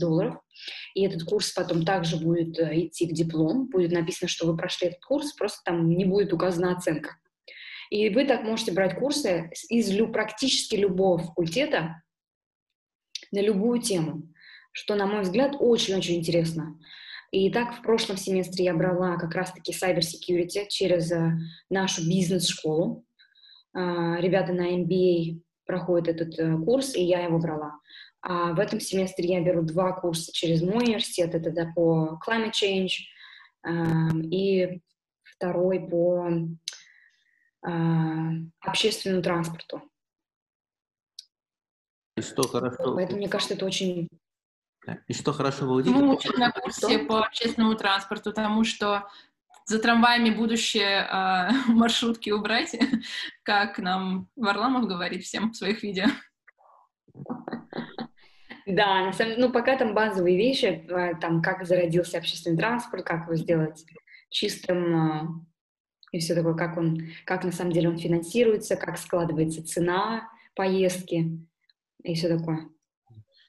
долларов. 0.00 0.36
И 0.94 1.04
этот 1.04 1.24
курс 1.24 1.52
потом 1.52 1.84
также 1.84 2.16
будет 2.16 2.58
э, 2.58 2.86
идти 2.86 3.06
в 3.06 3.12
диплом, 3.12 3.68
будет 3.68 3.92
написано, 3.92 4.28
что 4.28 4.46
вы 4.46 4.56
прошли 4.56 4.88
этот 4.88 5.04
курс, 5.04 5.32
просто 5.34 5.60
там 5.64 5.88
не 5.88 6.04
будет 6.04 6.32
указана 6.32 6.72
оценка. 6.72 7.16
И 7.90 8.08
вы 8.08 8.24
так 8.24 8.42
можете 8.42 8.72
брать 8.72 8.96
курсы 8.96 9.50
из 9.68 9.90
лю 9.90 10.10
практически 10.10 10.76
любого 10.76 11.18
факультета 11.18 12.02
на 13.30 13.40
любую 13.40 13.80
тему, 13.80 14.22
что, 14.72 14.94
на 14.94 15.06
мой 15.06 15.22
взгляд, 15.22 15.56
очень-очень 15.58 16.16
интересно. 16.16 16.78
И 17.32 17.50
так 17.50 17.74
в 17.74 17.82
прошлом 17.82 18.18
семестре 18.18 18.66
я 18.66 18.74
брала 18.74 19.16
как 19.16 19.34
раз-таки 19.34 19.72
cyber 19.72 20.00
security 20.00 20.66
через 20.68 21.10
э, 21.10 21.32
нашу 21.70 22.06
бизнес-школу. 22.06 23.06
Э, 23.74 24.20
ребята 24.20 24.52
на 24.52 24.70
MBA 24.76 25.40
проходят 25.64 26.08
этот 26.08 26.38
э, 26.38 26.56
курс, 26.62 26.94
и 26.94 27.02
я 27.02 27.20
его 27.24 27.38
брала. 27.38 27.80
А 28.20 28.52
в 28.52 28.60
этом 28.60 28.80
семестре 28.80 29.30
я 29.30 29.40
беру 29.40 29.62
два 29.62 29.92
курса 29.92 30.30
через 30.30 30.62
мой 30.62 30.84
университет. 30.84 31.34
Это 31.34 31.50
да, 31.50 31.72
по 31.74 32.20
climate 32.24 32.52
change 32.52 32.90
э, 33.66 33.70
и 34.30 34.82
второй 35.22 35.80
по 35.80 36.28
э, 37.66 37.70
общественному 38.60 39.22
транспорту. 39.22 39.80
И 42.18 42.20
что 42.20 42.42
хорошо. 42.42 42.94
Поэтому 42.94 43.16
мне 43.16 43.28
кажется, 43.28 43.54
это 43.54 43.64
очень 43.64 44.08
и 45.06 45.14
что 45.14 45.32
хорошо 45.32 45.66
в 45.66 45.70
аудите? 45.70 45.94
Мы 45.94 46.14
учим 46.14 46.38
на 46.38 46.50
курсе 46.50 46.98
по 46.98 47.24
общественному 47.24 47.74
транспорту, 47.76 48.30
потому 48.30 48.64
что 48.64 49.08
за 49.64 49.78
трамваями 49.78 50.30
будущее 50.30 51.06
э, 51.08 51.50
маршрутки 51.68 52.30
убрать, 52.30 52.76
как 53.42 53.78
нам 53.78 54.28
Варламов 54.36 54.88
говорит 54.88 55.24
всем 55.24 55.52
в 55.52 55.56
своих 55.56 55.82
видео. 55.82 56.06
Да, 58.66 59.04
на 59.06 59.12
самом 59.12 59.32
деле, 59.32 59.46
ну, 59.46 59.52
пока 59.52 59.76
там 59.76 59.92
базовые 59.92 60.36
вещи, 60.36 60.86
а, 60.88 61.14
там, 61.14 61.42
как 61.42 61.66
зародился 61.66 62.18
общественный 62.18 62.56
транспорт, 62.56 63.04
как 63.04 63.24
его 63.24 63.34
сделать 63.34 63.84
чистым, 64.30 64.94
а, 64.94 65.28
и 66.12 66.20
все 66.20 66.34
такое, 66.34 66.54
как 66.54 66.76
он, 66.76 67.08
как 67.24 67.44
на 67.44 67.50
самом 67.50 67.72
деле 67.72 67.88
он 67.88 67.98
финансируется, 67.98 68.76
как 68.76 68.98
складывается 68.98 69.64
цена 69.64 70.28
поездки 70.54 71.40
и 72.04 72.14
все 72.14 72.36
такое. 72.36 72.68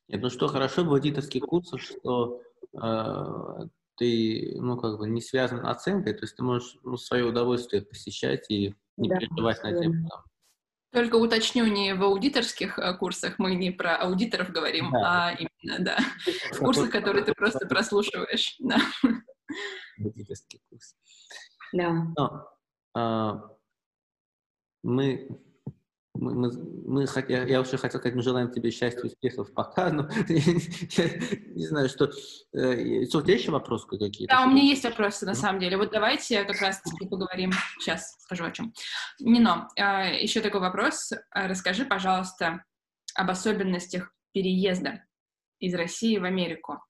Нет, 0.08 0.22
ну 0.22 0.30
что 0.30 0.47
хорошо 0.47 0.84
в 0.84 0.91
аудиторских 0.91 1.43
курсах, 1.43 1.82
что 1.82 2.41
э, 2.74 3.68
ты, 3.97 4.56
ну, 4.60 4.78
как 4.78 4.97
бы 4.97 5.08
не 5.08 5.22
связан 5.22 5.66
оценкой, 5.66 6.14
то 6.14 6.24
есть 6.24 6.36
ты 6.36 6.43
можешь 6.43 6.78
ну, 6.84 6.97
свое 6.97 7.26
удовольствие 7.26 7.82
посещать 7.82 8.45
и 8.49 8.76
не 8.97 9.10
да, 9.10 9.18
переживать 9.18 9.64
на 9.64 9.80
тему. 9.80 10.10
Там. 10.10 10.24
Только 10.91 11.16
уточню, 11.16 11.66
не 11.66 11.95
в 11.95 12.04
аудиторских 12.04 12.78
э, 12.78 12.97
курсах, 12.97 13.39
мы 13.39 13.56
не 13.56 13.72
про 13.72 13.95
аудиторов 13.95 14.49
говорим, 14.49 14.91
да. 14.91 15.30
а 15.30 15.32
именно, 15.32 15.84
да, 15.84 15.97
в 16.51 16.60
курсах, 16.60 16.91
которые 16.91 17.24
ты 17.24 17.34
просто 17.34 17.66
прослушиваешь. 17.68 18.56
Да. 18.60 18.78
Аудиторский 19.99 20.62
курс. 20.70 20.95
Да. 21.72 21.91
Но, 22.16 22.47
а, 22.95 23.49
мы 24.84 25.41
мы, 26.14 26.34
мы, 26.36 26.51
мы 26.86 27.05
я, 27.28 27.43
я 27.43 27.61
уже 27.61 27.78
хотел 27.78 27.99
сказать, 27.99 28.16
мы 28.16 28.22
желаем 28.22 28.51
тебе 28.51 28.70
счастья, 28.72 29.03
успехов 29.03 29.51
пока, 29.53 29.91
но 29.91 30.07
я, 30.28 31.05
не 31.55 31.66
знаю, 31.66 31.89
что... 31.89 32.11
Э, 32.53 33.05
что, 33.05 33.20
у 33.20 33.22
тебя 33.22 33.34
еще 33.34 33.51
вопросы 33.51 33.88
какие-то? 33.88 34.34
Да, 34.34 34.45
у 34.45 34.49
меня 34.49 34.64
есть 34.64 34.84
вопросы, 34.84 35.26
на 35.26 35.34
самом 35.34 35.59
деле. 35.59 35.78
Вот 35.78 35.91
давайте 35.91 36.43
как 36.43 36.61
раз-таки 36.61 37.07
поговорим. 37.07 37.51
Сейчас 37.80 38.16
скажу 38.20 38.45
о 38.45 38.51
чем. 38.51 38.74
Нино, 39.20 39.68
э, 39.76 40.22
еще 40.22 40.41
такой 40.41 40.61
вопрос. 40.61 41.14
Расскажи, 41.32 41.86
пожалуйста, 41.86 42.64
об 43.16 43.30
особенностях 43.30 44.14
переезда 44.34 45.03
из 45.59 45.74
России 45.74 46.18
в 46.18 46.26
Америку. 46.26 46.84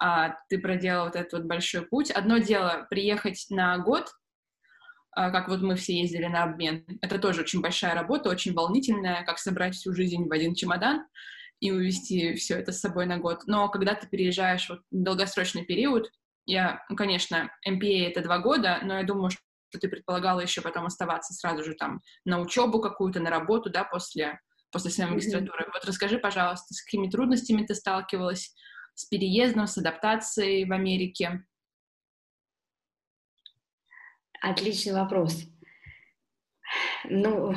А, 0.00 0.36
ты 0.48 0.58
проделал 0.58 1.06
вот 1.06 1.16
этот 1.16 1.32
вот 1.32 1.42
большой 1.44 1.82
путь. 1.82 2.10
Одно 2.10 2.38
дело 2.38 2.86
приехать 2.90 3.46
на 3.50 3.78
год 3.78 4.08
а, 4.08 4.10
как 5.30 5.48
вот 5.48 5.60
мы 5.60 5.74
все 5.76 6.00
ездили 6.00 6.26
на 6.26 6.44
обмен. 6.44 6.84
Это 7.02 7.18
тоже 7.18 7.40
очень 7.40 7.60
большая 7.60 7.94
работа, 7.94 8.30
очень 8.30 8.54
волнительная, 8.54 9.24
как 9.24 9.38
собрать 9.38 9.74
всю 9.74 9.92
жизнь 9.92 10.28
в 10.28 10.32
один 10.32 10.54
чемодан 10.54 11.06
и 11.60 11.72
увезти 11.72 12.34
все 12.34 12.56
это 12.56 12.72
с 12.72 12.80
собой 12.80 13.06
на 13.06 13.18
год. 13.18 13.42
Но 13.46 13.68
когда 13.68 13.94
ты 13.94 14.06
переезжаешь 14.06 14.68
вот 14.68 14.80
в 14.90 15.02
долгосрочный 15.02 15.64
период, 15.64 16.10
я, 16.46 16.84
ну, 16.88 16.96
конечно, 16.96 17.50
MPA— 17.68 18.06
это 18.08 18.22
два 18.22 18.38
года, 18.38 18.78
но 18.82 18.98
я 18.98 19.04
думаю, 19.04 19.30
что 19.30 19.40
ты 19.80 19.88
предполагала 19.88 20.40
еще 20.40 20.62
потом 20.62 20.86
оставаться 20.86 21.34
сразу 21.34 21.64
же 21.64 21.74
там 21.74 22.00
на 22.24 22.40
учебу 22.40 22.80
какую-то, 22.80 23.20
на 23.20 23.28
работу, 23.28 23.70
да, 23.70 23.84
после, 23.84 24.40
после 24.70 24.90
своей 24.90 25.10
магистратуры. 25.10 25.64
Mm-hmm. 25.64 25.70
Вот 25.74 25.84
расскажи, 25.84 26.18
пожалуйста, 26.18 26.74
с 26.74 26.82
какими 26.82 27.10
трудностями 27.10 27.66
ты 27.66 27.74
сталкивалась, 27.74 28.54
с 28.94 29.04
переездом, 29.04 29.66
с 29.66 29.76
адаптацией 29.78 30.64
в 30.64 30.72
Америке, 30.72 31.44
Отличный 34.40 34.92
вопрос. 34.92 35.44
Ну, 37.04 37.54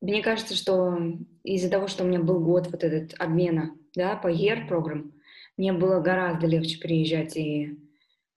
мне 0.00 0.22
кажется, 0.22 0.54
что 0.54 0.98
из-за 1.44 1.70
того, 1.70 1.86
что 1.88 2.04
у 2.04 2.06
меня 2.06 2.20
был 2.20 2.40
год 2.40 2.68
вот 2.68 2.82
этот 2.82 3.18
обмена, 3.20 3.74
да, 3.94 4.16
по 4.16 4.28
year 4.28 4.66
программ, 4.66 5.12
мне 5.56 5.72
было 5.72 6.00
гораздо 6.00 6.46
легче 6.46 6.78
приезжать 6.78 7.36
и 7.36 7.78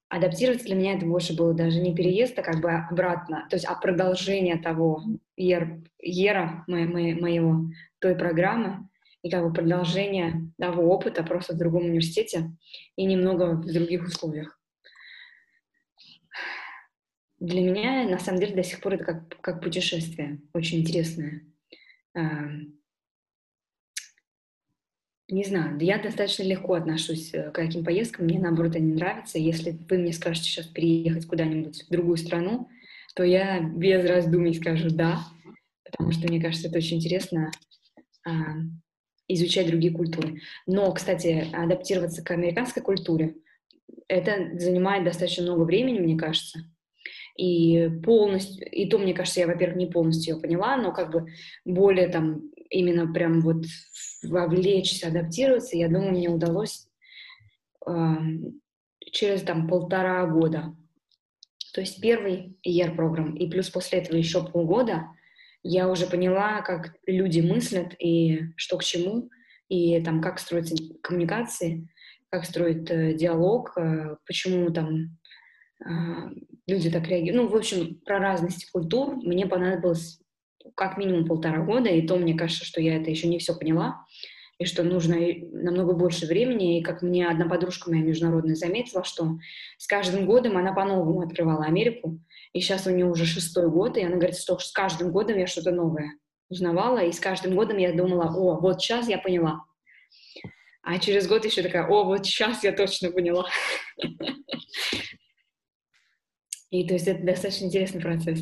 адаптироваться. 0.10 0.66
Для 0.66 0.76
меня 0.76 0.94
это 0.94 1.06
больше 1.06 1.36
было 1.36 1.54
даже 1.54 1.80
не 1.80 1.96
переезд, 1.96 2.38
а 2.38 2.44
как 2.44 2.62
бы 2.62 2.72
обратно, 2.72 3.48
то 3.50 3.56
есть 3.56 3.66
а 3.66 3.76
продолжение 3.76 4.58
того 4.58 5.04
year, 5.40 5.84
year 6.06 6.64
моего, 6.68 7.72
той 8.00 8.16
программы, 8.16 8.88
и 9.24 9.30
как 9.30 9.44
бы 9.44 9.54
продолжение 9.54 10.52
того 10.60 10.92
опыта 10.92 11.24
просто 11.24 11.54
в 11.54 11.58
другом 11.58 11.86
университете 11.86 12.52
и 12.96 13.06
немного 13.06 13.52
в 13.52 13.72
других 13.72 14.04
условиях 14.04 14.61
для 17.42 17.62
меня, 17.62 18.08
на 18.08 18.20
самом 18.20 18.40
деле, 18.40 18.56
до 18.56 18.64
сих 18.64 18.80
пор 18.82 18.94
это 18.94 19.04
как, 19.04 19.42
как 19.42 19.64
путешествие, 19.64 20.40
очень 20.54 20.82
интересное. 20.82 21.42
Не 25.28 25.44
знаю, 25.46 25.80
я 25.80 25.98
достаточно 25.98 26.44
легко 26.44 26.74
отношусь 26.74 27.34
э, 27.34 27.52
к 27.52 27.56
таким 27.56 27.86
поездкам, 27.86 28.26
мне, 28.26 28.38
наоборот, 28.38 28.76
они 28.76 28.92
нравятся. 28.92 29.40
Если 29.40 29.72
вы 29.90 29.98
мне 29.98 30.12
скажете 30.12 30.50
сейчас 30.50 30.66
переехать 30.66 31.26
куда-нибудь 31.26 31.84
в 31.84 31.90
другую 31.90 32.18
страну, 32.18 32.68
то 33.16 33.24
я 33.24 33.62
без 33.62 34.04
раздумий 34.06 34.54
скажу 34.54 34.90
«да», 34.90 35.22
потому 35.86 36.12
что, 36.12 36.28
мне 36.28 36.42
кажется, 36.42 36.68
это 36.68 36.80
очень 36.80 36.98
интересно 36.98 37.50
изучать 39.30 39.68
другие 39.68 39.94
культуры. 39.94 40.42
Но, 40.68 40.92
кстати, 40.92 41.48
адаптироваться 41.54 42.22
к 42.22 42.32
американской 42.32 42.84
культуре, 42.84 43.36
это 44.10 44.60
занимает 44.60 45.06
достаточно 45.06 45.44
много 45.44 45.64
времени, 45.64 46.00
мне 46.00 46.18
кажется 46.18 46.60
и 47.36 47.90
полностью, 48.04 48.70
и 48.70 48.90
то, 48.90 48.98
мне 48.98 49.14
кажется, 49.14 49.40
я, 49.40 49.48
во-первых, 49.48 49.78
не 49.78 49.88
полностью 49.88 50.36
ее 50.36 50.42
поняла, 50.42 50.78
но 50.78 50.92
как 50.92 51.12
бы 51.12 51.28
более 51.66 52.08
там 52.10 52.52
именно 52.70 53.12
прям 53.12 53.42
вот 53.42 53.66
вовлечься, 54.24 55.08
адаптироваться, 55.08 55.78
я 55.78 55.88
думаю, 55.88 56.12
мне 56.12 56.30
удалось 56.30 56.88
э, 57.88 57.92
через 59.12 59.42
там 59.42 59.68
полтора 59.68 60.26
года. 60.28 60.76
То 61.74 61.82
есть 61.82 62.02
первый 62.02 62.58
ER 62.68 62.96
программ, 62.96 63.36
и 63.36 63.50
плюс 63.50 63.70
после 63.70 64.00
этого 64.00 64.18
еще 64.18 64.46
полгода 64.46 65.08
я 65.64 65.90
уже 65.90 66.08
поняла, 66.08 66.62
как 66.62 66.96
люди 67.06 67.40
мыслят 67.40 67.94
и 68.00 68.52
что 68.56 68.78
к 68.78 68.84
чему, 68.84 69.30
и 69.70 70.02
там 70.04 70.22
как 70.22 70.40
строятся 70.40 70.76
коммуникации, 71.02 71.88
как 72.30 72.46
строить 72.46 72.90
э, 72.90 73.14
диалог, 73.14 73.78
э, 73.78 74.18
почему 74.26 74.72
там 74.72 75.18
а, 75.84 76.30
люди 76.68 76.90
так 76.90 77.08
реагируют. 77.08 77.44
Ну, 77.44 77.50
в 77.50 77.56
общем, 77.56 77.96
про 78.06 78.20
разность 78.20 78.70
культур 78.72 79.16
мне 79.16 79.46
понадобилось 79.46 80.20
как 80.76 80.98
минимум 80.98 81.26
полтора 81.26 81.64
года, 81.64 81.90
и 81.90 82.06
то 82.06 82.18
мне 82.18 82.34
кажется, 82.36 82.66
что 82.66 82.82
я 82.82 82.98
это 82.98 83.10
еще 83.10 83.28
не 83.28 83.40
все 83.40 83.58
поняла, 83.58 84.06
и 84.60 84.66
что 84.66 84.84
нужно 84.84 85.18
намного 85.52 85.94
больше 85.94 86.28
времени, 86.28 86.80
и 86.80 86.84
как 86.84 87.02
мне 87.02 87.28
одна 87.28 87.48
подружка 87.48 87.90
моя 87.90 88.04
международная 88.04 88.56
заметила, 88.56 89.04
что 89.04 89.40
с 89.78 89.88
каждым 89.88 90.26
годом 90.26 90.58
она 90.58 90.72
по-новому 90.72 91.22
открывала 91.22 91.66
Америку, 91.66 92.20
и 92.54 92.60
сейчас 92.60 92.86
у 92.86 92.92
нее 92.92 93.06
уже 93.06 93.26
шестой 93.26 93.70
год, 93.70 93.98
и 93.98 94.04
она 94.04 94.18
говорит, 94.18 94.38
что 94.38 94.60
с 94.60 94.72
каждым 94.72 95.12
годом 95.12 95.38
я 95.38 95.48
что-то 95.48 95.72
новое 95.72 96.12
узнавала, 96.50 97.00
и 97.00 97.12
с 97.12 97.20
каждым 97.20 97.56
годом 97.56 97.78
я 97.78 97.94
думала, 97.94 98.26
о, 98.26 98.60
вот 98.60 98.82
сейчас 98.82 99.08
я 99.08 99.18
поняла. 99.18 99.64
А 100.84 101.00
через 101.00 101.28
год 101.28 101.46
еще 101.46 101.62
такая, 101.64 101.88
о, 101.88 102.04
вот 102.04 102.26
сейчас 102.26 102.64
я 102.64 102.72
точно 102.72 103.12
поняла. 103.12 103.48
И 106.72 106.88
то 106.88 106.94
есть 106.94 107.08
это 107.08 107.24
достаточно 107.24 107.66
интересный 107.66 108.02
процесс. 108.02 108.40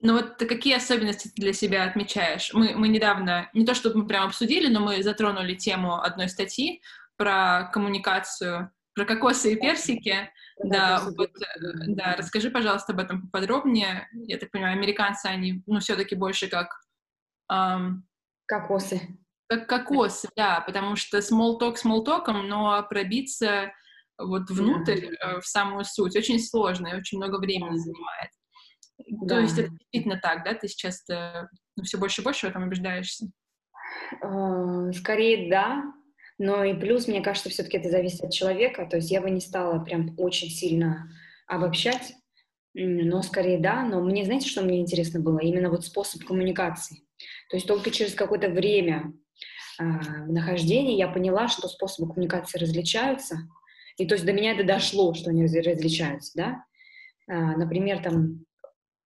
Ну 0.00 0.12
вот 0.12 0.36
какие 0.36 0.76
особенности 0.76 1.28
ты 1.28 1.40
для 1.40 1.54
себя 1.54 1.84
отмечаешь? 1.84 2.52
Мы, 2.52 2.74
мы 2.74 2.88
недавно, 2.88 3.48
не 3.54 3.64
то 3.64 3.74
чтобы 3.74 4.00
мы 4.00 4.06
прям 4.06 4.26
обсудили, 4.26 4.68
но 4.68 4.80
мы 4.80 5.02
затронули 5.02 5.54
тему 5.54 5.94
одной 6.00 6.28
статьи 6.28 6.82
про 7.16 7.70
коммуникацию, 7.72 8.70
про 8.94 9.06
кокосы 9.06 9.54
и 9.54 9.56
персики. 9.56 10.30
Да, 10.62 11.00
да, 11.00 11.10
вот, 11.16 11.30
э, 11.30 11.60
да, 11.88 12.16
расскажи, 12.18 12.50
пожалуйста, 12.50 12.92
об 12.92 13.00
этом 13.00 13.22
поподробнее. 13.22 14.08
Я 14.12 14.36
так 14.36 14.50
понимаю, 14.50 14.74
американцы, 14.74 15.26
они, 15.26 15.62
ну, 15.66 15.80
все-таки 15.80 16.14
больше 16.14 16.48
как... 16.48 16.68
Эм, 17.50 18.06
кокосы. 18.46 19.00
Как 19.48 19.66
кокосы, 19.66 20.28
да, 20.36 20.60
потому 20.60 20.96
что 20.96 21.18
small 21.18 21.58
talk 21.58 21.76
small 21.82 22.04
talk, 22.04 22.30
но 22.30 22.86
пробиться 22.88 23.72
вот 24.18 24.50
внутрь. 24.50 25.06
Э, 25.20 25.40
в 25.40 25.46
самую 25.46 25.84
суть, 25.84 26.16
очень 26.16 26.38
сложно 26.40 26.88
и 26.88 26.96
очень 26.96 27.18
много 27.18 27.38
времени 27.38 27.76
занимает. 27.76 28.30
Да. 29.08 29.36
То 29.36 29.40
есть 29.40 29.58
это 29.58 29.70
действительно 29.70 30.20
так, 30.22 30.44
да? 30.44 30.54
Ты 30.54 30.68
сейчас 30.68 31.04
ну, 31.08 31.82
все 31.82 31.98
больше 31.98 32.20
и 32.20 32.24
больше 32.24 32.46
в 32.46 32.50
этом 32.50 32.64
убеждаешься? 32.64 33.26
Э, 34.22 34.92
скорее, 34.92 35.50
да. 35.50 35.82
Но 36.38 36.64
и 36.64 36.74
плюс, 36.74 37.06
мне 37.06 37.20
кажется, 37.20 37.48
все-таки 37.48 37.76
это 37.76 37.90
зависит 37.90 38.22
от 38.22 38.32
человека. 38.32 38.86
То 38.86 38.96
есть 38.96 39.10
я 39.10 39.20
бы 39.20 39.30
не 39.30 39.40
стала 39.40 39.78
прям 39.84 40.14
очень 40.18 40.48
сильно 40.48 41.08
обобщать, 41.46 42.14
но 42.74 43.22
скорее 43.22 43.58
да. 43.58 43.82
Но 43.84 44.00
мне, 44.00 44.24
знаете, 44.24 44.48
что 44.48 44.62
мне 44.62 44.80
интересно 44.80 45.20
было? 45.20 45.38
Именно 45.38 45.70
вот 45.70 45.84
способ 45.84 46.24
коммуникации. 46.24 47.02
То 47.50 47.56
есть 47.56 47.66
только 47.66 47.90
через 47.90 48.14
какое-то 48.14 48.48
время 48.48 49.12
э, 49.78 49.84
нахождения 49.84 50.96
я 50.98 51.08
поняла, 51.08 51.48
что 51.48 51.68
способы 51.68 52.12
коммуникации 52.12 52.58
различаются. 52.58 53.38
И 53.96 54.06
то 54.06 54.14
есть 54.14 54.24
до 54.24 54.32
меня 54.32 54.52
это 54.52 54.64
дошло, 54.64 55.14
что 55.14 55.30
они 55.30 55.42
различаются, 55.44 56.32
да. 56.34 56.64
Э, 57.28 57.56
например, 57.56 58.02
там 58.02 58.44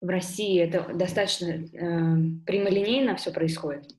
в 0.01 0.09
России 0.09 0.59
это 0.61 0.93
достаточно 0.95 1.47
э, 1.47 1.67
прямолинейно 2.47 3.17
все 3.17 3.33
происходит. 3.33 3.91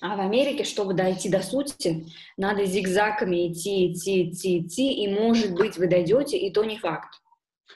А 0.00 0.16
в 0.16 0.20
Америке, 0.20 0.64
чтобы 0.64 0.92
дойти 0.92 1.30
до 1.30 1.40
сути, 1.40 2.06
надо 2.36 2.66
зигзагами 2.66 3.50
идти, 3.50 3.92
идти, 3.92 4.28
идти, 4.28 4.58
идти, 4.60 4.92
и, 4.92 5.08
может 5.08 5.54
быть, 5.54 5.78
вы 5.78 5.88
дойдете, 5.88 6.36
и 6.36 6.52
то 6.52 6.64
не 6.64 6.78
факт. 6.78 7.08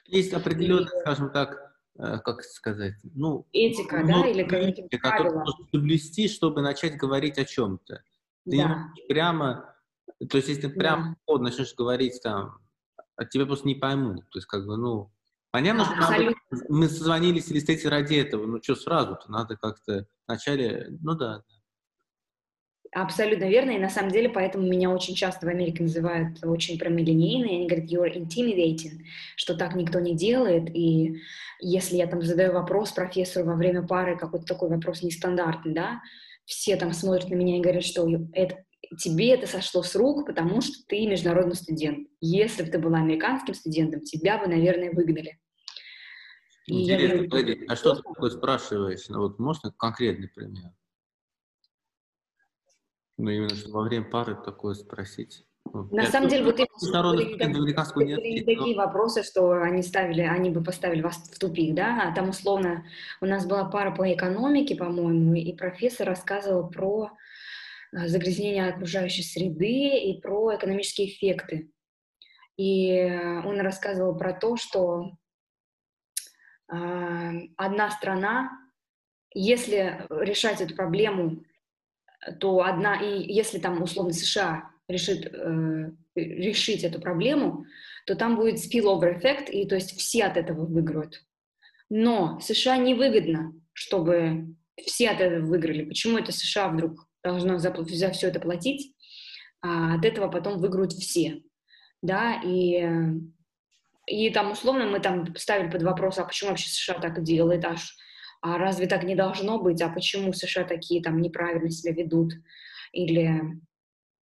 Есть 0.07 0.33
определенная, 0.35 0.85
и... 0.85 1.01
скажем 1.01 1.31
так, 1.31 1.74
э, 1.99 2.18
как 2.22 2.43
сказать, 2.43 2.95
ну... 3.14 3.47
Этика, 3.53 4.01
ну, 4.01 4.22
да, 4.22 4.28
или 4.28 4.43
какие-то 4.45 4.99
правила. 4.99 5.45
соблюсти, 5.72 6.28
чтобы 6.28 6.61
начать 6.61 6.97
говорить 6.97 7.39
о 7.39 7.45
чем-то. 7.45 8.03
Ты 8.45 8.57
да. 8.59 8.89
прямо... 9.09 9.74
То 10.28 10.36
есть, 10.36 10.48
если 10.48 10.62
ты 10.62 10.68
прямо 10.70 11.16
да. 11.26 11.38
начнешь 11.38 11.74
говорить 11.74 12.20
там, 12.22 12.58
а 13.16 13.24
тебя 13.24 13.46
просто 13.46 13.66
не 13.66 13.74
поймут. 13.74 14.28
То 14.30 14.38
есть, 14.38 14.46
как 14.46 14.66
бы, 14.66 14.76
ну, 14.76 15.10
Понятно, 15.50 15.84
что 15.84 15.96
надо, 15.96 16.34
мы 16.68 16.88
созвонились 16.88 17.50
или 17.50 17.58
встретились 17.58 17.90
ради 17.90 18.14
этого, 18.14 18.46
ну 18.46 18.62
что 18.62 18.76
сразу-то, 18.76 19.30
надо 19.30 19.56
как-то 19.56 20.06
вначале, 20.26 20.86
ну 21.00 21.14
да. 21.14 21.42
Абсолютно 22.92 23.44
верно, 23.48 23.70
и 23.70 23.78
на 23.78 23.88
самом 23.88 24.10
деле 24.10 24.28
поэтому 24.28 24.66
меня 24.66 24.90
очень 24.90 25.14
часто 25.14 25.46
в 25.46 25.48
Америке 25.48 25.82
называют 25.82 26.44
очень 26.44 26.78
прямолинейной, 26.78 27.56
они 27.56 27.66
говорят, 27.66 27.90
you're 27.90 28.12
intimidating, 28.12 29.02
что 29.36 29.56
так 29.56 29.74
никто 29.74 29.98
не 29.98 30.14
делает, 30.14 30.70
и 30.74 31.20
если 31.60 31.96
я 31.96 32.06
там 32.06 32.22
задаю 32.22 32.52
вопрос 32.52 32.92
профессору 32.92 33.46
во 33.46 33.54
время 33.54 33.82
пары, 33.82 34.16
какой-то 34.16 34.46
такой 34.46 34.68
вопрос 34.70 35.02
нестандартный, 35.02 35.72
да, 35.72 36.00
все 36.44 36.76
там 36.76 36.92
смотрят 36.92 37.28
на 37.28 37.34
меня 37.34 37.58
и 37.58 37.60
говорят, 37.60 37.84
что 37.84 38.08
это, 38.32 38.64
тебе 38.99 39.34
это 39.34 39.47
сошло 39.47 39.82
с 39.82 39.95
рук, 39.95 40.26
потому 40.26 40.61
что 40.61 40.74
ты 40.88 41.07
международный 41.07 41.55
студент. 41.55 42.09
Если 42.20 42.62
бы 42.62 42.70
ты 42.70 42.78
была 42.78 42.99
американским 42.99 43.55
студентом, 43.55 44.01
тебя 44.01 44.38
бы, 44.38 44.47
наверное, 44.47 44.93
выгнали. 44.93 45.38
Интересно, 46.66 47.26
говорю, 47.26 47.64
а 47.68 47.76
что 47.76 47.95
ты 47.95 48.03
такое 48.03 48.30
спрашиваешь? 48.30 49.09
Ну, 49.09 49.20
вот 49.20 49.38
можно 49.38 49.72
конкретный 49.72 50.28
пример? 50.28 50.72
Ну, 53.16 53.30
именно 53.30 53.55
что 53.55 53.70
во 53.70 53.82
время 53.82 54.09
пары 54.09 54.36
такое 54.43 54.74
спросить. 54.74 55.45
На 55.72 56.07
самом 56.07 56.28
деле, 56.28 56.45
вот 56.45 56.59
именно 56.59 58.45
такие 58.45 58.76
вопросы, 58.76 59.22
что 59.22 59.53
они 59.53 59.82
ставили, 59.82 60.22
они 60.22 60.51
бы 60.51 60.64
поставили 60.64 61.03
вас 61.03 61.16
в 61.16 61.38
тупик, 61.38 61.74
да, 61.74 62.09
а 62.09 62.14
там 62.14 62.30
условно 62.30 62.84
у 63.20 63.26
нас 63.26 63.47
была 63.47 63.64
пара 63.66 63.95
по 63.95 64.12
экономике, 64.12 64.74
по-моему, 64.74 65.34
и 65.34 65.53
профессор 65.53 66.09
рассказывал 66.09 66.68
про 66.68 67.11
загрязнения 67.93 68.68
окружающей 68.68 69.22
среды 69.22 69.99
и 69.99 70.20
про 70.20 70.57
экономические 70.57 71.09
эффекты. 71.09 71.70
И 72.57 72.91
э, 72.93 73.41
он 73.41 73.61
рассказывал 73.61 74.16
про 74.16 74.32
то, 74.32 74.57
что 74.57 75.16
э, 76.72 76.76
одна 77.57 77.91
страна, 77.91 78.51
если 79.32 80.07
решать 80.11 80.61
эту 80.61 80.74
проблему, 80.74 81.43
то 82.38 82.62
одна, 82.62 83.01
и 83.01 83.32
если 83.32 83.59
там 83.59 83.82
условно 83.82 84.12
США 84.12 84.70
решит 84.88 85.26
э, 85.32 85.91
решить 86.14 86.84
эту 86.84 87.01
проблему, 87.01 87.64
то 88.07 88.14
там 88.14 88.36
будет 88.36 88.57
spillover 88.57 89.18
эффект, 89.18 89.49
и 89.49 89.66
то 89.66 89.74
есть 89.74 89.99
все 89.99 90.24
от 90.24 90.36
этого 90.36 90.66
выиграют. 90.66 91.24
Но 91.88 92.38
США 92.41 92.76
невыгодно, 92.76 93.53
чтобы 93.72 94.55
все 94.84 95.11
от 95.11 95.20
этого 95.20 95.47
выиграли. 95.47 95.84
Почему 95.84 96.18
это 96.18 96.32
США 96.32 96.68
вдруг 96.68 97.09
должно 97.22 97.58
за, 97.58 97.74
за 97.74 98.10
все 98.10 98.28
это 98.28 98.40
платить, 98.40 98.94
а 99.62 99.94
от 99.94 100.04
этого 100.04 100.28
потом 100.28 100.58
выиграют 100.58 100.92
все, 100.92 101.42
да, 102.02 102.40
и, 102.42 102.88
и 104.06 104.30
там 104.30 104.52
условно 104.52 104.86
мы 104.86 105.00
там 105.00 105.34
ставили 105.36 105.70
под 105.70 105.82
вопрос, 105.82 106.18
а 106.18 106.24
почему 106.24 106.50
вообще 106.50 106.68
США 106.68 106.98
так 106.98 107.22
делает, 107.22 107.64
аж, 107.64 107.96
а 108.40 108.58
разве 108.58 108.86
так 108.86 109.04
не 109.04 109.14
должно 109.14 109.60
быть, 109.60 109.82
а 109.82 109.90
почему 109.90 110.32
США 110.32 110.64
такие 110.64 111.02
там 111.02 111.20
неправильно 111.20 111.70
себя 111.70 111.92
ведут, 111.92 112.32
или, 112.92 113.42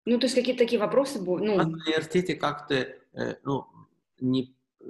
ну, 0.05 0.19
то 0.19 0.27
есть 0.27 0.35
какие-то 0.35 0.65
такие 0.65 0.81
вопросы, 0.81 1.21
ну... 1.21 1.35
в 1.35 1.39
университете 1.39 2.35
как-то, 2.35 2.75
э, 2.75 3.37
ну, 3.45 3.67
не, 4.21 4.57
э, 4.81 4.85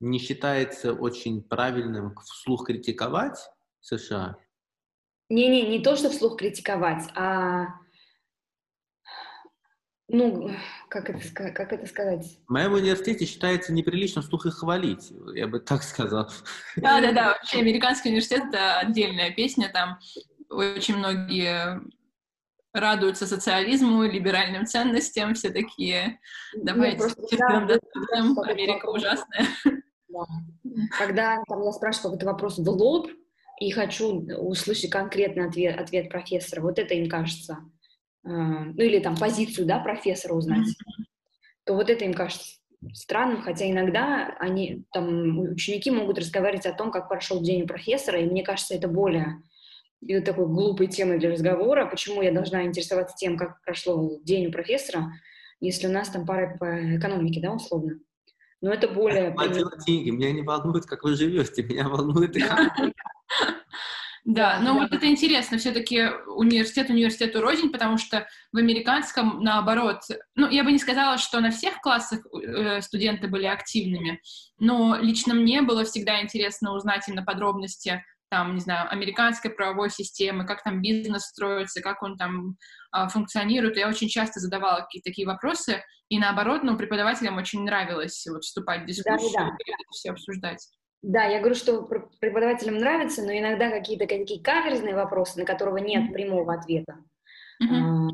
не 0.00 0.18
считается 0.18 0.92
очень 0.92 1.42
правильным 1.42 2.14
вслух 2.16 2.66
критиковать 2.66 3.38
США, 3.80 4.36
не-не, 5.28 5.68
не 5.68 5.82
то, 5.82 5.96
что 5.96 6.10
вслух 6.10 6.36
критиковать, 6.38 7.08
а 7.14 7.66
ну, 10.08 10.50
как 10.90 11.08
это, 11.08 11.50
как 11.50 11.72
это 11.72 11.86
сказать? 11.86 12.38
В 12.46 12.52
моем 12.52 12.74
университете 12.74 13.24
считается 13.24 13.72
неприлично 13.72 14.20
вслух 14.20 14.44
их 14.46 14.54
хвалить, 14.54 15.12
я 15.34 15.48
бы 15.48 15.60
так 15.60 15.82
сказал. 15.82 16.30
Да-да-да, 16.76 17.28
вообще 17.28 17.58
американский 17.58 18.10
университет— 18.10 18.44
это 18.48 18.78
отдельная 18.78 19.30
песня, 19.30 19.70
там 19.72 19.98
очень 20.50 20.96
многие 20.96 21.80
радуются 22.74 23.26
социализму, 23.26 24.02
либеральным 24.02 24.66
ценностям, 24.66 25.34
все 25.34 25.50
такие, 25.50 26.20
давайте 26.54 27.08
терпим, 27.30 27.66
да, 27.66 27.78
Америка 28.50 28.86
ужасная. 28.86 29.46
Да. 30.08 30.26
Когда 30.98 31.42
там, 31.48 31.62
я 31.64 31.72
спрашиваю 31.72 32.12
какой-то 32.12 32.26
вопрос 32.26 32.58
в 32.58 32.68
лоб, 32.68 33.08
и 33.60 33.70
хочу 33.70 34.26
услышать 34.38 34.90
конкретный 34.90 35.46
ответ, 35.46 35.78
ответ 35.78 36.08
профессора. 36.08 36.60
Вот 36.60 36.78
это 36.78 36.94
им 36.94 37.08
кажется. 37.08 37.58
Э, 38.24 38.28
ну 38.28 38.82
или 38.82 38.98
там 38.98 39.16
позицию 39.16 39.66
да, 39.66 39.78
профессора 39.78 40.34
узнать. 40.34 40.68
Mm-hmm. 40.68 41.04
То 41.64 41.74
вот 41.74 41.90
это 41.90 42.04
им 42.04 42.14
кажется 42.14 42.58
странным, 42.92 43.42
хотя 43.42 43.70
иногда 43.70 44.36
они, 44.38 44.84
там, 44.92 45.38
ученики 45.38 45.90
могут 45.90 46.18
разговаривать 46.18 46.66
о 46.66 46.74
том, 46.74 46.90
как 46.90 47.08
прошел 47.08 47.40
день 47.40 47.62
у 47.62 47.66
профессора, 47.66 48.20
и 48.20 48.26
мне 48.26 48.42
кажется, 48.42 48.74
это 48.74 48.88
более 48.88 49.42
это 50.06 50.32
такой 50.32 50.46
глупой 50.46 50.86
темой 50.88 51.18
для 51.18 51.30
разговора. 51.30 51.86
Почему 51.86 52.22
я 52.22 52.32
должна 52.32 52.64
интересоваться 52.64 53.16
тем, 53.16 53.36
как 53.36 53.62
прошло 53.62 54.18
день 54.22 54.48
у 54.48 54.52
профессора, 54.52 55.12
если 55.60 55.86
у 55.86 55.90
нас 55.90 56.10
там 56.10 56.26
пара 56.26 56.56
по 56.58 56.96
экономике, 56.96 57.40
да, 57.40 57.52
условно? 57.52 58.00
Но 58.60 58.72
это 58.72 58.88
более... 58.88 59.34
Я 59.38 59.84
деньги, 59.86 60.10
меня 60.10 60.32
не 60.32 60.42
волнует, 60.42 60.86
как 60.86 61.04
вы 61.04 61.14
живете, 61.14 61.62
меня 61.62 61.88
волнует... 61.88 62.36
Да, 64.24 64.58
но 64.58 64.72
вот 64.72 64.90
это 64.90 65.06
интересно, 65.06 65.58
все-таки 65.58 66.08
университет 66.26 66.88
университету 66.88 67.42
рознь, 67.42 67.70
потому 67.70 67.98
что 67.98 68.26
в 68.52 68.56
американском, 68.56 69.42
наоборот, 69.42 70.00
ну, 70.34 70.48
я 70.48 70.64
бы 70.64 70.72
не 70.72 70.78
сказала, 70.78 71.18
что 71.18 71.40
на 71.40 71.50
всех 71.50 71.78
классах 71.82 72.20
э, 72.32 72.80
студенты 72.80 73.28
были 73.28 73.44
активными, 73.44 74.22
но 74.58 74.96
лично 74.96 75.34
мне 75.34 75.60
было 75.60 75.84
всегда 75.84 76.22
интересно 76.22 76.72
узнать 76.72 77.06
именно 77.06 77.22
подробности, 77.22 78.02
там, 78.30 78.54
не 78.54 78.60
знаю, 78.60 78.90
американской 78.90 79.50
правовой 79.50 79.90
системы, 79.90 80.46
как 80.46 80.62
там 80.64 80.80
бизнес 80.80 81.24
строится, 81.24 81.82
как 81.82 82.02
он 82.02 82.16
там 82.16 82.56
э, 82.96 83.08
функционирует. 83.08 83.76
Я 83.76 83.88
очень 83.90 84.08
часто 84.08 84.40
задавала 84.40 84.80
какие-то 84.80 85.10
такие 85.10 85.26
вопросы, 85.26 85.84
и 86.08 86.18
наоборот, 86.18 86.62
ну, 86.62 86.78
преподавателям 86.78 87.36
очень 87.36 87.62
нравилось 87.62 88.26
вот 88.26 88.42
вступать 88.42 88.84
в 88.84 88.86
дискуссию 88.86 89.32
да, 89.34 89.44
да. 89.44 89.54
и 89.58 89.72
все 89.90 90.12
обсуждать. 90.12 90.66
Да, 91.06 91.24
я 91.24 91.40
говорю, 91.40 91.54
что 91.54 91.82
преподавателям 92.18 92.78
нравится, 92.78 93.22
но 93.22 93.30
иногда 93.30 93.68
какие-то 93.68 94.06
такие 94.06 94.42
каверзные 94.42 94.94
вопросы, 94.94 95.38
на 95.38 95.44
которого 95.44 95.76
нет 95.76 96.14
прямого 96.14 96.54
ответа. 96.54 96.96
Mm-hmm. 97.62 98.08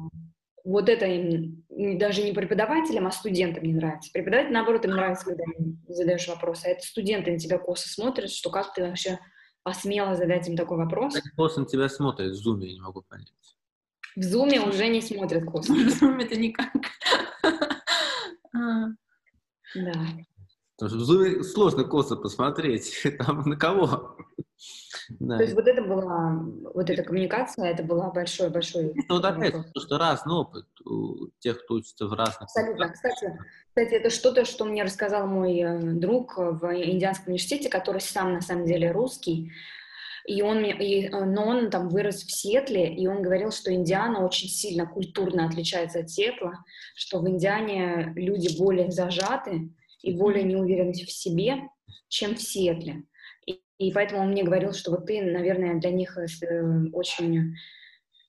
Вот 0.64 0.88
это 0.88 1.07
им 1.07 1.64
даже 1.68 2.24
не 2.24 2.32
преподавателям, 2.32 3.07
а 3.07 3.12
студентам 3.12 3.62
не 3.62 3.74
нравится. 3.74 4.11
Преподаватель, 4.12 4.53
наоборот, 4.53 4.84
им 4.84 4.91
нравится, 4.91 5.24
когда 5.24 5.45
им 5.45 5.80
задаешь 5.86 6.26
вопросы. 6.26 6.66
А 6.66 6.70
это 6.70 6.84
студенты 6.84 7.30
на 7.30 7.38
тебя 7.38 7.59
косо 7.59 7.88
смотрят, 7.88 8.28
что 8.28 8.51
как 8.51 8.74
ты 8.74 8.82
вообще 8.82 9.20
посмела 9.62 10.16
задать 10.16 10.49
им 10.49 10.57
такой 10.57 10.78
вопрос. 10.78 11.14
Как 11.14 11.32
косо 11.36 11.61
на 11.61 11.66
тебя 11.66 11.88
смотрят 11.88 12.32
в 12.32 12.34
зуме, 12.34 12.66
я 12.66 12.74
не 12.74 12.80
могу 12.80 13.03
понять. 13.03 13.32
В 14.16 14.22
зуме 14.24 14.61
уже 14.61 14.88
не 14.88 15.01
смотрят 15.01 15.45
косо. 15.45 15.72
В 15.74 15.91
зуме 15.91 16.24
это 16.24 16.36
никак. 16.36 16.72
Да. 19.72 19.95
Потому 20.81 20.89
что 20.89 20.99
в 20.99 21.05
зуме 21.05 21.45
сложно 21.45 21.85
косо 21.85 22.16
посмотреть, 22.16 23.03
там 23.18 23.43
на 23.43 23.57
кого. 23.57 24.16
Да. 25.11 25.37
То 25.37 25.43
есть 25.43 25.55
вот 25.55 25.66
это 25.66 25.83
была, 25.83 26.43
вот 26.74 26.89
эта 26.89 27.03
коммуникация, 27.03 27.66
это 27.70 27.83
была 27.83 28.11
большой-большой... 28.11 28.95
Ну, 28.95 29.16
вот 29.16 29.24
опять, 29.24 29.55
то, 29.74 29.81
что 29.81 29.99
разный 29.99 30.35
опыт 30.35 30.64
у 30.87 31.28
тех, 31.41 31.62
кто 31.62 31.74
учится 31.74 32.07
в 32.07 32.14
разных... 32.14 32.43
Абсолютно. 32.43 32.89
Кстати, 32.91 33.39
кстати, 33.68 33.95
это 33.95 34.09
что-то, 34.09 34.47
что 34.47 34.64
мне 34.64 34.83
рассказал 34.83 35.26
мой 35.26 35.59
э, 35.59 35.81
друг 35.81 36.39
в 36.39 36.64
Индианском 36.74 37.28
университете, 37.28 37.68
который 37.68 38.01
сам, 38.01 38.33
на 38.33 38.41
самом 38.41 38.64
деле, 38.64 38.91
русский, 38.91 39.53
и 40.26 40.43
он, 40.43 40.64
и, 40.64 41.09
э, 41.09 41.24
но 41.24 41.47
он 41.47 41.70
там 41.70 41.89
вырос 41.89 42.22
в 42.22 42.31
Сиэтле, 42.31 42.95
и 42.95 43.07
он 43.07 43.20
говорил, 43.20 43.53
что 43.53 43.72
Индиана 43.72 44.24
очень 44.24 44.49
сильно 44.49 44.87
культурно 44.87 45.47
отличается 45.47 46.01
от 46.01 46.11
Сиэтла, 46.11 46.64
что 46.95 47.20
в 47.20 47.28
Индиане 47.28 48.12
люди 48.16 48.57
более 48.57 48.91
зажаты 48.91 49.70
и 50.03 50.12
более 50.12 50.44
не 50.44 50.57
уверены 50.57 50.92
в 50.92 51.11
себе, 51.11 51.68
чем 52.09 52.34
в 52.34 52.42
Сиэтле. 52.42 53.05
И 53.46 53.92
поэтому 53.92 54.22
он 54.22 54.30
мне 54.30 54.44
говорил, 54.44 54.74
что 54.74 54.90
вот 54.90 55.07
ты, 55.07 55.22
наверное, 55.22 55.80
для 55.80 55.90
них 55.90 56.18
э, 56.18 56.26
очень 56.92 57.57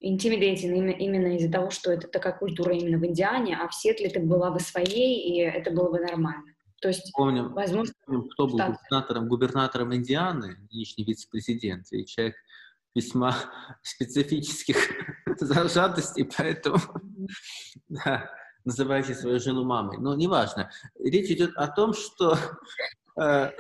intimidating 0.01 0.74
именно, 0.74 0.91
именно 0.91 1.36
из-за 1.36 1.51
того, 1.51 1.69
что 1.69 1.91
это 1.91 2.07
такая 2.07 2.34
культура 2.34 2.74
именно 2.74 2.97
в 2.97 3.05
Индиане, 3.05 3.57
а 3.57 3.67
в 3.67 3.76
Сетле 3.76 4.09
ты 4.09 4.19
была 4.22 4.49
бы 4.51 4.59
своей, 4.59 5.19
и 5.19 5.39
это 5.41 5.72
было 5.72 5.91
бы 5.91 5.99
нормально. 5.99 6.53
То 6.82 6.88
есть, 6.88 7.11
помним, 7.13 7.53
возможно, 7.53 7.93
помним, 8.05 8.30
кто 8.30 8.47
был 8.47 8.57
штат... 8.57 8.78
губернатором, 8.78 9.28
губернатором 9.28 9.95
Индианы, 9.95 10.57
нынешний 10.72 11.03
вице-президент, 11.03 11.86
и 11.91 12.05
человек 12.05 12.36
весьма 12.95 13.36
специфических 13.84 14.78
зажатостей, 15.39 16.28
поэтому 16.38 16.78
да, 17.88 18.32
называющий 18.66 19.16
свою 19.16 19.39
жену 19.39 19.64
мамой. 19.64 19.97
Но 19.99 20.16
неважно. 20.16 20.72
Речь 20.99 21.30
идет 21.30 21.55
о 21.55 21.68
том, 21.68 21.93
что 21.93 22.38
э, 23.20 23.51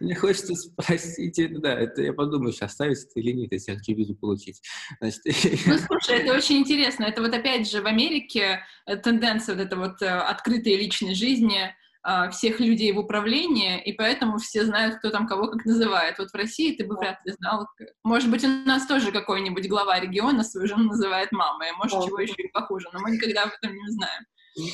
мне 0.00 0.14
хочется 0.14 0.54
спросить, 0.54 1.36
да, 1.60 1.74
это 1.74 2.02
я 2.02 2.12
подумаю, 2.12 2.52
сейчас 2.52 2.72
оставить 2.72 2.98
это 2.98 3.20
или 3.20 3.32
нет, 3.32 3.52
если 3.52 3.72
я 3.72 3.78
хочу 3.78 3.94
визу 3.94 4.14
получить. 4.14 4.60
Значит, 5.00 5.20
ну, 5.66 5.78
слушай, 5.78 6.18
это 6.18 6.34
очень 6.34 6.58
интересно. 6.58 7.04
Это 7.04 7.22
вот 7.22 7.32
опять 7.34 7.70
же 7.70 7.82
в 7.82 7.86
Америке 7.86 8.60
э, 8.86 8.96
тенденция 8.96 9.54
вот 9.54 9.64
этой 9.64 9.78
вот 9.78 10.02
э, 10.02 10.08
открытой 10.08 10.76
личной 10.76 11.14
жизни, 11.14 11.74
всех 12.30 12.60
людей 12.60 12.92
в 12.92 12.98
управлении, 12.98 13.82
и 13.82 13.92
поэтому 13.92 14.38
все 14.38 14.64
знают, 14.64 14.96
кто 14.96 15.10
там 15.10 15.26
кого 15.26 15.48
как 15.48 15.64
называет. 15.64 16.18
Вот 16.18 16.30
в 16.30 16.34
России 16.34 16.74
ты 16.74 16.86
бы 16.86 16.96
вряд 16.96 17.18
ли 17.24 17.32
знал. 17.32 17.66
Может 18.04 18.30
быть, 18.30 18.44
у 18.44 18.48
нас 18.48 18.86
тоже 18.86 19.12
какой-нибудь 19.12 19.68
глава 19.68 20.00
региона 20.00 20.42
свою 20.42 20.66
жену 20.66 20.84
называет 20.84 21.30
мамой, 21.32 21.70
а 21.70 21.76
может, 21.76 22.04
чего 22.06 22.18
еще 22.20 22.34
и 22.38 22.50
похуже, 22.52 22.88
но 22.92 23.00
мы 23.00 23.10
никогда 23.12 23.42
об 23.42 23.50
этом 23.60 23.74
не 23.74 23.90
знаем. 23.90 24.24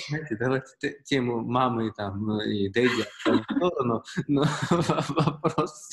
Знаете, 0.09 0.37
давайте 0.37 0.99
тему 1.05 1.41
мамы 1.41 1.93
там, 1.97 2.25
ну, 2.25 2.41
и 2.41 2.69
дэдди 2.71 3.05
в 3.25 3.57
сторону, 3.57 4.05
но 4.27 4.45
вопрос... 5.09 5.91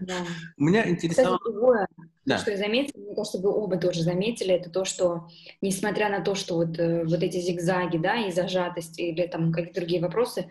Да. 0.00 0.16
Меня 0.56 0.88
интересовало... 0.88 1.38
Кстати, 1.38 1.52
другое, 1.52 1.88
да. 2.26 2.38
что 2.38 2.50
я 2.50 2.56
заметила, 2.56 3.00
мне 3.00 3.14
кажется, 3.14 3.38
вы 3.38 3.50
оба 3.50 3.78
тоже 3.78 4.02
заметили, 4.02 4.54
это 4.54 4.70
то, 4.70 4.84
что, 4.84 5.28
несмотря 5.62 6.10
на 6.10 6.20
то, 6.20 6.34
что 6.34 6.56
вот, 6.56 6.78
э, 6.78 7.04
вот 7.04 7.22
эти 7.22 7.38
зигзаги, 7.38 7.96
да, 7.96 8.26
и 8.26 8.30
зажатость, 8.30 8.98
или 8.98 9.26
там 9.26 9.52
какие-то 9.52 9.80
другие 9.80 10.02
вопросы, 10.02 10.48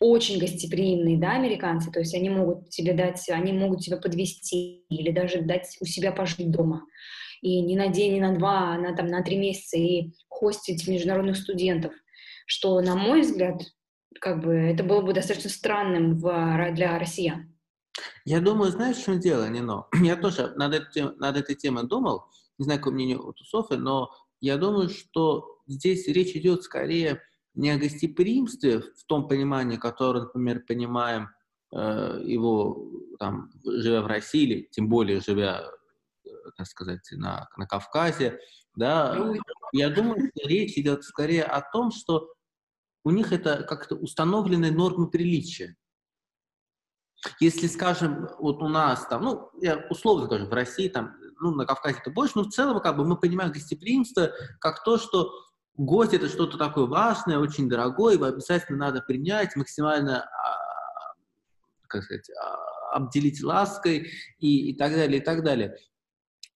очень 0.00 0.38
гостеприимные, 0.38 1.18
да, 1.18 1.32
американцы, 1.32 1.90
то 1.90 2.00
есть 2.00 2.14
они 2.14 2.28
могут 2.28 2.68
тебе 2.68 2.92
дать, 2.92 3.28
они 3.30 3.52
могут 3.52 3.80
тебя 3.80 3.96
подвести 3.96 4.84
или 4.90 5.10
даже 5.10 5.40
дать 5.40 5.76
у 5.80 5.86
себя 5.86 6.12
пожить 6.12 6.50
дома 6.50 6.82
и 7.44 7.60
не 7.60 7.76
на 7.76 7.88
день, 7.88 8.14
не 8.14 8.20
на 8.20 8.34
два, 8.34 8.74
а 8.74 8.78
на, 8.78 8.96
там, 8.96 9.06
на 9.06 9.22
три 9.22 9.36
месяца, 9.36 9.76
и 9.76 10.12
хостить 10.28 10.88
международных 10.88 11.36
студентов, 11.36 11.92
что, 12.46 12.80
на 12.80 12.96
мой 12.96 13.20
взгляд, 13.20 13.60
как 14.18 14.42
бы 14.42 14.54
это 14.54 14.82
было 14.82 15.02
бы 15.02 15.12
достаточно 15.12 15.50
странным 15.50 16.18
в, 16.18 16.72
для 16.72 16.98
россиян. 16.98 17.53
Я 18.24 18.40
думаю, 18.40 18.70
знаешь, 18.70 18.96
в 18.96 19.04
чем 19.04 19.20
дело, 19.20 19.48
Нино? 19.48 19.86
Я 20.02 20.16
тоже 20.16 20.54
над, 20.56 20.74
этой, 20.74 21.14
над 21.16 21.36
этой 21.36 21.54
темой 21.54 21.86
думал, 21.86 22.24
не 22.58 22.64
знаю, 22.64 22.80
какое 22.80 22.94
мнение 22.94 23.18
у 23.18 23.34
Софи, 23.34 23.76
но 23.76 24.10
я 24.40 24.56
думаю, 24.56 24.88
что 24.88 25.60
здесь 25.66 26.06
речь 26.06 26.36
идет 26.36 26.62
скорее 26.62 27.22
не 27.54 27.70
о 27.70 27.78
гостеприимстве 27.78 28.80
в 28.80 29.04
том 29.06 29.26
понимании, 29.26 29.76
которое, 29.76 30.24
например, 30.24 30.64
понимаем 30.66 31.30
э, 31.72 32.20
его, 32.24 32.90
там, 33.18 33.50
живя 33.64 34.02
в 34.02 34.06
России, 34.06 34.42
или 34.42 34.68
тем 34.70 34.88
более 34.88 35.20
живя 35.20 35.70
так 36.56 36.66
сказать, 36.66 37.08
на, 37.12 37.48
на 37.56 37.66
Кавказе, 37.66 38.38
да, 38.76 39.32
я 39.72 39.90
думаю, 39.90 40.30
что 40.30 40.48
речь 40.48 40.76
идет 40.76 41.04
скорее 41.04 41.44
о 41.44 41.60
том, 41.60 41.90
что 41.90 42.32
у 43.04 43.10
них 43.10 43.32
это 43.32 43.62
как-то 43.62 43.96
установленные 43.96 44.72
нормы 44.72 45.10
приличия. 45.10 45.76
Если, 47.40 47.66
скажем, 47.66 48.28
вот 48.38 48.62
у 48.62 48.68
нас 48.68 49.06
там, 49.06 49.22
ну, 49.22 49.50
я 49.60 49.86
условно 49.90 50.26
скажу, 50.26 50.46
в 50.46 50.52
России 50.52 50.88
там, 50.88 51.14
ну, 51.40 51.54
на 51.54 51.66
Кавказе 51.66 51.98
это 52.00 52.10
больше, 52.10 52.32
но 52.36 52.44
в 52.44 52.50
целом 52.50 52.80
как 52.80 52.96
бы 52.96 53.04
мы 53.04 53.16
понимаем 53.16 53.52
гостеприимство 53.52 54.30
как 54.60 54.84
то, 54.84 54.98
что 54.98 55.32
гость 55.76 56.14
это 56.14 56.28
что-то 56.28 56.56
такое 56.58 56.86
важное, 56.86 57.38
очень 57.38 57.68
дорогое, 57.68 58.14
его 58.14 58.26
обязательно 58.26 58.78
надо 58.78 59.00
принять, 59.00 59.56
максимально, 59.56 60.22
а, 60.22 61.14
как 61.88 62.04
сказать, 62.04 62.30
а, 62.30 62.96
обделить 62.96 63.42
лаской 63.42 64.10
и, 64.38 64.70
и 64.70 64.76
так 64.76 64.92
далее, 64.92 65.20
и 65.20 65.24
так 65.24 65.42
далее. 65.42 65.76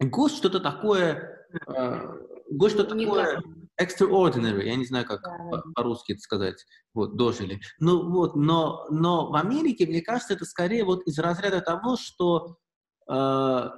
Гость 0.01 0.37
что-то 0.37 0.61
такое, 0.61 1.47
э, 1.67 2.19
гость 2.51 2.77
что-то 2.77 2.95
такое 2.97 3.43
extraordinary, 3.81 4.65
я 4.65 4.77
не 4.77 4.85
знаю, 4.85 5.07
как 5.07 5.23
да. 5.23 5.63
по-русски 5.75 6.13
это 6.13 6.21
сказать, 6.21 6.65
вот, 6.95 7.17
дожили. 7.17 7.61
Ну 7.79 8.11
вот, 8.11 8.37
но, 8.37 8.87
но 8.91 9.31
в 9.31 9.37
Америке, 9.37 9.87
мне 9.87 10.03
кажется, 10.03 10.35
это 10.35 10.45
скорее 10.45 10.85
вот 10.85 11.07
из 11.07 11.19
разряда 11.19 11.61
того, 11.61 11.97
что 11.97 12.57
э, 13.09 13.69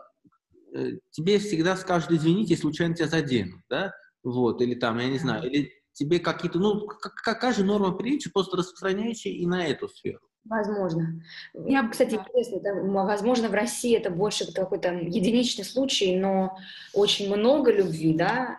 э 0.74 0.90
тебе 1.10 1.38
всегда 1.38 1.76
скажут, 1.76 2.12
извините, 2.12 2.56
случайно 2.56 2.94
тебя 2.94 3.08
заденут, 3.08 3.60
да, 3.68 3.92
вот, 4.22 4.60
или 4.62 4.74
там, 4.74 4.98
я 4.98 5.08
не 5.08 5.18
знаю, 5.18 5.50
или 5.50 5.70
тебе 5.92 6.18
какие-то, 6.18 6.58
ну, 6.58 6.86
какая 6.86 7.52
же 7.52 7.64
норма 7.64 7.92
приличия, 7.92 8.30
просто 8.30 8.56
распространяющая 8.56 9.32
и 9.32 9.46
на 9.46 9.66
эту 9.66 9.88
сферу. 9.88 10.20
Возможно. 10.44 11.22
Я, 11.52 11.86
кстати, 11.88 12.14
интересно, 12.14 12.56
это, 12.56 12.74
возможно, 12.74 13.48
в 13.48 13.54
России 13.54 13.94
это 13.94 14.10
больше 14.10 14.50
какой-то 14.52 14.94
единичный 14.94 15.64
случай, 15.64 16.16
но 16.16 16.56
очень 16.94 17.34
много 17.34 17.70
любви, 17.70 18.14
да, 18.14 18.58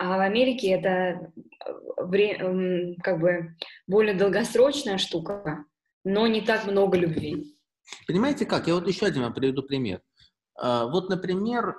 а 0.00 0.16
в 0.16 0.20
Америке 0.20 0.70
это 0.70 1.30
э, 1.66 2.94
как 3.02 3.20
бы 3.20 3.54
более 3.86 4.14
долгосрочная 4.14 4.96
штука, 4.96 5.66
но 6.04 6.26
не 6.26 6.40
так 6.40 6.64
много 6.64 6.96
любви. 6.96 7.54
Понимаете 8.06 8.46
как? 8.46 8.66
Я 8.66 8.76
вот 8.76 8.88
еще 8.88 9.04
один 9.04 9.24
вам 9.24 9.34
приведу 9.34 9.62
пример. 9.62 10.00
А, 10.54 10.86
вот, 10.86 11.10
например, 11.10 11.76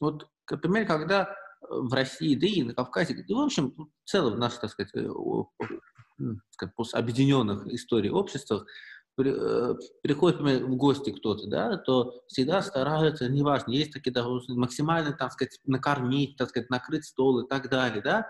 вот, 0.00 0.26
например, 0.50 0.84
когда 0.84 1.32
в 1.60 1.94
России, 1.94 2.34
да 2.34 2.46
и 2.48 2.64
на 2.64 2.74
Кавказе, 2.74 3.14
и, 3.14 3.32
в 3.32 3.38
общем, 3.38 3.72
в 3.76 4.08
целом 4.08 4.34
в 4.34 4.38
нашей, 4.38 4.58
так 4.58 4.70
сказать, 4.70 4.92
э, 4.96 5.08
объединенных 6.92 7.68
историй 7.68 8.10
обществах 8.10 8.62
э, 8.62 8.66
приходит 9.16 10.40
например, 10.40 10.66
в 10.66 10.76
гости 10.76 11.10
кто-то, 11.10 11.46
да, 11.46 11.76
то 11.76 12.22
всегда 12.28 12.62
стараются, 12.62 13.28
неважно, 13.28 13.72
есть 13.72 13.92
такие 13.92 14.12
да, 14.12 14.26
максимально, 14.48 15.12
так 15.12 15.32
сказать, 15.32 15.58
накормить, 15.66 16.36
так 16.36 16.48
сказать, 16.48 16.70
накрыть 16.70 17.04
стол 17.04 17.40
и 17.40 17.48
так 17.48 17.68
далее, 17.68 18.02
да. 18.02 18.26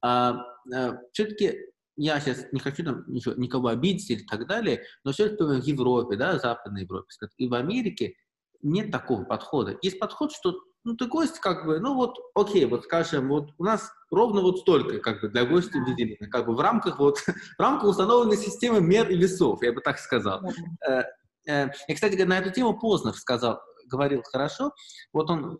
А, 0.00 0.42
а, 0.74 0.98
все-таки 1.12 1.58
я 1.96 2.18
сейчас 2.20 2.46
не 2.52 2.60
хочу 2.60 2.84
там 2.84 3.04
ничего, 3.06 3.34
никого 3.34 3.68
обидеть 3.68 4.10
или 4.10 4.24
так 4.24 4.46
далее, 4.46 4.82
но 5.04 5.12
все-таки 5.12 5.42
в 5.42 5.62
Европе, 5.62 6.16
да, 6.16 6.38
Западной 6.38 6.82
Европе, 6.82 7.08
и 7.36 7.48
в 7.48 7.54
Америке 7.54 8.14
нет 8.62 8.90
такого 8.90 9.24
подхода. 9.24 9.78
Есть 9.82 9.98
подход, 9.98 10.32
что 10.32 10.58
ну, 10.84 10.94
ты 10.94 11.06
гость, 11.06 11.40
как 11.40 11.64
бы, 11.64 11.80
ну 11.80 11.94
вот, 11.94 12.18
окей, 12.34 12.66
вот 12.66 12.84
скажем, 12.84 13.28
вот 13.28 13.50
у 13.58 13.64
нас 13.64 13.90
ровно 14.10 14.42
вот 14.42 14.60
столько, 14.60 14.98
как 14.98 15.22
бы, 15.22 15.28
для 15.28 15.46
гостя 15.46 15.78
выделено, 15.78 16.28
как 16.30 16.46
бы 16.46 16.54
в 16.54 16.60
рамках 16.60 16.98
вот, 16.98 17.18
в 17.58 17.60
рамках 17.60 17.88
установленной 17.88 18.36
системы 18.36 18.80
мер 18.80 19.08
и 19.10 19.16
весов, 19.16 19.62
я 19.62 19.72
бы 19.72 19.80
так 19.80 19.98
сказал. 19.98 20.42
Э, 20.86 21.04
э, 21.46 21.70
и, 21.88 21.94
кстати, 21.94 22.20
на 22.22 22.38
эту 22.38 22.50
тему 22.50 22.78
Познер 22.78 23.14
сказал, 23.14 23.60
говорил 23.86 24.22
хорошо, 24.30 24.72
вот 25.12 25.30
он, 25.30 25.58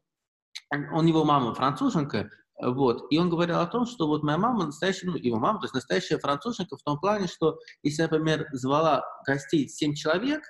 он 0.71 1.07
его 1.07 1.25
мама 1.25 1.55
француженка, 1.55 2.31
Вот. 2.61 3.07
И 3.11 3.19
он 3.19 3.31
говорил 3.31 3.61
о 3.61 3.67
том, 3.67 3.87
что 3.87 4.07
вот 4.07 4.23
моя 4.23 4.37
мама 4.37 4.67
настоящая, 4.67 5.07
ну, 5.07 5.17
его 5.17 5.39
мама, 5.39 5.59
то 5.59 5.65
есть 5.65 5.75
настоящая 5.75 6.19
француженка 6.19 6.77
в 6.77 6.83
том 6.83 7.01
плане, 7.01 7.29
что 7.29 7.59
если, 7.83 8.03
например, 8.03 8.47
звала 8.53 9.05
гостей 9.27 9.69
семь 9.69 9.95
человек, 9.95 10.43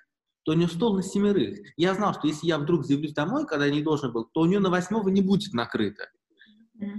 то 0.44 0.52
у 0.52 0.54
нее 0.54 0.68
стол 0.68 0.94
на 0.94 1.02
семерых. 1.02 1.58
Я 1.76 1.94
знал, 1.94 2.14
что 2.14 2.28
если 2.28 2.46
я 2.46 2.58
вдруг 2.58 2.84
заявлюсь 2.84 3.14
домой, 3.14 3.46
когда 3.46 3.66
я 3.66 3.72
не 3.72 3.82
должен 3.82 4.12
был, 4.12 4.24
то 4.26 4.40
у 4.40 4.46
нее 4.46 4.60
на 4.60 4.70
восьмого 4.70 5.08
не 5.08 5.22
будет 5.22 5.52
накрыто. 5.52 6.08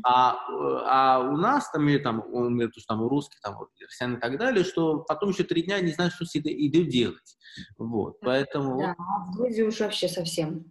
А, 0.03 0.37
а 0.85 1.19
у 1.19 1.37
нас, 1.37 1.69
там, 1.69 1.87
или 1.89 1.97
там, 1.97 2.19
у, 2.19 2.57
то, 2.57 2.79
что 2.79 2.87
там 2.87 3.03
у 3.03 3.09
русских, 3.09 3.39
там, 3.41 3.57
у 3.57 3.67
россиян 3.83 4.15
и 4.15 4.19
так 4.19 4.37
далее, 4.37 4.63
что 4.63 4.99
потом 4.99 5.29
еще 5.29 5.43
три 5.43 5.63
дня 5.63 5.79
не 5.81 5.91
знаю, 5.91 6.11
что 6.11 6.25
с 6.25 6.35
идет 6.35 6.87
делать. 6.87 7.37
Вот, 7.77 8.19
поэтому... 8.21 8.79
Да, 8.79 8.95
а 8.97 9.25
в 9.25 9.35
Грузии 9.35 9.63
уж 9.63 9.79
вообще 9.79 10.07
совсем. 10.07 10.65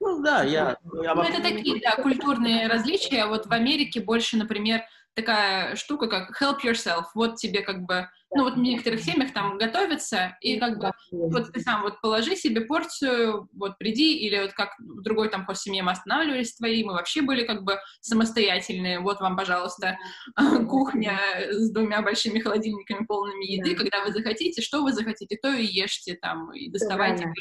Ну 0.00 0.22
да, 0.22 0.42
я... 0.44 0.76
я 1.02 1.14
ну, 1.14 1.22
это 1.22 1.42
такие, 1.42 1.80
да, 1.80 2.02
культурные 2.02 2.68
различия. 2.68 3.26
Вот 3.26 3.46
в 3.46 3.52
Америке 3.52 4.00
больше, 4.00 4.36
например, 4.36 4.82
такая 5.14 5.76
штука, 5.76 6.06
как 6.08 6.40
help 6.40 6.64
yourself. 6.64 7.04
Вот 7.14 7.36
тебе 7.36 7.62
как 7.62 7.82
бы, 7.82 8.08
ну 8.34 8.44
вот 8.44 8.54
в 8.54 8.58
некоторых 8.58 9.00
семьях 9.00 9.32
там 9.32 9.58
готовятся, 9.58 10.36
и 10.40 10.58
как 10.58 10.78
бы 10.78 10.90
вот 11.10 11.52
ты 11.52 11.60
сам 11.60 11.82
вот 11.82 12.00
положи 12.00 12.36
себе 12.36 12.62
порцию, 12.62 13.48
вот 13.52 13.78
приди, 13.78 14.18
или 14.18 14.42
вот 14.42 14.52
как 14.52 14.74
в 14.78 15.02
другой 15.02 15.30
там 15.30 15.46
хост 15.46 15.62
семье 15.62 15.82
мы 15.82 15.92
останавливались 15.92 16.54
твои, 16.54 16.84
мы 16.84 16.92
вообще 16.92 17.22
были 17.22 17.44
как 17.44 17.64
бы 17.64 17.78
самостоятельные, 18.00 19.00
вот 19.00 19.20
вам, 19.20 19.36
пожалуйста, 19.36 19.98
кухня 20.68 21.18
с 21.50 21.70
двумя 21.70 22.02
большими 22.02 22.38
холодильниками 22.38 23.04
полными 23.06 23.44
еды, 23.44 23.74
когда 23.74 24.04
вы 24.04 24.12
захотите, 24.12 24.60
что 24.62 24.82
вы 24.82 24.92
захотите, 24.92 25.36
то 25.40 25.52
и 25.52 25.64
ешьте 25.64 26.14
там, 26.14 26.52
и 26.52 26.70
доставайте. 26.70 27.32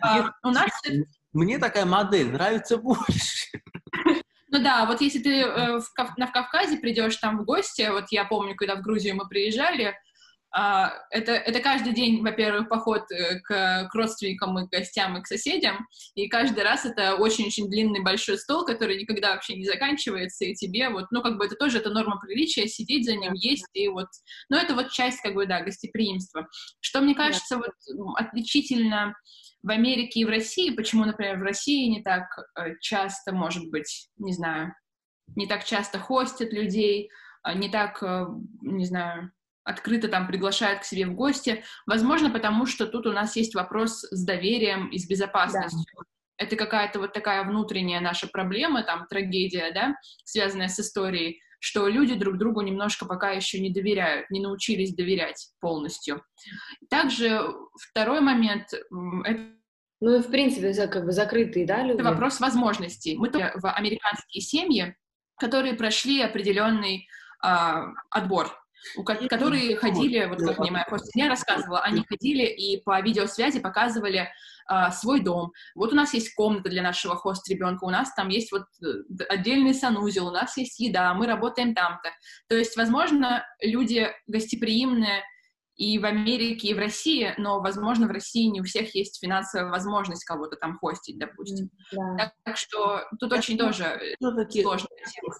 А, 0.00 0.30
у 0.42 0.50
нас... 0.50 0.70
Мне 1.32 1.58
такая 1.58 1.84
модель 1.84 2.30
нравится 2.30 2.78
больше. 2.78 3.60
Ну 4.56 4.62
да, 4.62 4.86
вот 4.86 5.02
если 5.02 5.18
ты 5.18 5.42
э, 5.42 5.80
в, 5.80 6.16
на, 6.16 6.26
в 6.26 6.32
Кавказе 6.32 6.78
придешь 6.78 7.16
там 7.16 7.36
в 7.36 7.44
гости, 7.44 7.86
вот 7.92 8.06
я 8.08 8.24
помню, 8.24 8.56
когда 8.56 8.76
в 8.76 8.80
Грузию 8.80 9.14
мы 9.14 9.28
приезжали, 9.28 9.98
это, 10.52 11.32
это 11.32 11.60
каждый 11.60 11.92
день, 11.92 12.22
во-первых, 12.22 12.68
поход 12.68 13.02
э, 13.10 13.40
к, 13.40 13.88
к 13.90 13.94
родственникам 13.94 14.58
и 14.58 14.66
к 14.66 14.70
гостям 14.70 15.18
и 15.18 15.22
к 15.22 15.26
соседям, 15.26 15.86
и 16.14 16.28
каждый 16.28 16.64
раз 16.64 16.84
это 16.86 17.16
очень-очень 17.16 17.68
длинный 17.68 18.02
большой 18.02 18.38
стол, 18.38 18.64
который 18.64 18.98
никогда 18.98 19.32
вообще 19.34 19.54
не 19.56 19.64
заканчивается, 19.64 20.44
и 20.44 20.54
тебе 20.54 20.88
вот, 20.88 21.06
ну 21.10 21.22
как 21.22 21.36
бы 21.36 21.44
это 21.44 21.56
тоже, 21.56 21.78
это 21.78 21.90
норма 21.90 22.18
приличия, 22.20 22.66
сидеть 22.68 23.04
за 23.04 23.16
ним, 23.16 23.34
есть, 23.34 23.66
и 23.74 23.88
вот, 23.88 24.06
ну 24.48 24.56
это 24.56 24.74
вот 24.74 24.90
часть 24.90 25.20
как 25.20 25.34
бы, 25.34 25.46
да, 25.46 25.60
гостеприимства. 25.60 26.46
Что 26.80 27.00
мне 27.00 27.14
кажется 27.14 27.58
вот 27.58 27.72
отличительно 28.16 29.14
в 29.62 29.70
Америке 29.70 30.20
и 30.20 30.24
в 30.24 30.28
России, 30.28 30.70
почему, 30.70 31.04
например, 31.04 31.38
в 31.38 31.42
России 31.42 31.88
не 31.88 32.02
так 32.02 32.24
э, 32.58 32.74
часто, 32.80 33.32
может 33.32 33.68
быть, 33.70 34.08
не 34.16 34.32
знаю, 34.32 34.72
не 35.34 35.46
так 35.46 35.64
часто 35.64 35.98
хостят 35.98 36.52
людей, 36.52 37.10
а 37.42 37.54
не 37.54 37.68
так, 37.68 38.02
э, 38.02 38.26
не 38.62 38.86
знаю, 38.86 39.32
открыто 39.66 40.08
там 40.08 40.26
приглашают 40.26 40.80
к 40.80 40.84
себе 40.84 41.06
в 41.06 41.14
гости. 41.14 41.64
Возможно, 41.86 42.30
потому 42.30 42.64
что 42.66 42.86
тут 42.86 43.06
у 43.06 43.12
нас 43.12 43.36
есть 43.36 43.54
вопрос 43.54 44.04
с 44.10 44.24
доверием 44.24 44.88
и 44.88 44.98
с 44.98 45.06
безопасностью. 45.06 45.84
Да. 45.96 46.04
Это 46.38 46.56
какая-то 46.56 47.00
вот 47.00 47.12
такая 47.12 47.44
внутренняя 47.44 48.00
наша 48.00 48.28
проблема, 48.28 48.82
там, 48.82 49.06
трагедия, 49.08 49.72
да, 49.72 49.96
связанная 50.24 50.68
с 50.68 50.80
историей 50.80 51.40
что 51.58 51.88
люди 51.88 52.14
друг 52.14 52.36
другу 52.36 52.60
немножко 52.60 53.06
пока 53.06 53.30
еще 53.30 53.58
не 53.58 53.70
доверяют, 53.70 54.30
не 54.30 54.40
научились 54.40 54.94
доверять 54.94 55.48
полностью. 55.58 56.22
Также 56.90 57.40
второй 57.90 58.20
момент 58.20 58.72
это 59.24 59.40
ну, 60.00 60.18
в 60.18 60.30
принципе, 60.30 60.74
как 60.88 61.06
бы 61.06 61.12
закрытые, 61.12 61.66
да, 61.66 61.82
люди? 61.82 61.94
Это 62.00 62.04
вопрос 62.04 62.38
возможностей. 62.38 63.16
Мы 63.16 63.30
в 63.30 63.70
американские 63.72 64.42
семьи, 64.42 64.94
которые 65.38 65.74
прошли 65.74 66.20
определенный 66.20 67.08
э, 67.42 67.48
отбор, 68.10 68.52
у, 68.96 69.02
которые 69.02 69.76
ходили, 69.76 70.26
вот 70.26 70.40
как 70.40 70.58
мне 70.58 70.70
моя 70.70 70.86
я 71.14 71.28
рассказывала, 71.28 71.80
они 71.80 72.04
ходили 72.08 72.44
и 72.44 72.82
по 72.82 73.00
видеосвязи 73.00 73.60
показывали 73.60 74.28
а, 74.68 74.90
свой 74.90 75.20
дом. 75.20 75.52
Вот 75.74 75.92
у 75.92 75.96
нас 75.96 76.12
есть 76.14 76.34
комната 76.34 76.68
для 76.68 76.82
нашего 76.82 77.14
хост-ребенка, 77.14 77.84
у 77.84 77.90
нас 77.90 78.12
там 78.14 78.28
есть 78.28 78.50
вот 78.50 78.64
э, 78.82 79.22
отдельный 79.28 79.74
санузел, 79.74 80.26
у 80.26 80.32
нас 80.32 80.56
есть 80.56 80.80
еда, 80.80 81.14
мы 81.14 81.26
работаем 81.26 81.74
там-то. 81.74 82.10
То 82.48 82.56
есть, 82.56 82.76
возможно, 82.76 83.46
люди 83.60 84.10
гостеприимные 84.26 85.22
и 85.76 85.98
в 85.98 86.04
Америке, 86.04 86.68
и 86.68 86.74
в 86.74 86.78
России, 86.78 87.34
но, 87.38 87.60
возможно, 87.60 88.06
в 88.06 88.10
России 88.10 88.46
не 88.46 88.60
у 88.60 88.64
всех 88.64 88.94
есть 88.94 89.20
финансовая 89.20 89.70
возможность 89.70 90.24
кого-то 90.24 90.56
там 90.56 90.78
хостить, 90.78 91.18
допустим. 91.18 91.70
Да. 91.92 92.16
Так, 92.16 92.32
так 92.44 92.56
что 92.56 93.02
тут 93.20 93.32
Я 93.32 93.38
очень 93.38 93.58
тоже 93.58 93.84
э, 93.84 94.62
сложно. 94.62 94.88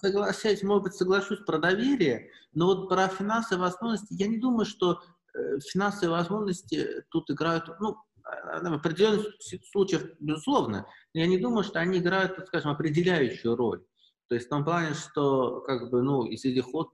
Соглашаюсь, 0.01 0.63
может 0.63 0.83
быть, 0.83 0.93
соглашусь 0.93 1.39
про 1.45 1.57
доверие, 1.57 2.29
но 2.53 2.67
вот 2.67 2.89
про 2.89 3.07
финансовые 3.07 3.67
возможности, 3.67 4.13
я 4.13 4.27
не 4.27 4.37
думаю, 4.37 4.65
что 4.65 5.01
э, 5.33 5.59
финансовые 5.71 6.17
возможности 6.17 7.03
тут 7.09 7.29
играют, 7.31 7.69
ну, 7.79 7.97
Э, 8.27 8.59
в 8.61 8.73
определенных 8.73 9.25
случаях, 9.71 10.03
безусловно, 10.19 10.85
но 11.13 11.19
я 11.19 11.27
не 11.27 11.37
думаю, 11.37 11.63
что 11.63 11.79
они 11.79 11.99
играют, 11.99 12.35
так 12.35 12.47
скажем, 12.47 12.71
определяющую 12.71 13.55
роль. 13.55 13.83
То 14.27 14.35
есть 14.35 14.47
в 14.47 14.49
том 14.49 14.65
плане, 14.65 14.93
что, 14.93 15.61
как 15.61 15.89
бы, 15.89 16.01
ну, 16.01 16.25
и 16.25 16.35
среди 16.35 16.61
ход 16.61 16.89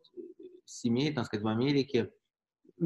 семей, 0.65 1.13
так 1.13 1.25
сказать, 1.25 1.43
в 1.43 1.47
Америке, 1.47 2.11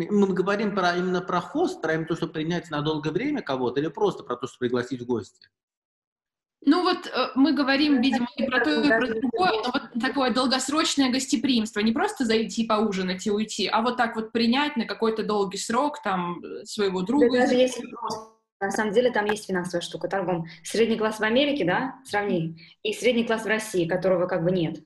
мы 0.05 0.33
говорим 0.33 0.75
про, 0.75 0.95
именно 0.95 1.21
про 1.21 1.41
хост, 1.41 1.81
про 1.81 1.93
именно 1.93 2.07
то, 2.07 2.15
что 2.15 2.27
принять 2.27 2.69
на 2.69 2.81
долгое 2.81 3.11
время 3.11 3.41
кого-то, 3.41 3.79
или 3.79 3.87
просто 3.87 4.23
про 4.23 4.35
то, 4.35 4.47
что 4.47 4.59
пригласить 4.59 5.01
в 5.01 5.05
гости? 5.05 5.49
Ну 6.65 6.81
вот 6.83 7.07
э, 7.07 7.29
мы 7.35 7.53
говорим, 7.53 8.01
видимо, 8.01 8.27
и 8.35 8.43
про 8.43 8.59
то, 8.59 8.81
и 8.81 8.87
про 8.87 9.07
другое, 9.07 9.51
но 9.63 9.71
вот 9.71 10.01
такое 10.01 10.33
долгосрочное 10.33 11.11
гостеприимство, 11.11 11.79
не 11.79 11.93
просто 11.93 12.25
зайти 12.25 12.65
поужинать 12.65 13.25
и 13.25 13.31
уйти, 13.31 13.67
а 13.67 13.81
вот 13.81 13.95
так 13.95 14.15
вот 14.15 14.31
принять 14.31 14.75
на 14.75 14.85
какой-то 14.85 15.23
долгий 15.23 15.57
срок 15.57 16.01
там 16.03 16.43
э, 16.43 16.65
своего 16.65 17.03
друга. 17.03 17.29
Да, 17.31 17.41
даже 17.41 17.55
если 17.55 17.85
на 18.59 18.71
самом 18.71 18.91
деле 18.91 19.11
там 19.11 19.25
есть 19.25 19.47
финансовая 19.47 19.81
штука, 19.81 20.07
торгом. 20.07 20.47
Средний 20.63 20.97
класс 20.97 21.19
в 21.19 21.23
Америке, 21.23 21.63
да, 21.63 21.95
сравни, 22.03 22.57
и 22.83 22.91
средний 22.91 23.25
класс 23.25 23.43
в 23.43 23.47
России, 23.47 23.87
которого 23.87 24.27
как 24.27 24.43
бы 24.43 24.51
нет. 24.51 24.79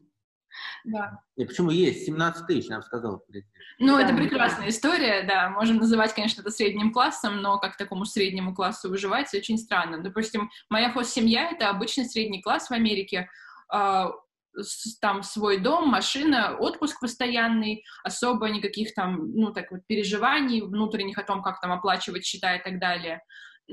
Да. 0.84 1.20
И 1.36 1.45
почему 1.45 1.70
есть? 1.70 2.06
17 2.06 2.47
тысяч, 2.47 2.70
нам 2.70 2.82
сказал. 2.82 3.24
Ну, 3.80 3.97
да. 3.97 4.04
это 4.04 4.14
прекрасная 4.16 4.70
история, 4.70 5.24
да. 5.24 5.49
Можем 5.49 5.78
называть, 5.78 6.14
конечно, 6.14 6.41
это 6.41 6.52
средним 6.52 6.91
классом, 6.91 7.41
но 7.41 7.60
как 7.60 7.78
такому 7.78 8.06
среднему 8.06 8.54
классу 8.54 8.89
выживать 8.89 9.34
очень 9.34 9.58
странно. 9.58 9.99
Допустим, 9.99 10.49
моя 10.70 10.91
хост-семья— 10.91 11.49
это 11.52 11.70
обычный 11.70 12.06
средний 12.06 12.41
класс 12.41 12.70
в 12.70 12.74
Америке. 12.74 13.30
А, 13.70 14.12
там 14.99 15.24
свой 15.24 15.60
дом, 15.60 15.89
машина, 15.89 16.58
отпуск 16.58 16.99
постоянный, 16.99 17.84
особо 18.04 18.49
никаких 18.49 18.93
там, 18.93 19.32
ну, 19.34 19.52
так 19.54 19.72
вот, 19.72 19.82
переживаний 19.88 20.62
внутренних 20.62 21.18
о 21.18 21.24
том, 21.24 21.41
как 21.41 21.62
там 21.62 21.72
оплачивать 21.72 22.26
счета 22.26 22.56
и 22.56 22.64
так 22.64 22.80
далее. 22.80 23.22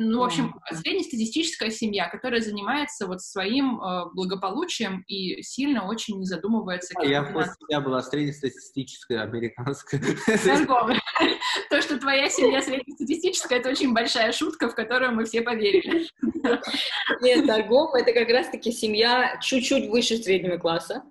Ну, 0.01 0.20
в 0.20 0.22
общем, 0.22 0.55
среднестатистическая 0.70 1.70
семья, 1.70 2.09
которая 2.09 2.40
занимается 2.40 3.09
вот 3.09 3.20
своим 3.20 3.80
э, 3.80 4.05
благополучием 4.14 5.03
и 5.09 5.42
сильно 5.42 5.88
очень 5.88 6.20
не 6.20 6.24
задумывается. 6.24 6.94
А 6.96 7.05
я 7.05 7.24
после 7.24 7.55
тебя 7.66 7.80
была 7.80 8.01
среднестатистическая 8.01 9.22
американская. 9.22 10.01
Торговая. 10.44 11.01
То, 11.70 11.82
что 11.82 11.99
твоя 11.99 12.28
семья 12.30 12.62
среднестатистическая, 12.62 13.59
это 13.59 13.70
очень 13.70 13.92
большая 13.92 14.30
шутка, 14.30 14.68
в 14.68 14.76
которую 14.76 15.16
мы 15.16 15.24
все 15.24 15.42
поверили. 15.42 16.07
Нет, 17.20 17.46
торговая— 17.49 18.03
это 18.05 18.12
как 18.12 18.28
раз-таки 18.28 18.70
семья 18.70 19.36
чуть-чуть 19.42 19.90
выше 19.90 20.18
среднего 20.18 20.59
класса. 20.59 21.03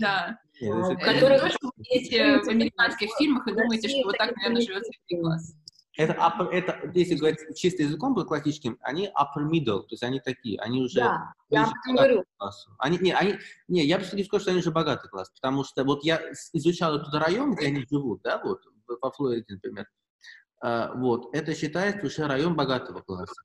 Да. 0.00 0.38
Которая 1.04 1.38
тоже 1.38 1.58
видите 1.76 2.38
в 2.38 2.48
американских 2.48 3.10
фильмах 3.18 3.46
и 3.46 3.52
думаете, 3.52 3.88
что 3.88 4.04
вот 4.04 4.16
так, 4.16 4.34
наверное, 4.36 4.62
живет 4.62 4.84
средний 4.86 5.22
класс. 5.22 5.54
Это, 5.96 6.14
upper, 6.14 6.48
это, 6.50 6.90
если 6.94 7.16
говорить 7.16 7.38
чисто 7.54 7.82
языком 7.82 8.14
классическим, 8.14 8.78
они 8.80 9.08
upper 9.08 9.46
middle, 9.46 9.80
то 9.80 9.88
есть 9.90 10.02
они 10.02 10.20
такие, 10.20 10.58
они 10.60 10.80
уже... 10.80 11.00
Да, 11.00 11.34
я 11.50 11.70
говорю. 11.86 12.24
Они, 12.78 12.96
не, 12.98 13.12
они, 13.12 13.36
не, 13.68 13.84
я 13.84 13.98
бы 13.98 14.04
не 14.14 14.24
сказал, 14.24 14.40
что 14.40 14.50
они 14.52 14.60
уже 14.60 14.70
богатый 14.70 15.08
класс, 15.08 15.30
потому 15.30 15.64
что 15.64 15.84
вот 15.84 16.02
я 16.02 16.20
изучал 16.54 16.96
этот 16.96 17.12
район, 17.14 17.54
где 17.54 17.66
они 17.66 17.86
живут, 17.90 18.22
да, 18.22 18.40
вот, 18.42 18.62
во 18.86 19.10
Флориде, 19.10 19.54
например, 19.54 19.86
uh, 20.64 20.98
вот, 20.98 21.34
это 21.34 21.54
считается 21.54 22.06
уже 22.06 22.26
район 22.26 22.56
богатого 22.56 23.02
класса. 23.02 23.42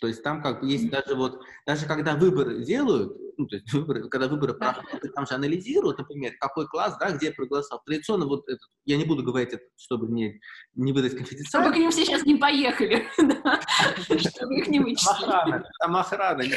То 0.00 0.06
есть 0.06 0.22
там 0.22 0.42
как 0.42 0.62
есть 0.62 0.90
даже 0.90 1.14
вот, 1.14 1.40
даже 1.66 1.86
когда 1.86 2.14
выборы 2.14 2.64
делают, 2.64 3.16
ну, 3.36 3.46
то 3.46 3.56
есть 3.56 3.72
выборы, 3.72 4.08
когда 4.08 4.28
выборы 4.28 4.54
проходят, 4.54 5.14
там 5.14 5.26
же 5.26 5.34
анализируют, 5.34 5.98
например, 5.98 6.32
какой 6.38 6.66
класс, 6.66 6.96
да, 6.98 7.10
где 7.10 7.32
проголосовал. 7.32 7.82
Традиционно 7.84 8.26
вот 8.26 8.48
это, 8.48 8.60
я 8.84 8.96
не 8.96 9.04
буду 9.04 9.22
говорить 9.22 9.52
это, 9.52 9.64
чтобы 9.76 10.08
не, 10.08 10.40
не 10.74 10.92
выдать 10.92 11.16
конфиденциальность. 11.16 11.50
Чтобы 11.50 11.72
к 11.72 11.78
ним 11.78 11.90
все 11.90 12.04
сейчас 12.04 12.24
не 12.24 12.36
поехали, 12.36 13.06
чтобы 14.28 14.56
их 14.56 14.68
не 14.68 14.80
вычислили. 14.80 15.62
Там 15.80 15.96
охрана, 15.96 16.42
не 16.42 16.54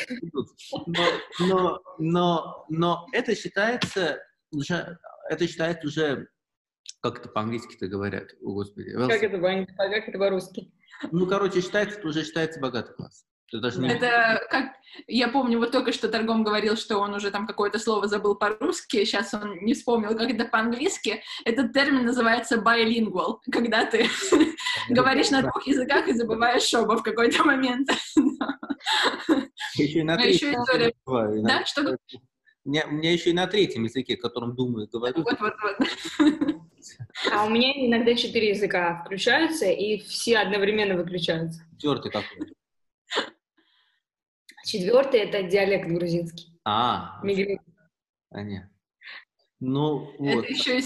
но, 1.39 1.81
но, 1.97 2.65
но 2.69 3.07
это 3.11 3.35
считается 3.35 4.19
уже, 4.51 4.97
это 5.29 5.47
считается 5.47 5.87
уже, 5.87 6.27
как 7.01 7.19
это 7.19 7.29
по-английски-то 7.29 7.87
говорят, 7.87 8.33
о 8.41 8.53
господи. 8.53 8.91
Как 8.91 9.23
это 9.23 9.39
как 9.39 10.09
это 10.09 10.17
по-русски? 10.17 10.71
Ну, 11.11 11.25
короче, 11.25 11.61
считается, 11.61 11.97
это 11.97 12.07
уже 12.07 12.23
считается 12.23 12.59
богатый 12.59 12.93
класс. 12.93 13.25
Это, 13.53 13.79
не... 13.79 13.89
это 13.89 14.41
как 14.49 14.73
я 15.07 15.27
помню, 15.27 15.59
вот 15.59 15.71
только 15.71 15.91
что 15.91 16.09
Торгом 16.09 16.43
говорил, 16.43 16.75
что 16.75 16.97
он 16.97 17.13
уже 17.13 17.31
там 17.31 17.47
какое-то 17.47 17.79
слово 17.79 18.07
забыл 18.07 18.35
по-русски, 18.35 19.03
сейчас 19.05 19.33
он 19.33 19.57
не 19.61 19.73
вспомнил, 19.73 20.17
как 20.17 20.29
это 20.29 20.45
по-английски. 20.45 21.21
Этот 21.45 21.73
термин 21.73 22.05
называется 22.05 22.57
bilingual, 22.57 23.39
когда 23.51 23.85
ты 23.85 24.07
говоришь 24.89 25.31
на 25.31 25.41
двух 25.41 25.65
языках 25.67 26.07
и 26.07 26.13
забываешь 26.13 26.73
оба 26.73 26.97
в 26.97 27.03
какой-то 27.03 27.43
момент. 27.43 27.89
Еще 29.75 29.99
и 29.99 30.03
на 30.03 30.17
третьем. 30.17 31.43
Да, 31.43 31.65
что? 31.65 31.97
У 32.63 32.69
меня, 32.69 32.85
у 32.87 32.91
меня 32.91 33.11
еще 33.11 33.31
и 33.31 33.33
на 33.33 33.47
третьем 33.47 33.85
языке, 33.85 34.15
которым 34.17 34.55
думаю, 34.55 34.87
говорю. 34.91 35.23
Вот, 35.23 35.39
вот, 35.39 35.53
вот. 35.63 35.77
А 37.31 37.45
у 37.45 37.49
меня 37.49 37.71
иногда 37.87 38.13
четыре 38.13 38.49
языка 38.49 39.01
включаются, 39.03 39.65
и 39.65 39.99
все 40.01 40.37
одновременно 40.37 40.95
выключаются. 40.95 41.61
Четвертый 41.77 42.11
какой? 42.11 42.53
Четвертый— 44.65 45.19
это 45.21 45.43
диалект 45.43 45.87
грузинский. 45.87 46.59
А, 46.63 47.19
понятно. 48.29 48.71
Ну, 49.59 50.13
вот. 50.17 50.43
Это 50.43 50.53
еще 50.53 50.81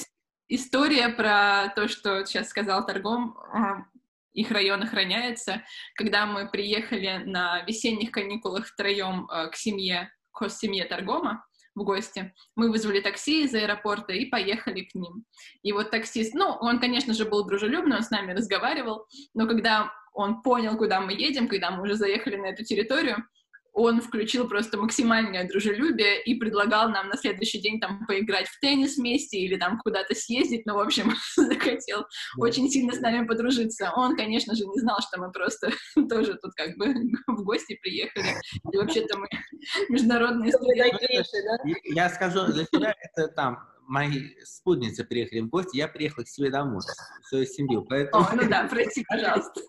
история 0.47 1.09
про 1.09 1.69
то, 1.75 1.87
что 1.87 2.25
сейчас 2.25 2.49
сказал 2.49 2.85
Торгом, 2.85 3.37
их 4.33 4.51
район 4.51 4.83
охраняется. 4.83 5.63
Когда 5.95 6.25
мы 6.25 6.49
приехали 6.49 7.23
на 7.25 7.63
весенних 7.63 8.11
каникулах 8.11 8.67
втроем 8.67 9.29
э, 9.29 9.49
к 9.49 9.55
семье, 9.55 10.11
к 10.33 10.49
семье 10.49 10.83
Торгома, 10.83 11.45
в 11.75 11.83
гости. 11.83 12.33
Мы 12.55 12.71
вызвали 12.71 13.01
такси 13.01 13.43
из 13.43 13.53
аэропорта 13.53 14.13
и 14.13 14.25
поехали 14.25 14.81
к 14.81 14.95
ним. 14.95 15.25
И 15.61 15.73
вот 15.73 15.91
таксист, 15.91 16.33
ну, 16.33 16.57
он, 16.61 16.79
конечно 16.79 17.13
же, 17.13 17.25
был 17.25 17.45
дружелюбный, 17.45 17.97
он 17.97 18.03
с 18.03 18.11
нами 18.11 18.31
разговаривал, 18.31 19.07
но 19.33 19.45
когда 19.45 19.91
он 20.13 20.41
понял, 20.41 20.77
куда 20.77 21.01
мы 21.01 21.11
едем, 21.11 21.49
когда 21.49 21.71
мы 21.71 21.83
уже 21.83 21.95
заехали 21.95 22.37
на 22.37 22.45
эту 22.45 22.63
территорию, 22.63 23.25
он 23.75 24.01
включил 24.01 24.47
просто 24.47 24.77
максимальное 24.77 25.47
дружелюбие 25.47 26.23
и 26.23 26.35
предлагал 26.35 26.89
нам 26.89 27.09
на 27.09 27.17
следующий 27.17 27.59
день 27.59 27.81
там 27.81 28.05
поиграть 28.07 28.47
в 28.47 28.59
теннис 28.61 28.95
вместе 28.95 29.37
или 29.37 29.57
там 29.57 29.79
куда-то 29.79 30.15
съездить, 30.15 30.65
ну, 30.65 30.75
в 30.75 30.79
общем, 30.79 31.13
захотел 31.35 32.05
очень 32.37 32.69
сильно 32.69 32.93
с 32.93 33.01
нами 33.01 33.27
подружиться. 33.27 33.91
Он, 33.93 34.15
конечно 34.15 34.55
же, 34.55 34.65
не 34.65 34.79
знал, 34.79 34.99
что 35.01 35.19
мы 35.19 35.29
просто 35.31 35.71
тоже 36.09 36.35
тут 36.35 36.53
как 36.55 36.77
бы 36.77 36.87
в 37.27 37.43
гости 37.43 37.77
приехали, 37.81 38.35
и 38.71 38.77
вообще-то 38.77 39.17
мы 39.17 39.27
международные 39.89 40.53
студенты. 40.53 41.23
Я 41.83 42.09
скажу, 42.09 42.45
для 42.53 42.63
тебя 42.65 42.95
это 42.97 43.27
там 43.27 43.59
мои 43.87 44.35
спутницы 44.43 45.03
приехали 45.03 45.41
в 45.41 45.49
гости, 45.49 45.77
я 45.77 45.87
приехал 45.87 46.23
к 46.23 46.27
себе 46.27 46.49
домой, 46.49 46.81
в 47.21 47.27
свою 47.27 47.45
семью, 47.45 47.83
поэтому... 47.83 48.23
О, 48.23 48.29
ну 48.33 48.49
да, 48.49 48.67
прости, 48.69 49.03
пожалуйста. 49.07 49.61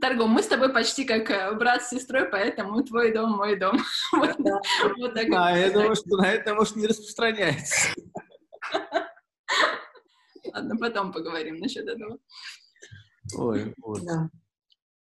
Торгом, 0.00 0.30
мы 0.30 0.42
с 0.42 0.46
тобой 0.46 0.72
почти 0.72 1.04
как 1.04 1.30
э, 1.30 1.52
брат 1.54 1.82
с 1.82 1.90
сестрой, 1.90 2.28
поэтому 2.28 2.82
твой 2.82 3.12
дом, 3.12 3.36
мой 3.36 3.56
дом. 3.56 3.78
вот, 4.12 5.14
так 5.14 5.26
а, 5.34 5.56
я 5.56 5.70
думаю, 5.70 5.94
что 5.94 6.16
на 6.16 6.30
это, 6.30 6.54
может, 6.54 6.76
не 6.76 6.86
распространяется. 6.86 7.88
Ладно, 10.52 10.76
потом 10.76 11.12
поговорим 11.12 11.56
насчет 11.56 11.86
этого. 11.86 12.18
Ой, 13.36 13.74
вот. 13.78 14.02
Да. 14.04 14.30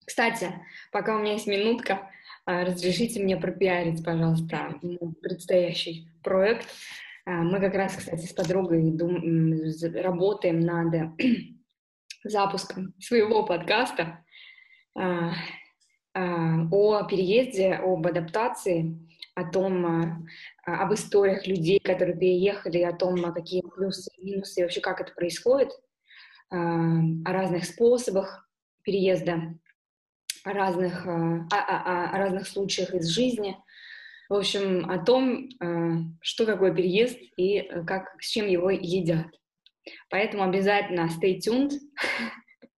Кстати, 0.06 0.52
пока 0.92 1.16
у 1.16 1.20
меня 1.20 1.32
есть 1.32 1.46
минутка, 1.46 2.10
а, 2.44 2.64
разрешите 2.64 3.20
мне 3.20 3.36
пропиарить, 3.36 4.04
пожалуйста, 4.04 4.80
предстоящий 5.20 6.08
проект. 6.22 6.66
А, 7.24 7.30
мы 7.42 7.58
как 7.58 7.74
раз, 7.74 7.96
кстати, 7.96 8.24
с 8.24 8.32
подругой 8.32 8.92
дум- 8.92 9.60
работаем 9.94 10.60
над 10.60 11.12
запуском 12.24 12.94
своего 13.00 13.44
подкаста. 13.44 14.24
А, 14.96 15.32
а, 16.14 16.66
о 16.70 17.04
переезде, 17.04 17.74
об 17.74 18.06
адаптации, 18.06 18.98
о 19.34 19.44
том, 19.44 19.84
а, 19.84 20.82
об 20.82 20.94
историях 20.94 21.46
людей, 21.46 21.78
которые 21.80 22.16
переехали, 22.16 22.80
о 22.80 22.96
том, 22.96 23.22
какие 23.34 23.60
плюсы 23.60 24.10
минусы, 24.18 24.62
вообще 24.62 24.80
как 24.80 25.00
это 25.00 25.12
происходит, 25.12 25.70
о 26.48 27.32
разных 27.32 27.64
способах 27.64 28.48
переезда, 28.82 29.58
о 30.44 30.52
разных, 30.52 31.04
о, 31.04 31.46
о, 31.52 32.10
о 32.10 32.18
разных 32.18 32.46
случаях 32.46 32.94
из 32.94 33.08
жизни. 33.08 33.58
В 34.28 34.34
общем, 34.34 34.88
о 34.88 34.98
том, 35.04 35.48
что 36.20 36.46
такое 36.46 36.72
переезд 36.72 37.18
и 37.36 37.62
как, 37.84 38.14
с 38.22 38.28
чем 38.28 38.46
его 38.46 38.70
едят. 38.70 39.26
Поэтому 40.08 40.44
обязательно 40.44 41.08
stay 41.20 41.38
tuned. 41.38 41.72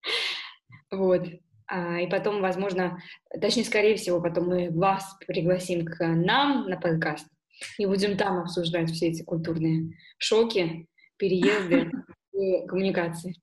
вот. 0.90 1.28
А, 1.68 2.00
и 2.00 2.08
потом, 2.08 2.40
возможно, 2.40 3.00
точнее, 3.40 3.64
скорее 3.64 3.96
всего, 3.96 4.20
потом 4.20 4.48
мы 4.48 4.70
вас 4.70 5.16
пригласим 5.26 5.84
к 5.84 5.98
нам 6.00 6.66
на 6.66 6.78
подкаст 6.78 7.28
и 7.76 7.84
будем 7.86 8.16
там 8.16 8.38
обсуждать 8.38 8.90
все 8.90 9.08
эти 9.08 9.22
культурные 9.22 9.92
шоки, 10.16 10.88
переезды 11.18 11.90
и 12.32 12.66
коммуникации. 12.66 13.34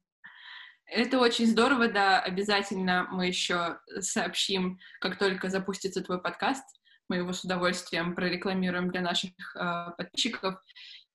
Это 0.88 1.20
очень 1.20 1.48
здорово, 1.48 1.88
да, 1.88 2.20
обязательно 2.20 3.08
мы 3.12 3.28
еще 3.28 3.80
сообщим, 4.00 4.80
как 5.00 5.18
только 5.18 5.50
запустится 5.50 6.02
твой 6.02 6.22
подкаст. 6.22 6.64
Мы 7.08 7.18
его 7.18 7.34
с 7.34 7.44
удовольствием 7.44 8.16
прорекламируем 8.16 8.90
для 8.90 9.02
наших 9.02 9.32
э, 9.56 9.92
подписчиков. 9.98 10.56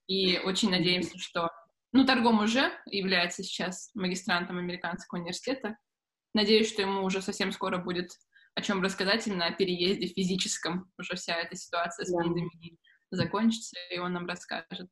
И 0.06 0.38
очень 0.38 0.70
надеемся, 0.70 1.18
что... 1.18 1.50
Ну, 1.92 2.04
Торгом 2.04 2.40
уже 2.40 2.70
является 2.86 3.42
сейчас 3.42 3.90
магистрантом 3.94 4.58
американского 4.58 5.18
университета, 5.18 5.76
Надеюсь, 6.34 6.68
что 6.68 6.82
ему 6.82 7.02
уже 7.02 7.22
совсем 7.22 7.52
скоро 7.52 7.78
будет 7.78 8.10
о 8.54 8.62
чем 8.62 8.82
рассказать 8.82 9.26
именно 9.26 9.46
о 9.46 9.52
переезде 9.52 10.08
физическом. 10.08 10.90
Уже 10.98 11.14
вся 11.14 11.36
эта 11.36 11.56
ситуация 11.56 12.04
с 12.04 12.12
пандемией 12.12 12.78
закончится, 13.10 13.76
и 13.90 13.98
он 13.98 14.12
нам 14.12 14.26
расскажет. 14.26 14.88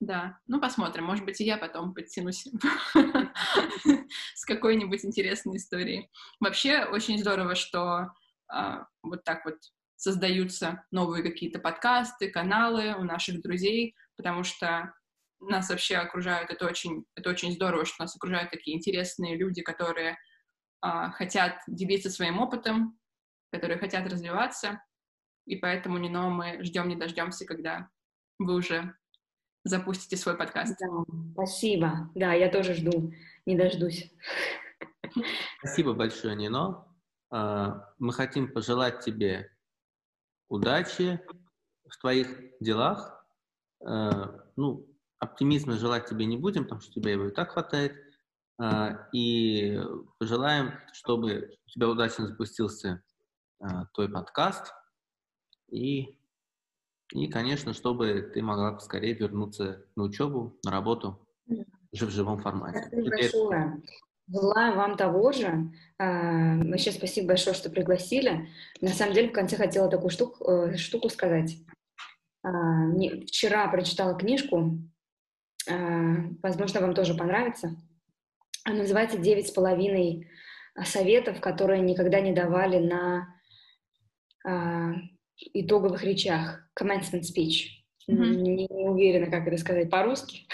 Да, 0.00 0.38
ну 0.48 0.60
посмотрим, 0.60 1.04
может 1.04 1.24
быть, 1.24 1.40
и 1.40 1.44
я 1.44 1.56
потом 1.56 1.94
подтянусь 1.94 2.48
с 4.34 4.44
какой-нибудь 4.44 5.04
интересной 5.04 5.56
историей. 5.56 6.10
Вообще, 6.40 6.84
очень 6.84 7.20
здорово, 7.20 7.54
что 7.54 8.08
а, 8.48 8.86
вот 9.02 9.22
так 9.22 9.44
вот 9.44 9.58
создаются 9.94 10.84
новые 10.90 11.22
какие-то 11.22 11.60
подкасты, 11.60 12.30
каналы 12.30 12.96
у 12.98 13.04
наших 13.04 13.40
друзей, 13.42 13.94
потому 14.16 14.42
что 14.42 14.92
нас 15.38 15.70
вообще 15.70 15.96
окружают, 15.96 16.50
это 16.50 16.66
очень, 16.66 17.04
это 17.14 17.30
очень 17.30 17.52
здорово, 17.52 17.84
что 17.84 18.02
нас 18.02 18.16
окружают 18.16 18.50
такие 18.50 18.76
интересные 18.76 19.36
люди, 19.36 19.62
которые 19.62 20.18
хотят 20.82 21.60
делиться 21.66 22.10
своим 22.10 22.40
опытом, 22.40 22.98
которые 23.52 23.78
хотят 23.78 24.06
развиваться, 24.06 24.82
и 25.46 25.56
поэтому 25.56 25.98
Нино 25.98 26.28
мы 26.30 26.62
ждем 26.62 26.88
не 26.88 26.96
дождемся, 26.96 27.44
когда 27.44 27.88
вы 28.38 28.54
уже 28.54 28.94
запустите 29.64 30.16
свой 30.16 30.36
подкаст. 30.36 30.76
Да, 30.80 30.86
спасибо. 31.34 32.10
Да, 32.14 32.32
я 32.32 32.48
тоже 32.50 32.74
жду, 32.74 33.12
не 33.46 33.56
дождусь. 33.56 34.12
Спасибо 35.58 35.94
большое, 35.94 36.36
Нино. 36.36 36.86
А, 37.30 37.92
мы 37.98 38.12
хотим 38.12 38.52
пожелать 38.52 39.00
тебе 39.00 39.50
удачи 40.48 41.20
в 41.88 41.98
твоих 41.98 42.28
делах. 42.60 43.24
А, 43.84 44.44
ну, 44.56 44.86
оптимизма 45.18 45.74
желать 45.74 46.06
тебе 46.08 46.26
не 46.26 46.36
будем, 46.36 46.64
потому 46.64 46.80
что 46.80 46.90
у 46.90 46.94
тебя 46.94 47.12
его 47.12 47.26
и 47.26 47.32
так 47.32 47.52
хватает. 47.52 47.94
А, 48.62 49.08
и 49.12 49.76
пожелаем, 50.18 50.74
чтобы 50.92 51.58
у 51.66 51.70
тебя 51.70 51.88
удачно 51.88 52.28
запустился 52.28 53.02
а, 53.58 53.86
твой 53.86 54.08
подкаст. 54.08 54.72
И, 55.68 56.16
и, 57.12 57.26
конечно, 57.26 57.72
чтобы 57.72 58.30
ты 58.32 58.40
могла 58.40 58.72
поскорее 58.72 59.14
вернуться 59.14 59.84
на 59.96 60.04
учебу, 60.04 60.56
на 60.64 60.70
работу 60.70 61.26
уже 61.90 62.06
в 62.06 62.10
живом 62.10 62.38
формате. 62.38 62.86
Спасибо 62.86 63.10
большое. 63.10 63.82
Желаю 64.28 64.76
вам 64.76 64.96
того 64.96 65.32
же. 65.32 65.72
А, 65.98 66.58
вообще 66.58 66.92
спасибо 66.92 67.28
большое, 67.28 67.56
что 67.56 67.68
пригласили. 67.68 68.48
На 68.80 68.90
самом 68.90 69.14
деле, 69.14 69.30
в 69.30 69.32
конце 69.32 69.56
хотела 69.56 69.90
такую 69.90 70.10
штуку, 70.10 70.48
э, 70.48 70.76
штуку 70.76 71.08
сказать. 71.08 71.56
Вчера 73.26 73.68
прочитала 73.68 74.16
книжку, 74.16 74.78
возможно, 75.68 76.80
вам 76.80 76.92
тоже 76.92 77.14
понравится. 77.14 77.76
Она 78.64 78.78
называется 78.78 79.18
«Девять 79.18 79.48
с 79.48 79.50
половиной 79.50 80.28
а, 80.74 80.84
советов, 80.84 81.40
которые 81.40 81.80
никогда 81.80 82.20
не 82.20 82.32
давали 82.32 82.78
на 82.78 83.34
а, 84.44 84.92
итоговых 85.36 86.04
речах». 86.04 86.68
Commencement 86.78 87.22
speech. 87.22 87.66
Mm-hmm. 88.08 88.34
Не, 88.36 88.66
не 88.68 88.88
уверена, 88.88 89.30
как 89.30 89.46
это 89.46 89.58
сказать 89.58 89.90
по-русски. 89.90 90.46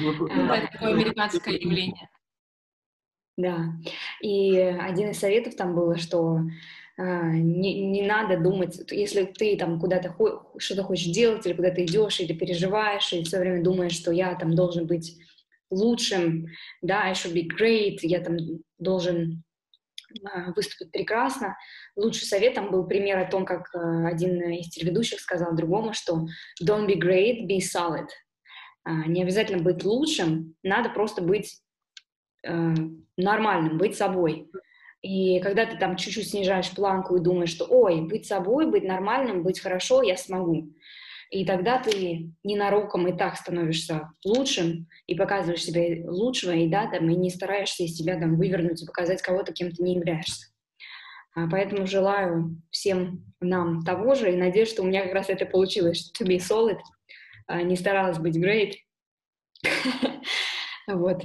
Ну, 0.00 0.28
а, 0.30 0.56
это 0.56 0.72
такое 0.72 0.94
американское 0.94 1.54
явление. 1.54 2.08
Да. 3.36 3.72
И 4.20 4.56
один 4.56 5.10
из 5.10 5.18
советов 5.18 5.56
там 5.56 5.74
было, 5.74 5.96
что 5.96 6.40
не, 6.98 7.86
не 7.86 8.02
надо 8.02 8.38
думать, 8.38 8.78
если 8.90 9.24
ты 9.24 9.56
там 9.56 9.80
куда-то 9.80 10.14
что-то 10.58 10.82
хочешь 10.82 11.06
делать, 11.06 11.46
или 11.46 11.54
куда-то 11.54 11.82
идешь, 11.82 12.20
или 12.20 12.34
переживаешь, 12.34 13.12
и 13.14 13.24
все 13.24 13.38
время 13.38 13.62
думаешь, 13.62 13.92
что 13.92 14.12
я 14.12 14.34
там 14.34 14.54
должен 14.54 14.86
быть 14.86 15.16
лучшим, 15.70 16.46
да, 16.82 17.04
I 17.04 17.12
should 17.12 17.34
be 17.34 17.46
great, 17.48 17.98
я 18.02 18.20
там 18.20 18.36
должен 18.78 19.42
а, 20.24 20.52
выступит 20.52 20.90
прекрасно. 20.92 21.56
Лучший 21.96 22.26
советом 22.26 22.70
был 22.70 22.86
пример 22.86 23.18
о 23.18 23.30
том, 23.30 23.44
как 23.44 23.72
э, 23.74 24.06
один 24.06 24.40
из 24.50 24.68
телеведущих 24.70 25.20
сказал 25.20 25.54
другому, 25.54 25.92
что 25.92 26.26
don't 26.62 26.86
be 26.86 26.98
great, 26.98 27.46
be 27.46 27.58
solid. 27.58 28.08
А, 28.82 29.06
не 29.06 29.22
обязательно 29.22 29.62
быть 29.62 29.84
лучшим, 29.84 30.56
надо 30.62 30.90
просто 30.90 31.22
быть 31.22 31.60
э, 32.44 32.74
нормальным, 33.16 33.78
быть 33.78 33.96
собой. 33.96 34.50
И 35.02 35.40
когда 35.40 35.64
ты 35.64 35.78
там 35.78 35.96
чуть-чуть 35.96 36.28
снижаешь 36.28 36.74
планку 36.74 37.16
и 37.16 37.22
думаешь, 37.22 37.50
что, 37.50 37.64
ой, 37.64 38.02
быть 38.02 38.26
собой, 38.26 38.70
быть 38.70 38.84
нормальным, 38.84 39.42
быть 39.42 39.60
хорошо, 39.60 40.02
я 40.02 40.16
смогу. 40.16 40.74
И 41.30 41.44
тогда 41.44 41.78
ты 41.78 42.32
ненароком 42.42 43.06
и 43.06 43.16
так 43.16 43.36
становишься 43.36 44.10
лучшим 44.24 44.88
и 45.06 45.14
показываешь 45.14 45.62
себя 45.62 46.04
лучшего, 46.10 46.52
и 46.52 46.68
да, 46.68 46.90
там, 46.90 47.08
и 47.08 47.14
не 47.14 47.30
стараешься 47.30 47.84
из 47.84 47.96
себя 47.96 48.18
там 48.18 48.36
вывернуть 48.36 48.82
и 48.82 48.86
показать 48.86 49.22
кого-то, 49.22 49.52
кем 49.52 49.70
ты 49.70 49.82
не 49.82 49.94
являешься. 49.94 50.48
А 51.36 51.48
поэтому 51.48 51.86
желаю 51.86 52.60
всем 52.70 53.32
нам 53.40 53.84
того 53.84 54.16
же, 54.16 54.32
и 54.32 54.36
надеюсь, 54.36 54.70
что 54.70 54.82
у 54.82 54.86
меня 54.86 55.04
как 55.04 55.14
раз 55.14 55.28
это 55.28 55.46
получилось, 55.46 56.12
to 56.18 56.26
be 56.26 56.38
solid, 56.38 56.78
а 57.46 57.62
не 57.62 57.76
старалась 57.76 58.18
быть 58.18 58.36
great. 58.36 58.74
Вот. 60.88 61.22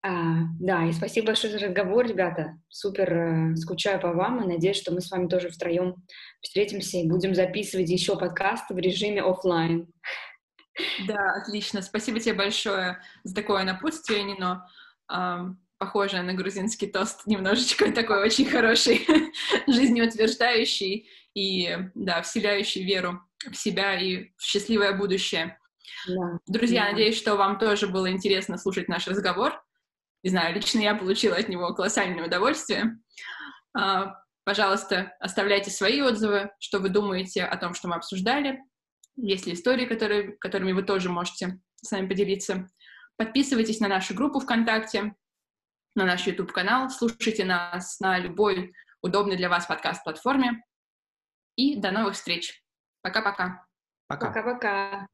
А, 0.00 0.44
да, 0.60 0.86
и 0.86 0.92
спасибо 0.92 1.28
большое 1.28 1.52
за 1.52 1.66
разговор, 1.66 2.06
ребята. 2.06 2.58
Супер 2.68 3.12
э, 3.12 3.56
скучаю 3.56 4.00
по 4.00 4.12
вам 4.12 4.42
и 4.42 4.46
надеюсь, 4.46 4.76
что 4.76 4.92
мы 4.92 5.00
с 5.00 5.10
вами 5.10 5.26
тоже 5.26 5.50
втроем 5.50 5.96
встретимся 6.40 6.98
и 6.98 7.08
будем 7.08 7.34
записывать 7.34 7.90
еще 7.90 8.16
подкасты 8.16 8.74
в 8.74 8.78
режиме 8.78 9.22
офлайн. 9.22 9.92
Да, 11.08 11.32
отлично. 11.42 11.82
Спасибо 11.82 12.20
тебе 12.20 12.34
большое 12.34 13.00
за 13.24 13.34
такое 13.34 13.64
напутствие, 13.64 14.22
Нино. 14.22 14.68
Эм, 15.12 15.58
похоже 15.78 16.22
на 16.22 16.32
грузинский 16.32 16.86
тост, 16.86 17.26
немножечко 17.26 17.90
такой 17.92 18.22
очень 18.22 18.46
хороший, 18.46 19.04
жизнеутверждающий 19.66 21.08
и, 21.34 21.76
да, 21.96 22.22
вселяющий 22.22 22.84
веру 22.84 23.20
в 23.50 23.56
себя 23.56 23.98
и 23.98 24.30
в 24.36 24.42
счастливое 24.42 24.96
будущее. 24.96 25.58
Да, 26.06 26.38
Друзья, 26.46 26.84
да. 26.84 26.90
надеюсь, 26.92 27.16
что 27.16 27.34
вам 27.34 27.58
тоже 27.58 27.88
было 27.88 28.08
интересно 28.10 28.58
слушать 28.58 28.88
наш 28.88 29.08
разговор 29.08 29.60
не 30.22 30.30
знаю, 30.30 30.54
лично 30.54 30.80
я 30.80 30.94
получила 30.94 31.36
от 31.36 31.48
него 31.48 31.74
колоссальное 31.74 32.26
удовольствие. 32.26 32.98
А, 33.76 34.16
пожалуйста, 34.44 35.16
оставляйте 35.20 35.70
свои 35.70 36.00
отзывы, 36.00 36.50
что 36.58 36.80
вы 36.80 36.88
думаете 36.88 37.44
о 37.44 37.56
том, 37.56 37.74
что 37.74 37.88
мы 37.88 37.96
обсуждали. 37.96 38.60
Есть 39.16 39.46
ли 39.46 39.54
истории, 39.54 39.86
которые, 39.86 40.36
которыми 40.38 40.72
вы 40.72 40.82
тоже 40.82 41.08
можете 41.08 41.60
с 41.76 41.90
нами 41.90 42.08
поделиться. 42.08 42.68
Подписывайтесь 43.16 43.80
на 43.80 43.88
нашу 43.88 44.14
группу 44.14 44.40
ВКонтакте, 44.40 45.14
на 45.94 46.04
наш 46.04 46.26
YouTube-канал, 46.26 46.90
слушайте 46.90 47.44
нас 47.44 47.98
на 48.00 48.18
любой 48.18 48.72
удобной 49.02 49.36
для 49.36 49.48
вас 49.48 49.66
подкаст-платформе. 49.66 50.62
И 51.56 51.76
до 51.76 51.90
новых 51.90 52.14
встреч. 52.14 52.62
Пока-пока. 53.02 53.66
Пока-пока. 54.06 55.08